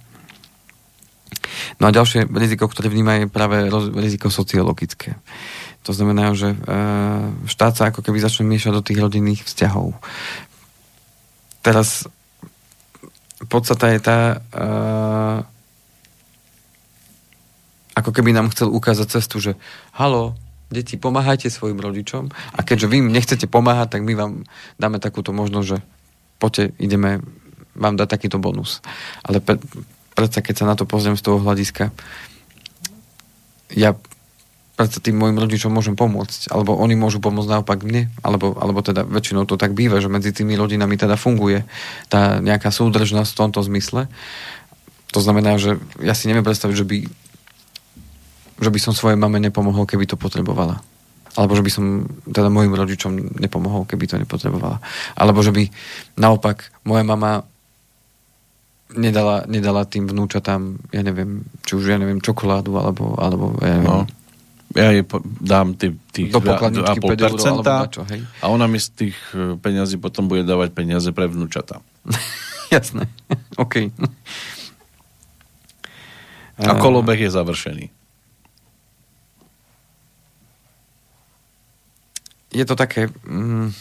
No 1.83 1.91
a 1.91 1.95
ďalšie 1.95 2.31
riziko, 2.31 2.71
ktoré 2.71 2.87
vníma, 2.87 3.27
je 3.27 3.27
práve 3.27 3.67
riziko 3.99 4.31
sociologické. 4.31 5.19
To 5.83 5.91
znamená, 5.91 6.31
že 6.37 6.55
e, 6.55 6.57
štát 7.51 7.75
sa 7.75 7.85
ako 7.91 8.07
keby 8.07 8.23
začne 8.23 8.47
miešať 8.47 8.71
do 8.71 8.85
tých 8.85 9.03
rodinných 9.03 9.43
vzťahov. 9.43 9.97
Teraz 11.67 12.07
podstata 13.51 13.91
je 13.91 14.01
tá, 14.01 14.19
e, 14.31 14.63
ako 18.01 18.11
keby 18.17 18.33
nám 18.33 18.51
chcel 18.51 18.73
ukázať 18.73 19.07
cestu, 19.21 19.37
že 19.39 19.53
halo, 19.95 20.35
deti, 20.73 20.97
pomáhajte 20.97 21.51
svojim 21.53 21.77
rodičom 21.77 22.31
a 22.31 22.61
keďže 22.63 22.87
vy 22.89 22.97
im 23.05 23.13
nechcete 23.13 23.51
pomáhať, 23.51 23.99
tak 23.99 24.03
my 24.07 24.15
vám 24.17 24.33
dáme 24.79 25.03
takúto 25.03 25.35
možnosť, 25.35 25.67
že 25.67 25.79
poďte, 26.41 26.73
ideme 26.81 27.21
vám 27.75 27.99
dať 27.99 28.09
takýto 28.09 28.39
bonus. 28.41 28.81
Ale 29.23 29.43
pre, 29.43 29.61
predsa, 30.15 30.41
keď 30.41 30.55
sa 30.65 30.69
na 30.69 30.75
to 30.79 30.89
pozriem 30.89 31.19
z 31.19 31.25
toho 31.27 31.43
hľadiska, 31.43 31.93
ja 33.75 33.95
predsa 34.75 35.05
tým 35.05 35.21
môjim 35.21 35.37
rodičom 35.37 35.69
môžem 35.69 35.93
pomôcť, 35.93 36.49
alebo 36.49 36.73
oni 36.73 36.97
môžu 36.97 37.21
pomôcť 37.21 37.53
naopak 37.53 37.85
mne, 37.85 38.09
alebo, 38.25 38.57
alebo 38.57 38.81
teda 38.81 39.05
väčšinou 39.05 39.45
to 39.45 39.61
tak 39.61 39.77
býva, 39.77 40.01
že 40.01 40.09
medzi 40.09 40.33
tými 40.33 40.57
rodinami 40.57 40.97
teda 40.97 41.21
funguje 41.21 41.69
tá 42.09 42.41
nejaká 42.41 42.73
súdržnosť 42.73 43.31
v 43.37 43.41
tomto 43.45 43.61
zmysle. 43.61 44.09
To 45.13 45.21
znamená, 45.21 45.61
že 45.61 45.77
ja 46.01 46.17
si 46.17 46.33
neviem 46.33 46.47
predstaviť, 46.47 46.77
že 46.81 46.89
by 46.89 46.97
že 48.61 48.71
by 48.71 48.79
som 48.79 48.93
svojej 48.93 49.17
mame 49.17 49.41
nepomohol, 49.41 49.89
keby 49.89 50.05
to 50.05 50.21
potrebovala. 50.21 50.85
Alebo 51.39 51.57
že 51.57 51.63
by 51.63 51.71
som 51.71 51.85
teda 52.29 52.51
mojim 52.53 52.75
rodičom 52.75 53.41
nepomohol, 53.41 53.87
keby 53.87 54.05
to 54.11 54.21
nepotrebovala. 54.21 54.83
Alebo 55.17 55.41
že 55.41 55.55
by 55.55 55.65
naopak 56.19 56.75
moja 56.85 57.07
mama 57.07 57.47
nedala, 58.95 59.47
nedala 59.47 59.87
tým 59.87 60.11
vnúčatám, 60.11 60.91
ja 60.91 61.03
neviem, 61.07 61.47
či 61.63 61.79
už 61.79 61.95
ja 61.95 61.99
neviem, 61.99 62.19
čokoládu, 62.19 62.75
alebo, 62.75 63.15
alebo 63.17 63.55
ja 63.63 63.79
neviem, 63.79 63.87
no. 63.87 64.07
Ja 64.71 64.95
jej 64.95 65.03
dám 65.43 65.75
tý, 65.75 65.99
tých 66.15 66.31
do 66.31 66.39
pokladničky 66.39 67.03
5 67.03 67.11
eur, 67.11 67.39
alebo 67.59 67.91
čo, 67.91 68.07
hej? 68.07 68.23
A 68.39 68.55
ona 68.55 68.71
mi 68.71 68.79
z 68.79 68.89
tých 68.95 69.19
e, 69.35 69.59
peňazí 69.59 69.99
potom 69.99 70.31
bude 70.31 70.47
dávať 70.47 70.71
peniaze 70.71 71.11
pre 71.11 71.27
vnúčata. 71.27 71.83
Jasné, 72.75 73.11
OK. 73.63 73.91
A 76.63 76.73
kolobeh 76.79 77.19
je 77.19 77.31
završený. 77.35 77.91
Je 82.51 82.65
to 82.67 82.75
také... 82.75 83.09
Mm, 83.27 83.73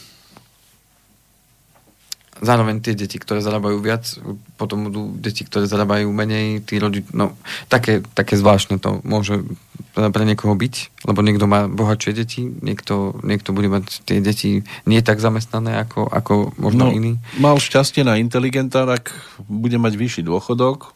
zároveň 2.40 2.80
tie 2.80 2.96
deti, 2.96 3.20
ktoré 3.20 3.44
zarábajú 3.44 3.84
viac, 3.84 4.16
potom 4.56 4.88
budú 4.88 5.12
deti, 5.20 5.44
ktoré 5.44 5.68
zarábajú 5.68 6.08
menej, 6.08 6.64
tí 6.64 6.80
rodič, 6.80 7.04
no, 7.12 7.36
také, 7.68 8.00
také 8.16 8.40
zvláštne 8.40 8.80
to 8.80 9.04
môže 9.04 9.44
pre 9.92 10.24
niekoho 10.24 10.56
byť, 10.56 11.04
lebo 11.04 11.20
niekto 11.20 11.46
má 11.52 11.68
bohatšie 11.68 12.16
deti, 12.16 12.48
niekto, 12.48 13.20
niekto 13.28 13.52
bude 13.52 13.68
mať 13.68 14.08
tie 14.08 14.24
deti 14.24 14.64
nie 14.88 15.02
tak 15.04 15.20
zamestnané 15.20 15.84
ako, 15.84 16.08
ako 16.08 16.34
možno 16.56 16.88
no, 16.88 16.96
iný. 16.96 17.20
Mal 17.36 17.60
šťastie 17.60 18.08
na 18.08 18.16
inteligenta, 18.16 18.88
tak 18.88 19.12
bude 19.52 19.76
mať 19.76 20.00
vyšší 20.00 20.22
dôchodok 20.24 20.96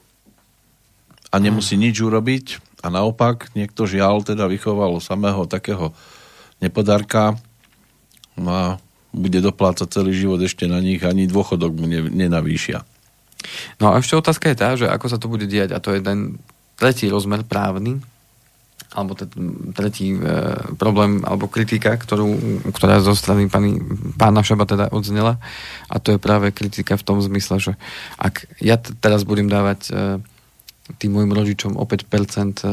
a 1.34 1.36
nemusí 1.44 1.76
nič 1.76 2.00
urobiť 2.00 2.64
a 2.86 2.88
naopak 2.88 3.52
niekto 3.58 3.84
žiaľ 3.84 4.24
teda 4.24 4.48
vychoval 4.48 5.04
samého 5.04 5.44
takého 5.50 5.92
nepodarka, 6.64 7.36
a 8.42 8.82
bude 9.14 9.40
doplácať 9.40 9.88
celý 9.94 10.12
život 10.18 10.42
ešte 10.42 10.66
na 10.66 10.82
nich, 10.82 11.06
ani 11.06 11.30
dôchodok 11.30 11.72
mu 11.78 11.86
nenavýšia. 11.90 12.82
No 13.78 13.94
a 13.94 14.02
ešte 14.02 14.18
otázka 14.18 14.50
je 14.50 14.58
tá, 14.58 14.70
že 14.74 14.90
ako 14.90 15.06
sa 15.06 15.22
to 15.22 15.30
bude 15.30 15.46
diať 15.46 15.76
a 15.76 15.84
to 15.84 15.94
je 15.94 16.02
ten 16.02 16.42
tretí 16.80 17.06
rozmer 17.12 17.46
právny, 17.46 18.02
alebo 18.94 19.18
ten 19.18 19.30
tretí 19.74 20.14
e, 20.14 20.20
problém, 20.78 21.22
alebo 21.26 21.50
kritika, 21.50 21.98
ktorú, 21.98 22.62
ktorá 22.74 23.02
zo 23.02 23.18
strany 23.18 23.50
pani, 23.50 23.78
pána 24.18 24.46
Šaba 24.46 24.70
teda 24.70 24.94
odznela 24.94 25.42
a 25.90 25.98
to 25.98 26.14
je 26.16 26.20
práve 26.22 26.54
kritika 26.54 26.94
v 26.98 27.06
tom 27.06 27.18
zmysle, 27.22 27.58
že 27.58 27.74
ak 28.22 28.46
ja 28.62 28.78
t- 28.78 28.94
teraz 29.02 29.26
budem 29.26 29.50
dávať 29.50 29.80
e, 29.90 29.92
tým 31.02 31.16
môjim 31.16 31.34
rodičom 31.34 31.74
o 31.74 31.84
5% 31.86 32.62
e, 32.62 32.70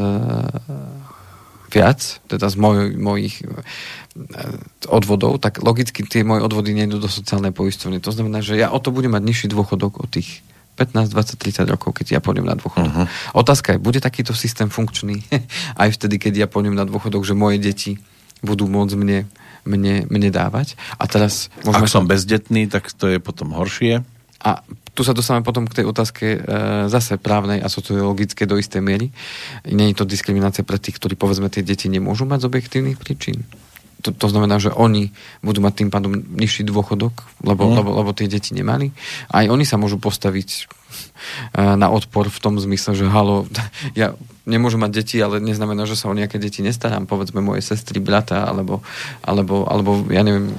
viac, 1.70 2.20
teda 2.26 2.50
z 2.50 2.56
moj, 2.58 2.92
mojich 2.98 3.46
odvodov, 4.90 5.38
tak 5.38 5.62
logicky 5.62 6.02
tie 6.02 6.26
moje 6.26 6.42
odvody 6.42 6.74
nejdú 6.74 6.98
do 6.98 7.06
sociálnej 7.06 7.54
poistovne. 7.54 8.02
To 8.02 8.10
znamená, 8.10 8.42
že 8.42 8.58
ja 8.58 8.74
o 8.74 8.78
to 8.82 8.90
budem 8.90 9.14
mať 9.14 9.22
nižší 9.22 9.46
dôchodok 9.48 10.02
od 10.02 10.10
tých 10.10 10.42
15, 10.74 11.12
20, 11.12 11.36
30 11.36 11.68
rokov, 11.68 11.92
keď 11.92 12.18
ja 12.18 12.20
pôjdem 12.24 12.48
na 12.48 12.56
dôchodok. 12.56 12.88
Uh-huh. 12.88 13.06
Otázka 13.36 13.76
je, 13.76 13.78
bude 13.78 14.00
takýto 14.00 14.32
systém 14.32 14.72
funkčný 14.72 15.22
aj 15.82 15.94
vtedy, 15.94 16.16
keď 16.16 16.32
ja 16.42 16.46
pôjdem 16.48 16.74
na 16.74 16.88
dôchodok, 16.88 17.22
že 17.22 17.36
moje 17.36 17.60
deti 17.60 18.00
budú 18.40 18.64
môcť 18.64 18.96
mne, 18.96 19.28
mne, 19.68 20.08
mne 20.08 20.30
dávať. 20.32 20.80
A 20.96 21.04
teraz... 21.04 21.52
Ak 21.68 21.86
som 21.92 22.08
bezdetný, 22.08 22.72
tak 22.72 22.88
to 22.96 23.12
je 23.12 23.20
potom 23.20 23.52
horšie. 23.52 24.00
A 24.40 24.64
tu 25.00 25.08
sa 25.08 25.16
dostávame 25.16 25.40
potom 25.40 25.64
k 25.64 25.80
tej 25.80 25.88
otázke 25.88 26.26
e, 26.36 26.38
zase 26.92 27.16
právnej 27.16 27.64
a 27.64 27.72
sociologické 27.72 28.44
do 28.44 28.60
istej 28.60 28.84
miery. 28.84 29.08
Je 29.64 29.96
to 29.96 30.04
diskriminácia 30.04 30.60
pre 30.60 30.76
tých, 30.76 31.00
ktorí 31.00 31.16
povedzme 31.16 31.48
tie 31.48 31.64
deti 31.64 31.88
nemôžu 31.88 32.28
mať 32.28 32.44
z 32.44 32.48
objektívnych 32.52 33.00
príčin. 33.00 33.48
To, 34.04 34.12
to 34.12 34.28
znamená, 34.28 34.60
že 34.60 34.68
oni 34.76 35.08
budú 35.40 35.64
mať 35.64 35.72
tým 35.80 35.88
pádom 35.88 36.20
nižší 36.20 36.68
dôchodok, 36.68 37.16
lebo, 37.40 37.64
mm. 37.64 37.72
lebo, 37.80 37.90
lebo 37.96 38.10
tie 38.12 38.28
deti 38.28 38.52
nemali. 38.52 38.92
Aj 39.32 39.48
oni 39.48 39.64
sa 39.64 39.80
môžu 39.80 39.96
postaviť 39.96 40.48
e, 40.52 41.64
na 41.80 41.88
odpor 41.88 42.28
v 42.28 42.36
tom 42.44 42.60
zmysle, 42.60 42.92
že 42.92 43.08
halo, 43.08 43.48
ja 43.96 44.12
nemôžu 44.44 44.76
mať 44.76 45.00
deti, 45.00 45.16
ale 45.16 45.40
neznamená, 45.40 45.88
že 45.88 45.96
sa 45.96 46.12
o 46.12 46.16
nejaké 46.16 46.36
deti 46.36 46.60
nestarám, 46.60 47.08
povedzme 47.08 47.40
moje 47.40 47.64
sestry, 47.64 48.04
brata, 48.04 48.44
alebo, 48.44 48.84
alebo, 49.24 49.64
alebo 49.64 50.04
ja 50.12 50.20
neviem, 50.20 50.52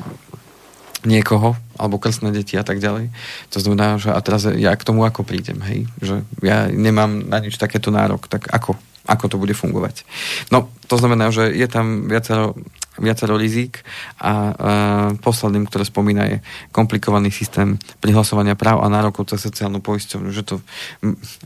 niekoho, 1.04 1.58
alebo 1.78 1.98
krstné 1.98 2.30
deti 2.30 2.58
a 2.58 2.66
tak 2.66 2.78
ďalej. 2.78 3.10
To 3.54 3.58
znamená, 3.58 3.98
že 3.98 4.14
a 4.14 4.20
teraz 4.22 4.46
ja 4.46 4.74
k 4.78 4.86
tomu 4.86 5.02
ako 5.02 5.26
prídem, 5.26 5.58
hej? 5.66 5.90
Že 6.02 6.16
ja 6.46 6.70
nemám 6.70 7.26
na 7.26 7.42
nič 7.42 7.58
takéto 7.58 7.90
nárok, 7.90 8.30
tak 8.30 8.50
ako? 8.50 8.78
Ako 9.10 9.26
to 9.34 9.42
bude 9.42 9.58
fungovať? 9.58 10.06
No, 10.54 10.70
to 10.86 10.96
znamená, 11.02 11.34
že 11.34 11.50
je 11.50 11.66
tam 11.66 12.06
viacero, 12.06 12.54
viacero 13.02 13.34
rizík 13.34 13.82
a, 14.22 14.30
a 14.30 14.34
posledným, 15.18 15.66
ktoré 15.66 15.90
spomína, 15.90 16.30
je 16.30 16.38
komplikovaný 16.70 17.34
systém 17.34 17.82
prihlasovania 17.98 18.54
práv 18.54 18.86
a 18.86 18.94
nárokov 18.94 19.26
cez 19.34 19.42
sociálnu 19.42 19.82
poisťovňu, 19.82 20.30
že 20.30 20.46
to 20.46 20.62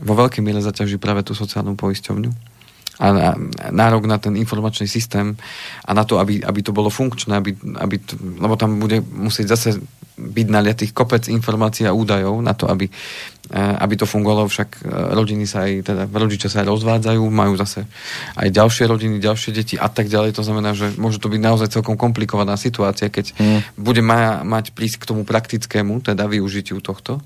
vo 0.04 0.14
veľkej 0.20 0.44
miere 0.44 0.60
zaťaží 0.60 1.00
práve 1.00 1.24
tú 1.24 1.32
sociálnu 1.32 1.80
poisťovňu 1.80 2.55
a 2.96 3.36
nárok 3.76 4.08
na 4.08 4.16
ten 4.16 4.32
informačný 4.40 4.88
systém 4.88 5.36
a 5.84 5.90
na 5.92 6.04
to, 6.08 6.16
aby, 6.16 6.40
aby 6.40 6.60
to 6.64 6.72
bolo 6.72 6.88
funkčné, 6.88 7.36
aby, 7.36 7.52
aby 7.76 7.96
to, 8.00 8.16
lebo 8.40 8.56
tam 8.56 8.80
bude 8.80 9.04
musieť 9.04 9.46
zase 9.52 9.68
byť 10.16 10.46
naliatých 10.48 10.96
kopec 10.96 11.28
informácií 11.28 11.84
a 11.84 11.92
údajov 11.92 12.40
na 12.40 12.56
to, 12.56 12.64
aby, 12.72 12.88
e, 12.88 13.60
aby 13.60 13.94
to 14.00 14.08
fungovalo, 14.08 14.48
však 14.48 14.80
e, 14.80 15.12
rodiny 15.12 15.44
sa 15.44 15.68
aj, 15.68 15.92
teda 15.92 16.02
rodičia 16.08 16.48
sa 16.48 16.64
aj 16.64 16.72
rozvádzajú, 16.72 17.20
majú 17.28 17.52
zase 17.60 17.84
aj 18.32 18.48
ďalšie 18.48 18.84
rodiny, 18.88 19.20
ďalšie 19.20 19.52
deti 19.52 19.76
a 19.76 19.92
tak 19.92 20.08
ďalej. 20.08 20.40
To 20.40 20.42
znamená, 20.42 20.72
že 20.72 20.96
môže 20.96 21.20
to 21.20 21.28
byť 21.28 21.40
naozaj 21.44 21.68
celkom 21.68 22.00
komplikovaná 22.00 22.56
situácia, 22.56 23.12
keď 23.12 23.36
mm. 23.36 23.76
bude 23.76 24.00
ma, 24.00 24.40
mať 24.40 24.72
prísť 24.72 25.04
k 25.04 25.08
tomu 25.12 25.28
praktickému, 25.28 26.00
teda 26.00 26.24
využitiu 26.24 26.80
tohto. 26.80 27.20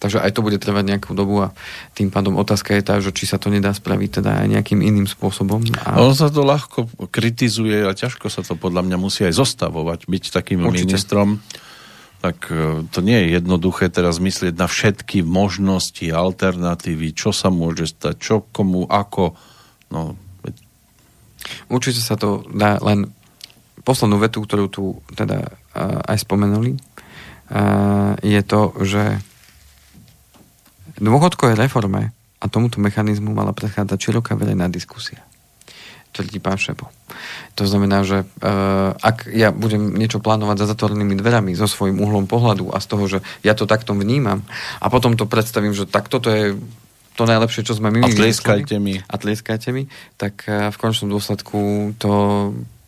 Takže 0.00 0.16
aj 0.16 0.32
to 0.32 0.40
bude 0.40 0.56
trvať 0.56 0.96
nejakú 0.96 1.12
dobu 1.12 1.44
a 1.44 1.52
tým 1.92 2.08
pádom 2.08 2.40
otázka 2.40 2.72
je 2.72 2.82
tá, 2.82 2.96
že 3.04 3.12
či 3.12 3.28
sa 3.28 3.36
to 3.36 3.52
nedá 3.52 3.68
spraviť 3.76 4.24
teda 4.24 4.30
aj 4.42 4.46
nejakým 4.48 4.80
iným 4.80 5.04
spôsobom. 5.04 5.60
A... 5.84 6.00
On 6.00 6.16
sa 6.16 6.32
to 6.32 6.40
ľahko 6.40 6.88
kritizuje 7.12 7.84
a 7.84 7.92
ťažko 7.92 8.32
sa 8.32 8.40
to 8.40 8.56
podľa 8.56 8.88
mňa 8.88 8.96
musí 8.96 9.28
aj 9.28 9.36
zostavovať, 9.36 10.08
byť 10.08 10.24
takým 10.32 10.64
Určite. 10.64 10.88
ministrom. 10.88 11.44
Tak 12.24 12.48
e, 12.48 12.88
to 12.88 13.00
nie 13.04 13.28
je 13.28 13.36
jednoduché 13.36 13.92
teraz 13.92 14.16
myslieť 14.24 14.56
na 14.56 14.64
všetky 14.72 15.20
možnosti, 15.20 16.04
alternatívy, 16.08 17.12
čo 17.12 17.36
sa 17.36 17.52
môže 17.52 17.92
stať, 17.92 18.16
čo 18.16 18.34
komu, 18.56 18.88
ako. 18.88 19.36
No. 19.92 20.16
Určite 21.68 22.00
sa 22.00 22.16
to 22.16 22.40
dá 22.48 22.80
len 22.80 23.12
poslednú 23.84 24.16
vetu, 24.20 24.44
ktorú 24.44 24.66
tu 24.68 24.84
teda 25.16 25.48
uh, 25.48 26.04
aj 26.04 26.28
spomenuli, 26.28 26.76
uh, 26.76 28.12
je 28.20 28.40
to, 28.44 28.76
že 28.84 29.24
Dôchodkovej 31.00 31.56
reforme 31.56 32.12
a 32.40 32.46
tomuto 32.48 32.80
mechanizmu 32.80 33.32
mala 33.32 33.56
prechádzať 33.56 33.98
široká 33.98 34.36
verejná 34.36 34.68
diskusia 34.68 35.24
tvrdí 36.10 36.42
pán 36.42 36.58
Šepo. 36.58 36.90
To 37.58 37.64
znamená, 37.66 38.02
že 38.02 38.26
uh, 38.26 38.94
ak 38.98 39.30
ja 39.30 39.54
budem 39.54 39.94
niečo 39.94 40.18
plánovať 40.18 40.66
za 40.66 40.66
zatvorenými 40.74 41.14
dverami 41.14 41.54
so 41.54 41.70
svojím 41.70 42.02
uhlom 42.02 42.26
pohľadu 42.26 42.74
a 42.74 42.82
z 42.82 42.86
toho, 42.86 43.04
že 43.06 43.18
ja 43.46 43.54
to 43.54 43.66
takto 43.66 43.94
vnímam 43.94 44.42
a 44.82 44.86
potom 44.90 45.14
to 45.14 45.30
predstavím, 45.30 45.74
že 45.74 45.86
tak 45.86 46.10
toto 46.10 46.30
je 46.30 46.58
to 47.14 47.22
najlepšie, 47.26 47.66
čo 47.66 47.76
sme 47.76 47.92
my 47.94 48.06
A 48.06 48.08
tlieskajte 48.10 48.76
mi. 48.80 48.98
A 49.02 49.14
tlieskajte 49.18 49.70
mi, 49.70 49.86
tak 50.18 50.46
uh, 50.50 50.74
v 50.74 50.76
končnom 50.78 51.10
dôsledku 51.14 51.92
to 51.98 52.10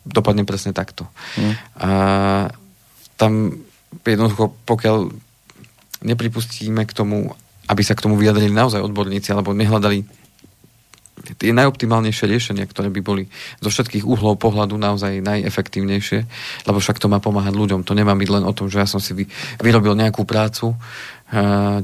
dopadne 0.03 0.43
presne 0.43 0.75
takto. 0.75 1.07
Hmm. 1.39 1.53
A 1.79 1.89
tam 3.15 3.63
jednoducho, 4.03 4.51
pokiaľ 4.67 5.15
nepripustíme 6.03 6.83
k 6.83 6.91
tomu 6.91 7.31
aby 7.67 7.81
sa 7.81 7.95
k 7.95 8.03
tomu 8.03 8.19
vyjadrili 8.19 8.51
naozaj 8.51 8.83
odborníci, 8.83 9.31
alebo 9.31 9.55
nehľadali 9.55 10.03
tie 11.23 11.55
najoptimálnejšie 11.55 12.25
riešenia, 12.27 12.65
ktoré 12.67 12.91
by 12.91 12.99
boli 12.99 13.23
zo 13.63 13.69
všetkých 13.71 14.03
uhlov 14.03 14.41
pohľadu 14.41 14.75
naozaj 14.75 15.23
najefektívnejšie, 15.23 16.19
lebo 16.67 16.77
však 16.83 16.99
to 16.99 17.07
má 17.07 17.23
pomáhať 17.23 17.55
ľuďom. 17.55 17.87
To 17.87 17.95
nemá 17.95 18.11
byť 18.17 18.29
len 18.33 18.43
o 18.43 18.51
tom, 18.51 18.67
že 18.67 18.83
ja 18.83 18.87
som 18.89 18.99
si 18.99 19.15
vy, 19.15 19.23
vyrobil 19.63 19.95
nejakú 19.95 20.27
prácu 20.27 20.73
e, 20.73 20.77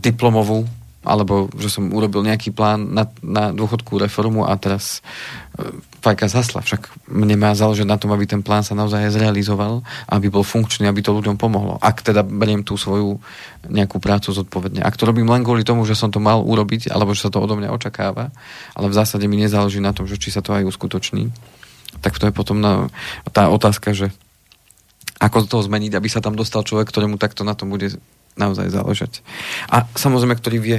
diplomovú, 0.02 0.68
alebo 1.00 1.48
že 1.56 1.72
som 1.72 1.96
urobil 1.96 2.28
nejaký 2.28 2.52
plán 2.52 2.92
na, 2.92 3.08
na 3.24 3.56
dôchodkú 3.56 3.96
reformu 4.04 4.44
a 4.44 4.52
teraz 4.60 5.00
e, 5.56 5.80
fajka 6.04 6.28
zasla. 6.28 6.60
Však 6.60 7.08
mne 7.08 7.40
má 7.40 7.56
záležať 7.56 7.88
na 7.88 7.96
tom, 7.96 8.12
aby 8.12 8.28
ten 8.28 8.44
plán 8.44 8.68
sa 8.68 8.76
naozaj 8.76 9.08
zrealizoval, 9.16 9.80
aby 10.12 10.28
bol 10.28 10.44
funkčný, 10.44 10.92
aby 10.92 11.00
to 11.00 11.16
ľuďom 11.16 11.40
pomohlo. 11.40 11.80
Ak 11.80 12.04
teda 12.04 12.20
beriem 12.28 12.68
tú 12.68 12.76
svoju 12.76 13.16
nejakú 13.72 14.04
prácu 14.04 14.36
zodpovedne. 14.36 14.84
Ak 14.84 15.00
to 15.00 15.08
robím 15.08 15.32
len 15.32 15.48
kvôli 15.48 15.64
tomu, 15.64 15.88
že 15.88 15.96
som 15.96 16.12
to 16.12 16.20
mal 16.20 16.44
urobiť, 16.44 16.92
alebo 16.92 17.16
že 17.16 17.28
sa 17.28 17.32
to 17.32 17.40
odo 17.40 17.56
mňa 17.56 17.72
očakáva, 17.72 18.36
ale 18.76 18.88
v 18.92 18.98
zásade 18.98 19.24
mi 19.24 19.40
nezáleží 19.40 19.80
na 19.80 19.96
tom, 19.96 20.04
že 20.04 20.20
či 20.20 20.36
sa 20.36 20.44
to 20.44 20.52
aj 20.52 20.68
uskutoční, 20.68 21.32
tak 22.04 22.20
to 22.20 22.28
je 22.28 22.34
potom 22.36 22.60
na, 22.60 22.92
tá 23.32 23.48
otázka, 23.48 23.96
že 23.96 24.12
ako 25.20 25.48
to 25.48 25.60
zmeniť, 25.64 25.96
aby 25.96 26.08
sa 26.08 26.24
tam 26.24 26.36
dostal 26.36 26.64
človek, 26.64 26.88
ktorému 26.88 27.20
takto 27.20 27.44
na 27.44 27.52
tom 27.52 27.72
bude 27.72 28.00
naozaj 28.40 28.72
záležať. 28.72 29.20
A 29.68 29.84
samozrejme, 29.94 30.40
ktorý 30.40 30.58
vie 30.58 30.78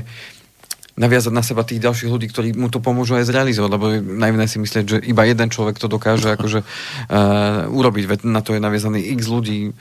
naviazať 1.00 1.32
na 1.32 1.40
seba 1.40 1.64
tých 1.64 1.80
ďalších 1.80 2.12
ľudí, 2.12 2.26
ktorí 2.28 2.48
mu 2.52 2.68
to 2.68 2.84
pomôžu 2.84 3.16
aj 3.16 3.24
zrealizovať, 3.32 3.70
lebo 3.72 3.86
najmä 4.04 4.44
si 4.44 4.60
myslieť, 4.60 4.84
že 4.84 4.98
iba 5.08 5.24
jeden 5.24 5.48
človek 5.48 5.80
to 5.80 5.88
dokáže 5.88 6.28
akože 6.36 6.60
uh, 6.60 7.70
urobiť, 7.72 8.04
veď 8.04 8.20
na 8.28 8.44
to 8.44 8.52
je 8.52 8.60
naviazaný 8.60 9.00
x 9.16 9.30
ľudí, 9.30 9.72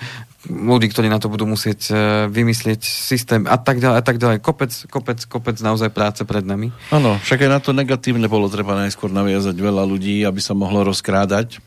ľudí, 0.47 0.87
ktorí 0.87 1.11
na 1.11 1.19
to 1.19 1.27
budú 1.27 1.43
musieť 1.43 1.79
uh, 1.91 1.97
vymyslieť 2.31 2.79
systém 2.79 3.43
a 3.49 3.59
tak 3.59 3.83
ďalej 3.83 3.97
a 3.99 4.03
tak 4.03 4.17
ďalej. 4.21 4.37
Kopec, 4.39 4.71
kopec, 4.87 5.19
kopec 5.27 5.57
naozaj 5.59 5.91
práce 5.91 6.23
pred 6.23 6.47
nami. 6.47 6.71
Áno, 6.95 7.19
však 7.19 7.43
aj 7.43 7.51
na 7.51 7.59
to 7.59 7.75
negatívne 7.75 8.31
bolo 8.31 8.47
treba 8.47 8.79
najskôr 8.79 9.11
naviazať 9.11 9.59
veľa 9.59 9.83
ľudí, 9.83 10.23
aby 10.23 10.39
sa 10.39 10.55
mohlo 10.55 10.87
rozkrádať. 10.87 11.59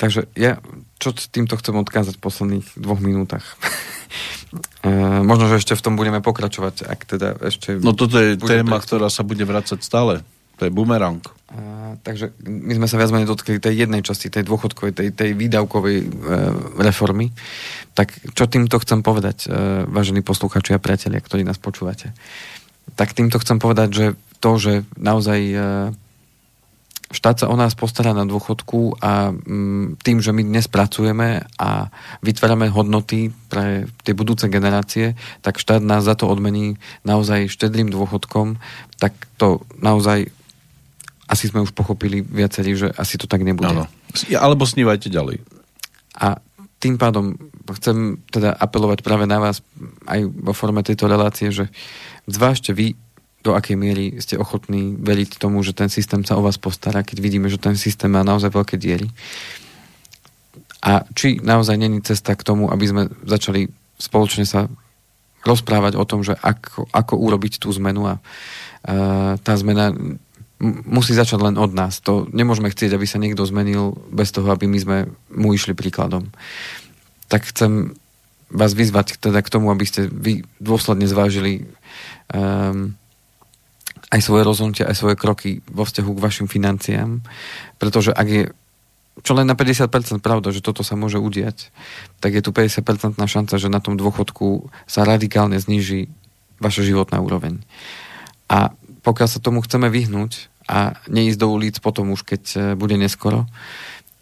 Takže 0.00 0.26
ja 0.34 0.58
čo 0.98 1.14
týmto 1.14 1.58
chcem 1.58 1.74
odkázať 1.74 2.18
v 2.18 2.24
posledných 2.24 2.66
dvoch 2.78 2.98
minútach. 3.02 3.44
Uh, 4.52 5.24
možno, 5.24 5.48
že 5.48 5.64
ešte 5.64 5.72
v 5.72 5.84
tom 5.84 5.94
budeme 5.96 6.20
pokračovať, 6.20 6.84
ak 6.84 7.00
teda 7.08 7.28
ešte... 7.40 7.80
No 7.80 7.96
toto 7.96 8.20
je 8.20 8.36
téma, 8.36 8.76
prístup. 8.76 9.00
ktorá 9.00 9.08
sa 9.08 9.24
bude 9.24 9.40
vrácať 9.48 9.80
stále. 9.80 10.20
To 10.60 10.68
je 10.68 10.72
bumerang. 10.72 11.24
Uh, 11.48 11.96
takže 12.04 12.36
my 12.44 12.76
sme 12.76 12.86
sa 12.86 13.00
viac 13.00 13.08
menej 13.08 13.32
dotkli 13.32 13.56
tej 13.56 13.88
jednej 13.88 14.04
časti, 14.04 14.28
tej 14.28 14.44
dôchodkovej, 14.44 14.92
tej, 14.92 15.08
tej 15.16 15.30
výdavkovej 15.32 15.98
uh, 16.04 16.08
reformy. 16.84 17.32
Tak 17.96 18.12
čo 18.36 18.44
týmto 18.44 18.76
chcem 18.84 19.00
povedať, 19.00 19.48
uh, 19.48 19.88
vážení 19.88 20.20
posluchači 20.20 20.76
a 20.76 20.82
priatelia, 20.82 21.24
ktorí 21.24 21.48
nás 21.48 21.56
počúvate? 21.56 22.12
Tak 22.92 23.16
týmto 23.16 23.40
chcem 23.40 23.56
povedať, 23.56 23.88
že 23.88 24.06
to, 24.44 24.60
že 24.60 24.72
naozaj 25.00 25.40
uh, 25.54 25.62
štát 27.12 27.44
sa 27.44 27.46
o 27.52 27.56
nás 27.56 27.76
postará 27.76 28.16
na 28.16 28.24
dôchodku 28.24 28.98
a 28.98 29.30
mm, 29.30 30.00
tým, 30.00 30.18
že 30.24 30.32
my 30.32 30.42
dnes 30.42 30.66
pracujeme 30.66 31.44
a 31.60 31.92
vytvárame 32.24 32.72
hodnoty 32.72 33.30
pre 33.52 33.86
tie 34.02 34.16
budúce 34.16 34.48
generácie, 34.48 35.14
tak 35.44 35.60
štát 35.60 35.84
nás 35.84 36.08
za 36.08 36.16
to 36.16 36.26
odmení 36.26 36.80
naozaj 37.04 37.52
štedrým 37.52 37.92
dôchodkom, 37.92 38.56
tak 38.96 39.12
to 39.36 39.60
naozaj 39.78 40.32
asi 41.28 41.48
sme 41.48 41.64
už 41.64 41.72
pochopili 41.72 42.20
viacerí, 42.20 42.76
že 42.76 42.88
asi 42.96 43.16
to 43.16 43.28
tak 43.28 43.44
nebude. 43.44 43.72
Áno. 43.72 43.84
Alebo 44.36 44.68
snívajte 44.68 45.08
ďalej. 45.08 45.40
A 46.16 46.36
tým 46.82 46.98
pádom 46.98 47.38
chcem 47.78 48.18
teda 48.28 48.52
apelovať 48.58 49.06
práve 49.06 49.24
na 49.24 49.38
vás 49.38 49.62
aj 50.04 50.26
vo 50.28 50.52
forme 50.52 50.82
tejto 50.82 51.06
relácie, 51.06 51.54
že 51.54 51.70
zvážte 52.26 52.74
vy 52.74 52.98
do 53.42 53.58
akej 53.58 53.76
miery 53.76 54.16
ste 54.22 54.38
ochotní 54.38 54.94
veriť 54.96 55.36
tomu, 55.36 55.60
že 55.66 55.74
ten 55.74 55.90
systém 55.90 56.22
sa 56.22 56.38
o 56.38 56.46
vás 56.46 56.56
postará, 56.56 57.02
keď 57.02 57.18
vidíme, 57.18 57.50
že 57.50 57.58
ten 57.58 57.74
systém 57.74 58.08
má 58.08 58.22
naozaj 58.22 58.54
veľké 58.54 58.78
diery. 58.78 59.10
A 60.82 61.06
či 61.14 61.38
naozaj 61.42 61.78
není 61.78 62.02
cesta 62.02 62.34
k 62.34 62.46
tomu, 62.46 62.70
aby 62.70 62.84
sme 62.86 63.02
začali 63.22 63.70
spoločne 63.98 64.42
sa 64.42 64.66
rozprávať 65.42 65.98
o 65.98 66.06
tom, 66.06 66.22
že 66.22 66.38
ako, 66.38 66.86
ako 66.90 67.14
urobiť 67.18 67.58
tú 67.58 67.70
zmenu 67.74 68.06
a 68.06 68.14
uh, 68.18 69.34
tá 69.42 69.54
zmena 69.58 69.94
musí 70.62 71.10
začať 71.18 71.42
len 71.42 71.58
od 71.58 71.74
nás. 71.74 71.98
To 72.06 72.30
nemôžeme 72.30 72.70
chcieť, 72.70 72.94
aby 72.94 73.06
sa 73.06 73.18
niekto 73.18 73.42
zmenil 73.42 73.98
bez 74.14 74.30
toho, 74.30 74.46
aby 74.54 74.70
my 74.70 74.78
sme 74.78 74.98
mu 75.34 75.50
išli 75.50 75.74
príkladom. 75.74 76.30
Tak 77.26 77.50
chcem 77.50 77.98
vás 78.46 78.70
vyzvať 78.70 79.18
teda 79.18 79.42
k 79.42 79.50
tomu, 79.50 79.74
aby 79.74 79.82
ste 79.82 80.06
vy 80.06 80.46
dôsledne 80.62 81.10
zvážili 81.10 81.66
um, 82.30 82.94
aj 84.12 84.20
svoje 84.20 84.44
rozhodnutia, 84.44 84.88
aj 84.92 84.96
svoje 85.00 85.16
kroky 85.16 85.64
vo 85.72 85.88
vzťahu 85.88 86.10
k 86.12 86.22
vašim 86.22 86.46
financiám, 86.46 87.24
pretože 87.80 88.12
ak 88.12 88.28
je 88.28 88.42
čo 89.20 89.36
len 89.36 89.44
na 89.44 89.52
50% 89.52 89.92
pravda, 90.24 90.56
že 90.56 90.64
toto 90.64 90.80
sa 90.80 90.96
môže 90.96 91.20
udiať, 91.20 91.68
tak 92.24 92.32
je 92.32 92.40
tu 92.40 92.48
50% 92.48 93.20
šanca, 93.20 93.54
že 93.60 93.68
na 93.68 93.76
tom 93.76 94.00
dôchodku 94.00 94.72
sa 94.88 95.04
radikálne 95.04 95.60
zniží 95.60 96.08
vaša 96.56 96.80
životná 96.80 97.20
úroveň. 97.20 97.60
A 98.48 98.72
pokiaľ 99.04 99.28
sa 99.28 99.44
tomu 99.44 99.60
chceme 99.60 99.92
vyhnúť 99.92 100.48
a 100.64 100.96
neísť 101.12 101.38
do 101.38 101.48
ulic 101.52 101.76
potom 101.84 102.14
už, 102.16 102.24
keď 102.24 102.42
e, 102.54 102.58
bude 102.72 102.96
neskoro, 102.96 103.44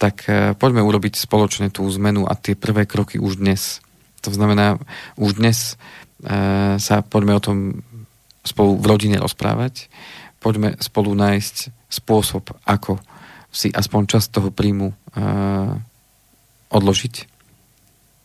tak 0.01 0.27
e, 0.27 0.57
poďme 0.59 0.83
urobiť 0.83 1.21
spoločne 1.21 1.71
tú 1.71 1.87
zmenu 1.87 2.27
a 2.27 2.35
tie 2.35 2.59
prvé 2.59 2.89
kroky 2.89 3.21
už 3.21 3.39
dnes. 3.39 3.85
To 4.27 4.33
znamená, 4.35 4.81
už 5.21 5.39
dnes 5.39 5.77
e, 6.25 6.81
sa 6.81 6.97
poďme 7.05 7.37
o 7.39 7.45
tom 7.45 7.57
spolu 8.43 8.77
v 8.81 8.89
rodine 8.89 9.17
rozprávať, 9.21 9.93
poďme 10.41 10.77
spolu 10.81 11.13
nájsť 11.13 11.71
spôsob, 11.91 12.57
ako 12.65 12.97
si 13.51 13.69
aspoň 13.69 14.03
časť 14.17 14.29
toho 14.31 14.49
príjmu 14.55 14.95
odložiť 16.71 17.15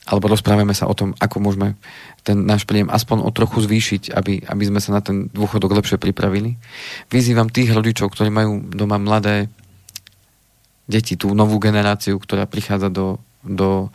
alebo 0.06 0.30
rozprávame 0.30 0.78
sa 0.78 0.86
o 0.86 0.94
tom, 0.94 1.18
ako 1.18 1.42
môžeme 1.42 1.74
ten 2.22 2.46
náš 2.46 2.70
príjem 2.70 2.94
aspoň 2.94 3.26
o 3.26 3.30
trochu 3.34 3.66
zvýšiť, 3.66 4.14
aby, 4.14 4.46
aby 4.46 4.64
sme 4.70 4.78
sa 4.78 4.94
na 4.94 5.02
ten 5.02 5.34
dôchodok 5.34 5.74
lepšie 5.82 5.98
pripravili. 5.98 6.62
Vyzývam 7.10 7.50
tých 7.50 7.74
rodičov, 7.74 8.14
ktorí 8.14 8.30
majú 8.30 8.62
doma 8.70 9.02
mladé 9.02 9.50
deti, 10.86 11.18
tú 11.18 11.34
novú 11.34 11.58
generáciu, 11.58 12.22
ktorá 12.22 12.46
prichádza 12.46 12.94
do, 12.94 13.18
do, 13.42 13.90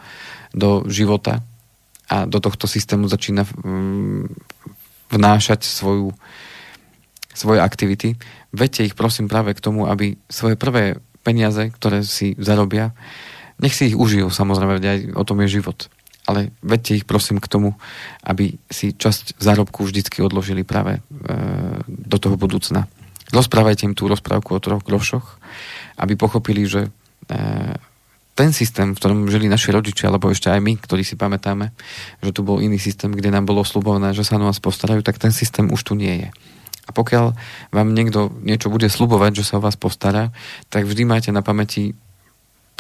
do 0.51 0.83
života 0.91 1.47
a 2.11 2.27
do 2.27 2.43
tohto 2.43 2.67
systému 2.67 3.07
začína 3.07 3.47
mm, 3.47 4.27
vnášať 5.11 5.67
svoju, 5.67 6.15
svoje 7.35 7.61
aktivity. 7.61 8.17
Veďte 8.55 8.91
ich 8.91 8.95
prosím 8.99 9.27
práve 9.27 9.55
k 9.55 9.63
tomu, 9.63 9.87
aby 9.87 10.19
svoje 10.31 10.55
prvé 10.55 10.99
peniaze, 11.21 11.71
ktoré 11.71 12.03
si 12.07 12.35
zarobia, 12.41 12.97
nech 13.61 13.77
si 13.77 13.93
ich 13.93 13.97
užijú, 13.99 14.33
samozrejme, 14.33 14.81
aj 14.81 15.01
o 15.13 15.25
tom 15.27 15.45
je 15.45 15.61
život 15.61 15.91
ale 16.31 16.55
vedte 16.63 16.95
ich 16.95 17.09
prosím 17.09 17.43
k 17.43 17.51
tomu, 17.51 17.75
aby 18.23 18.55
si 18.71 18.95
časť 18.95 19.43
zárobku 19.43 19.83
vždycky 19.83 20.23
odložili 20.23 20.63
práve 20.63 20.99
e, 20.99 21.01
do 21.91 22.17
toho 22.23 22.39
budúcna. 22.39 22.87
Rozprávajte 23.35 23.91
im 23.91 23.99
tú 23.99 24.07
rozprávku 24.07 24.55
o 24.55 24.63
troch 24.63 24.87
grošoch, 24.87 25.43
aby 25.99 26.15
pochopili, 26.15 26.71
že 26.71 26.87
e, 26.87 26.91
ten 28.41 28.57
systém, 28.57 28.97
v 28.97 28.99
ktorom 28.99 29.29
žili 29.29 29.53
naši 29.53 29.69
rodičia, 29.69 30.09
alebo 30.09 30.33
ešte 30.33 30.49
aj 30.49 30.65
my, 30.65 30.81
ktorí 30.81 31.05
si 31.05 31.13
pamätáme, 31.13 31.77
že 32.25 32.31
tu 32.33 32.41
bol 32.41 32.65
iný 32.65 32.81
systém, 32.81 33.13
kde 33.13 33.29
nám 33.29 33.45
bolo 33.45 33.61
slubované, 33.69 34.17
že 34.17 34.25
sa 34.25 34.41
na 34.41 34.49
nás 34.49 34.57
postarajú, 34.57 35.05
tak 35.05 35.21
ten 35.21 35.29
systém 35.29 35.69
už 35.69 35.85
tu 35.85 35.93
nie 35.93 36.25
je. 36.25 36.29
A 36.89 36.91
pokiaľ 36.97 37.37
vám 37.69 37.93
niekto 37.93 38.33
niečo 38.41 38.73
bude 38.73 38.89
slubovať, 38.89 39.45
že 39.45 39.47
sa 39.47 39.61
o 39.61 39.65
vás 39.65 39.77
postará, 39.77 40.33
tak 40.73 40.89
vždy 40.89 41.05
majte 41.05 41.31
na 41.37 41.45
pamäti, 41.45 41.93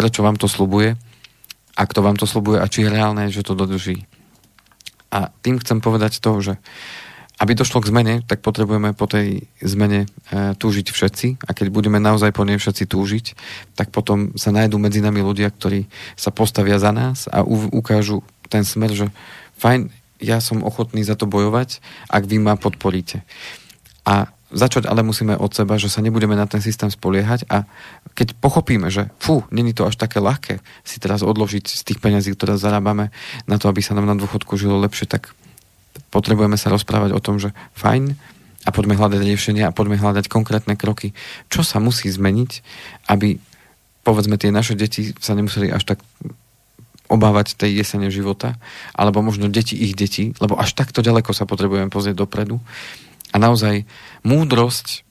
prečo 0.00 0.24
vám 0.24 0.40
to 0.40 0.48
slubuje 0.48 0.96
a 1.76 1.82
kto 1.84 2.00
vám 2.00 2.16
to 2.16 2.24
slobuje 2.24 2.56
a 2.56 2.66
či 2.66 2.88
je 2.88 2.88
reálne, 2.88 3.28
že 3.28 3.44
to 3.44 3.52
dodrží. 3.52 4.08
A 5.12 5.28
tým 5.44 5.61
chcem 5.61 5.84
povedať 5.84 6.24
to, 6.24 6.40
že 6.40 6.56
aby 7.41 7.57
došlo 7.57 7.80
k 7.80 7.88
zmene, 7.88 8.14
tak 8.28 8.45
potrebujeme 8.45 8.93
po 8.93 9.09
tej 9.09 9.49
zmene 9.64 10.05
e, 10.05 10.53
túžiť 10.61 10.93
všetci 10.93 11.28
a 11.41 11.51
keď 11.57 11.72
budeme 11.72 11.97
naozaj 11.97 12.36
po 12.36 12.45
nej 12.45 12.61
všetci 12.61 12.84
túžiť, 12.84 13.26
tak 13.80 13.88
potom 13.88 14.36
sa 14.36 14.53
nájdú 14.53 14.76
medzi 14.76 15.01
nami 15.01 15.24
ľudia, 15.24 15.49
ktorí 15.49 15.88
sa 16.20 16.28
postavia 16.28 16.76
za 16.76 16.93
nás 16.93 17.32
a 17.32 17.41
u- 17.41 17.72
ukážu 17.72 18.20
ten 18.53 18.61
smer, 18.68 18.93
že 18.93 19.09
fajn, 19.57 19.88
ja 20.20 20.45
som 20.45 20.61
ochotný 20.61 21.01
za 21.01 21.16
to 21.16 21.24
bojovať, 21.24 21.80
ak 22.12 22.28
vy 22.28 22.36
ma 22.36 22.61
podporíte. 22.61 23.24
A 24.05 24.28
Začať 24.51 24.91
ale 24.91 25.07
musíme 25.07 25.38
od 25.38 25.55
seba, 25.55 25.78
že 25.78 25.86
sa 25.86 26.03
nebudeme 26.03 26.34
na 26.34 26.43
ten 26.43 26.59
systém 26.59 26.91
spoliehať 26.91 27.47
a 27.47 27.70
keď 28.18 28.34
pochopíme, 28.43 28.91
že 28.91 29.07
fú, 29.22 29.47
není 29.55 29.70
to 29.70 29.86
až 29.86 29.95
také 29.95 30.18
ľahké 30.18 30.59
si 30.82 30.99
teraz 30.99 31.22
odložiť 31.22 31.70
z 31.70 31.82
tých 31.86 32.03
peňazí, 32.03 32.34
ktoré 32.34 32.59
zarábame 32.59 33.14
na 33.47 33.62
to, 33.62 33.70
aby 33.70 33.78
sa 33.78 33.95
nám 33.95 34.11
na 34.11 34.18
dôchodku 34.18 34.59
žilo 34.59 34.74
lepšie, 34.82 35.07
tak 35.07 35.38
potrebujeme 36.11 36.59
sa 36.59 36.72
rozprávať 36.72 37.14
o 37.14 37.20
tom, 37.22 37.38
že 37.38 37.55
fajn 37.78 38.18
a 38.66 38.68
poďme 38.74 38.99
hľadať 38.99 39.20
riešenia 39.24 39.70
a 39.70 39.76
poďme 39.76 39.97
hľadať 39.97 40.28
konkrétne 40.28 40.76
kroky, 40.76 41.16
čo 41.49 41.64
sa 41.64 41.80
musí 41.80 42.12
zmeniť, 42.12 42.51
aby 43.09 43.41
povedzme 44.05 44.36
tie 44.36 44.53
naše 44.53 44.76
deti 44.76 45.12
sa 45.16 45.32
nemuseli 45.32 45.72
až 45.72 45.97
tak 45.97 45.99
obávať 47.11 47.59
tej 47.59 47.82
jesene 47.82 48.07
života, 48.07 48.55
alebo 48.95 49.18
možno 49.18 49.51
deti 49.51 49.74
ich 49.74 49.99
detí, 49.99 50.30
lebo 50.38 50.55
až 50.55 50.78
takto 50.78 51.03
ďaleko 51.03 51.34
sa 51.34 51.43
potrebujeme 51.43 51.91
pozrieť 51.91 52.22
dopredu. 52.22 52.62
A 53.34 53.36
naozaj 53.43 53.82
múdrosť 54.22 55.03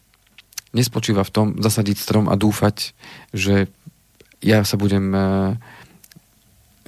nespočíva 0.72 1.28
v 1.28 1.34
tom 1.34 1.48
zasadiť 1.60 1.98
strom 2.00 2.26
a 2.32 2.40
dúfať, 2.40 2.96
že 3.36 3.68
ja 4.40 4.64
sa 4.64 4.80
budem 4.80 5.12
e, 5.12 5.20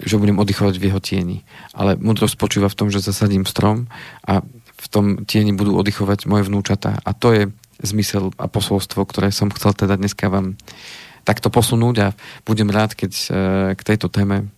že 0.04 0.18
budem 0.18 0.38
oddychovať 0.38 0.76
v 0.78 0.86
jeho 0.91 0.99
tieni. 1.02 1.38
Ale 1.72 1.97
múdrosť 1.97 2.36
spočíva 2.36 2.68
v 2.68 2.78
tom, 2.78 2.88
že 2.89 3.04
zasadím 3.04 3.45
strom 3.45 3.88
a 4.26 4.41
v 4.82 4.88
tom 4.89 5.24
tieni 5.30 5.54
budú 5.54 5.78
oddychovať 5.78 6.26
moje 6.26 6.49
vnúčata. 6.49 6.97
A 7.06 7.12
to 7.14 7.34
je 7.34 7.43
zmysel 7.82 8.34
a 8.38 8.45
posolstvo, 8.45 9.06
ktoré 9.06 9.34
som 9.34 9.49
chcel 9.54 9.74
teda 9.74 9.97
dneska 9.97 10.30
vám 10.30 10.58
takto 11.22 11.54
posunúť 11.54 11.95
a 12.02 12.08
budem 12.45 12.70
rád, 12.70 12.97
keď 12.97 13.12
e, 13.14 13.26
k 13.78 13.82
tejto 13.82 14.10
téme 14.10 14.49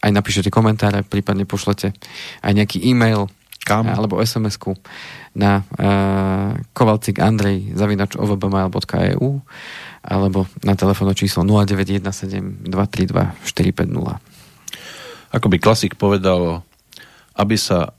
aj 0.00 0.10
napíšete 0.16 0.48
komentáre, 0.48 1.04
prípadne 1.04 1.44
pošlete 1.44 1.92
aj 2.40 2.52
nejaký 2.56 2.80
e-mail 2.88 3.28
kam? 3.60 3.84
alebo 3.84 4.16
SMS-ku 4.16 4.72
na 5.36 5.62
uh, 5.62 6.56
kovalcik 6.72 7.20
andrej 7.22 7.76
zavinač 7.76 8.16
ovbmail.eu 8.18 9.28
alebo 10.00 10.48
na 10.64 10.74
telefónne 10.74 11.14
číslo 11.14 11.44
0917 11.44 12.66
232 12.66 13.36
450. 13.44 14.39
Ako 15.30 15.46
by 15.46 15.62
klasik 15.62 15.94
povedal, 15.94 16.66
aby 17.38 17.54
sa 17.54 17.94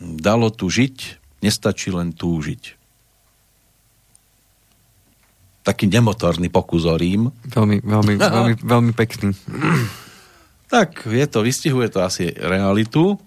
dalo 0.00 0.52
tu 0.52 0.68
žiť, 0.68 1.20
nestačí 1.40 1.88
len 1.92 2.12
túžiť. 2.12 2.76
Taký 5.60 5.88
nemotorný 5.88 6.48
pokus 6.48 6.88
o 6.88 6.96
Rím. 6.96 7.32
Veľmi, 7.48 7.84
veľmi, 7.84 8.14
veľmi, 8.36 8.54
veľmi 8.64 8.92
pekný. 8.96 9.32
Tak, 10.72 11.04
je 11.08 11.26
to, 11.28 11.44
vystihuje 11.44 11.88
to 11.92 12.00
asi 12.00 12.32
realitu. 12.32 13.20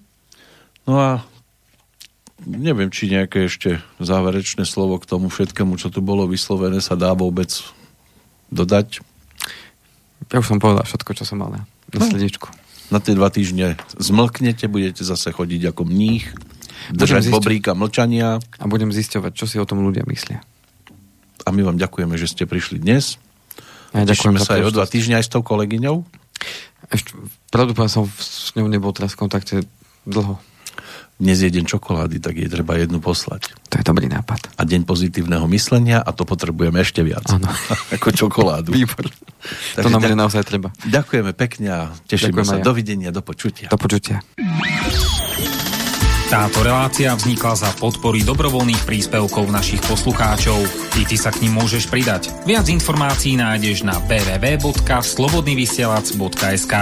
No 0.86 0.94
a 0.98 1.10
neviem, 2.42 2.90
či 2.90 3.10
nejaké 3.10 3.46
ešte 3.46 3.78
záverečné 4.02 4.66
slovo 4.66 4.98
k 4.98 5.08
tomu 5.08 5.30
všetkému, 5.30 5.78
čo 5.78 5.90
tu 5.90 6.02
bolo 6.02 6.26
vyslovené, 6.26 6.82
sa 6.82 6.98
dá 6.98 7.14
vôbec 7.14 7.50
dodať? 8.50 9.02
Ja 10.32 10.40
už 10.40 10.48
som 10.50 10.58
povedal 10.58 10.86
všetko, 10.86 11.10
čo 11.14 11.24
som 11.26 11.42
mal 11.42 11.50
na, 11.52 11.62
na 11.94 12.06
no. 12.06 12.63
Na 12.94 13.02
tie 13.02 13.18
dva 13.18 13.26
týždne 13.26 13.74
zmlknete, 13.98 14.70
budete 14.70 15.02
zase 15.02 15.34
chodiť 15.34 15.74
ako 15.74 15.82
mních, 15.82 16.30
držať 16.94 17.26
zisťo- 17.26 17.34
bobríka 17.34 17.70
mlčania. 17.74 18.38
A 18.38 18.64
budem 18.70 18.94
zisťovať, 18.94 19.34
čo 19.34 19.50
si 19.50 19.58
o 19.58 19.66
tom 19.66 19.82
ľudia 19.82 20.06
myslia. 20.06 20.46
A 21.42 21.50
my 21.50 21.66
vám 21.66 21.74
ďakujeme, 21.74 22.14
že 22.14 22.30
ste 22.30 22.46
prišli 22.46 22.78
dnes. 22.78 23.18
Ja 23.90 24.06
ďakujeme 24.06 24.38
sa 24.38 24.62
aj 24.62 24.70
o 24.70 24.74
dva 24.74 24.86
týždňa 24.86 25.18
aj 25.18 25.24
s 25.26 25.30
tou 25.34 25.42
kolegyňou. 25.42 26.06
Ešte, 26.94 27.18
pravdu 27.50 27.74
som 27.90 28.06
s 28.06 28.54
ňou 28.54 28.70
nebol 28.70 28.94
teraz 28.94 29.18
v 29.18 29.26
kontakte 29.26 29.54
dlho 30.06 30.38
dnes 31.14 31.38
je 31.38 31.46
deň 31.46 31.70
čokolády, 31.70 32.18
tak 32.18 32.34
je 32.34 32.50
treba 32.50 32.74
jednu 32.74 32.98
poslať. 32.98 33.54
To 33.70 33.78
je 33.78 33.86
dobrý 33.86 34.10
nápad. 34.10 34.50
A 34.58 34.66
deň 34.66 34.82
pozitívneho 34.82 35.46
myslenia 35.46 36.02
a 36.02 36.10
to 36.10 36.26
potrebujeme 36.26 36.82
ešte 36.82 37.06
viac. 37.06 37.22
Áno. 37.30 37.46
ako 37.94 38.10
čokoládu. 38.10 38.74
Výbor. 38.74 39.06
to 39.78 39.94
nám 39.94 40.02
ďak... 40.02 40.18
naozaj 40.18 40.42
treba. 40.42 40.74
Ďakujeme 40.82 41.30
pekne 41.38 41.70
a 41.70 41.94
tešíme 42.10 42.42
Ďakujem 42.42 42.50
sa. 42.50 42.58
Ja. 42.58 42.66
Dovidenia, 42.66 43.14
do 43.14 43.22
počutia. 43.22 43.70
Do 43.70 43.78
počutia. 43.78 44.26
Táto 46.34 46.66
relácia 46.66 47.14
vznikla 47.14 47.54
za 47.54 47.70
podpory 47.78 48.26
dobrovoľných 48.26 48.82
príspevkov 48.82 49.54
našich 49.54 49.78
poslucháčov. 49.86 50.66
I 50.98 51.06
ty 51.06 51.14
sa 51.14 51.30
k 51.30 51.46
ním 51.46 51.62
môžeš 51.62 51.86
pridať. 51.86 52.34
Viac 52.42 52.66
informácií 52.66 53.38
nájdeš 53.38 53.86
na 53.86 54.02
www.slobodnyvysielac.sk 54.02 56.74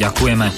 Ďakujeme. 0.00 0.48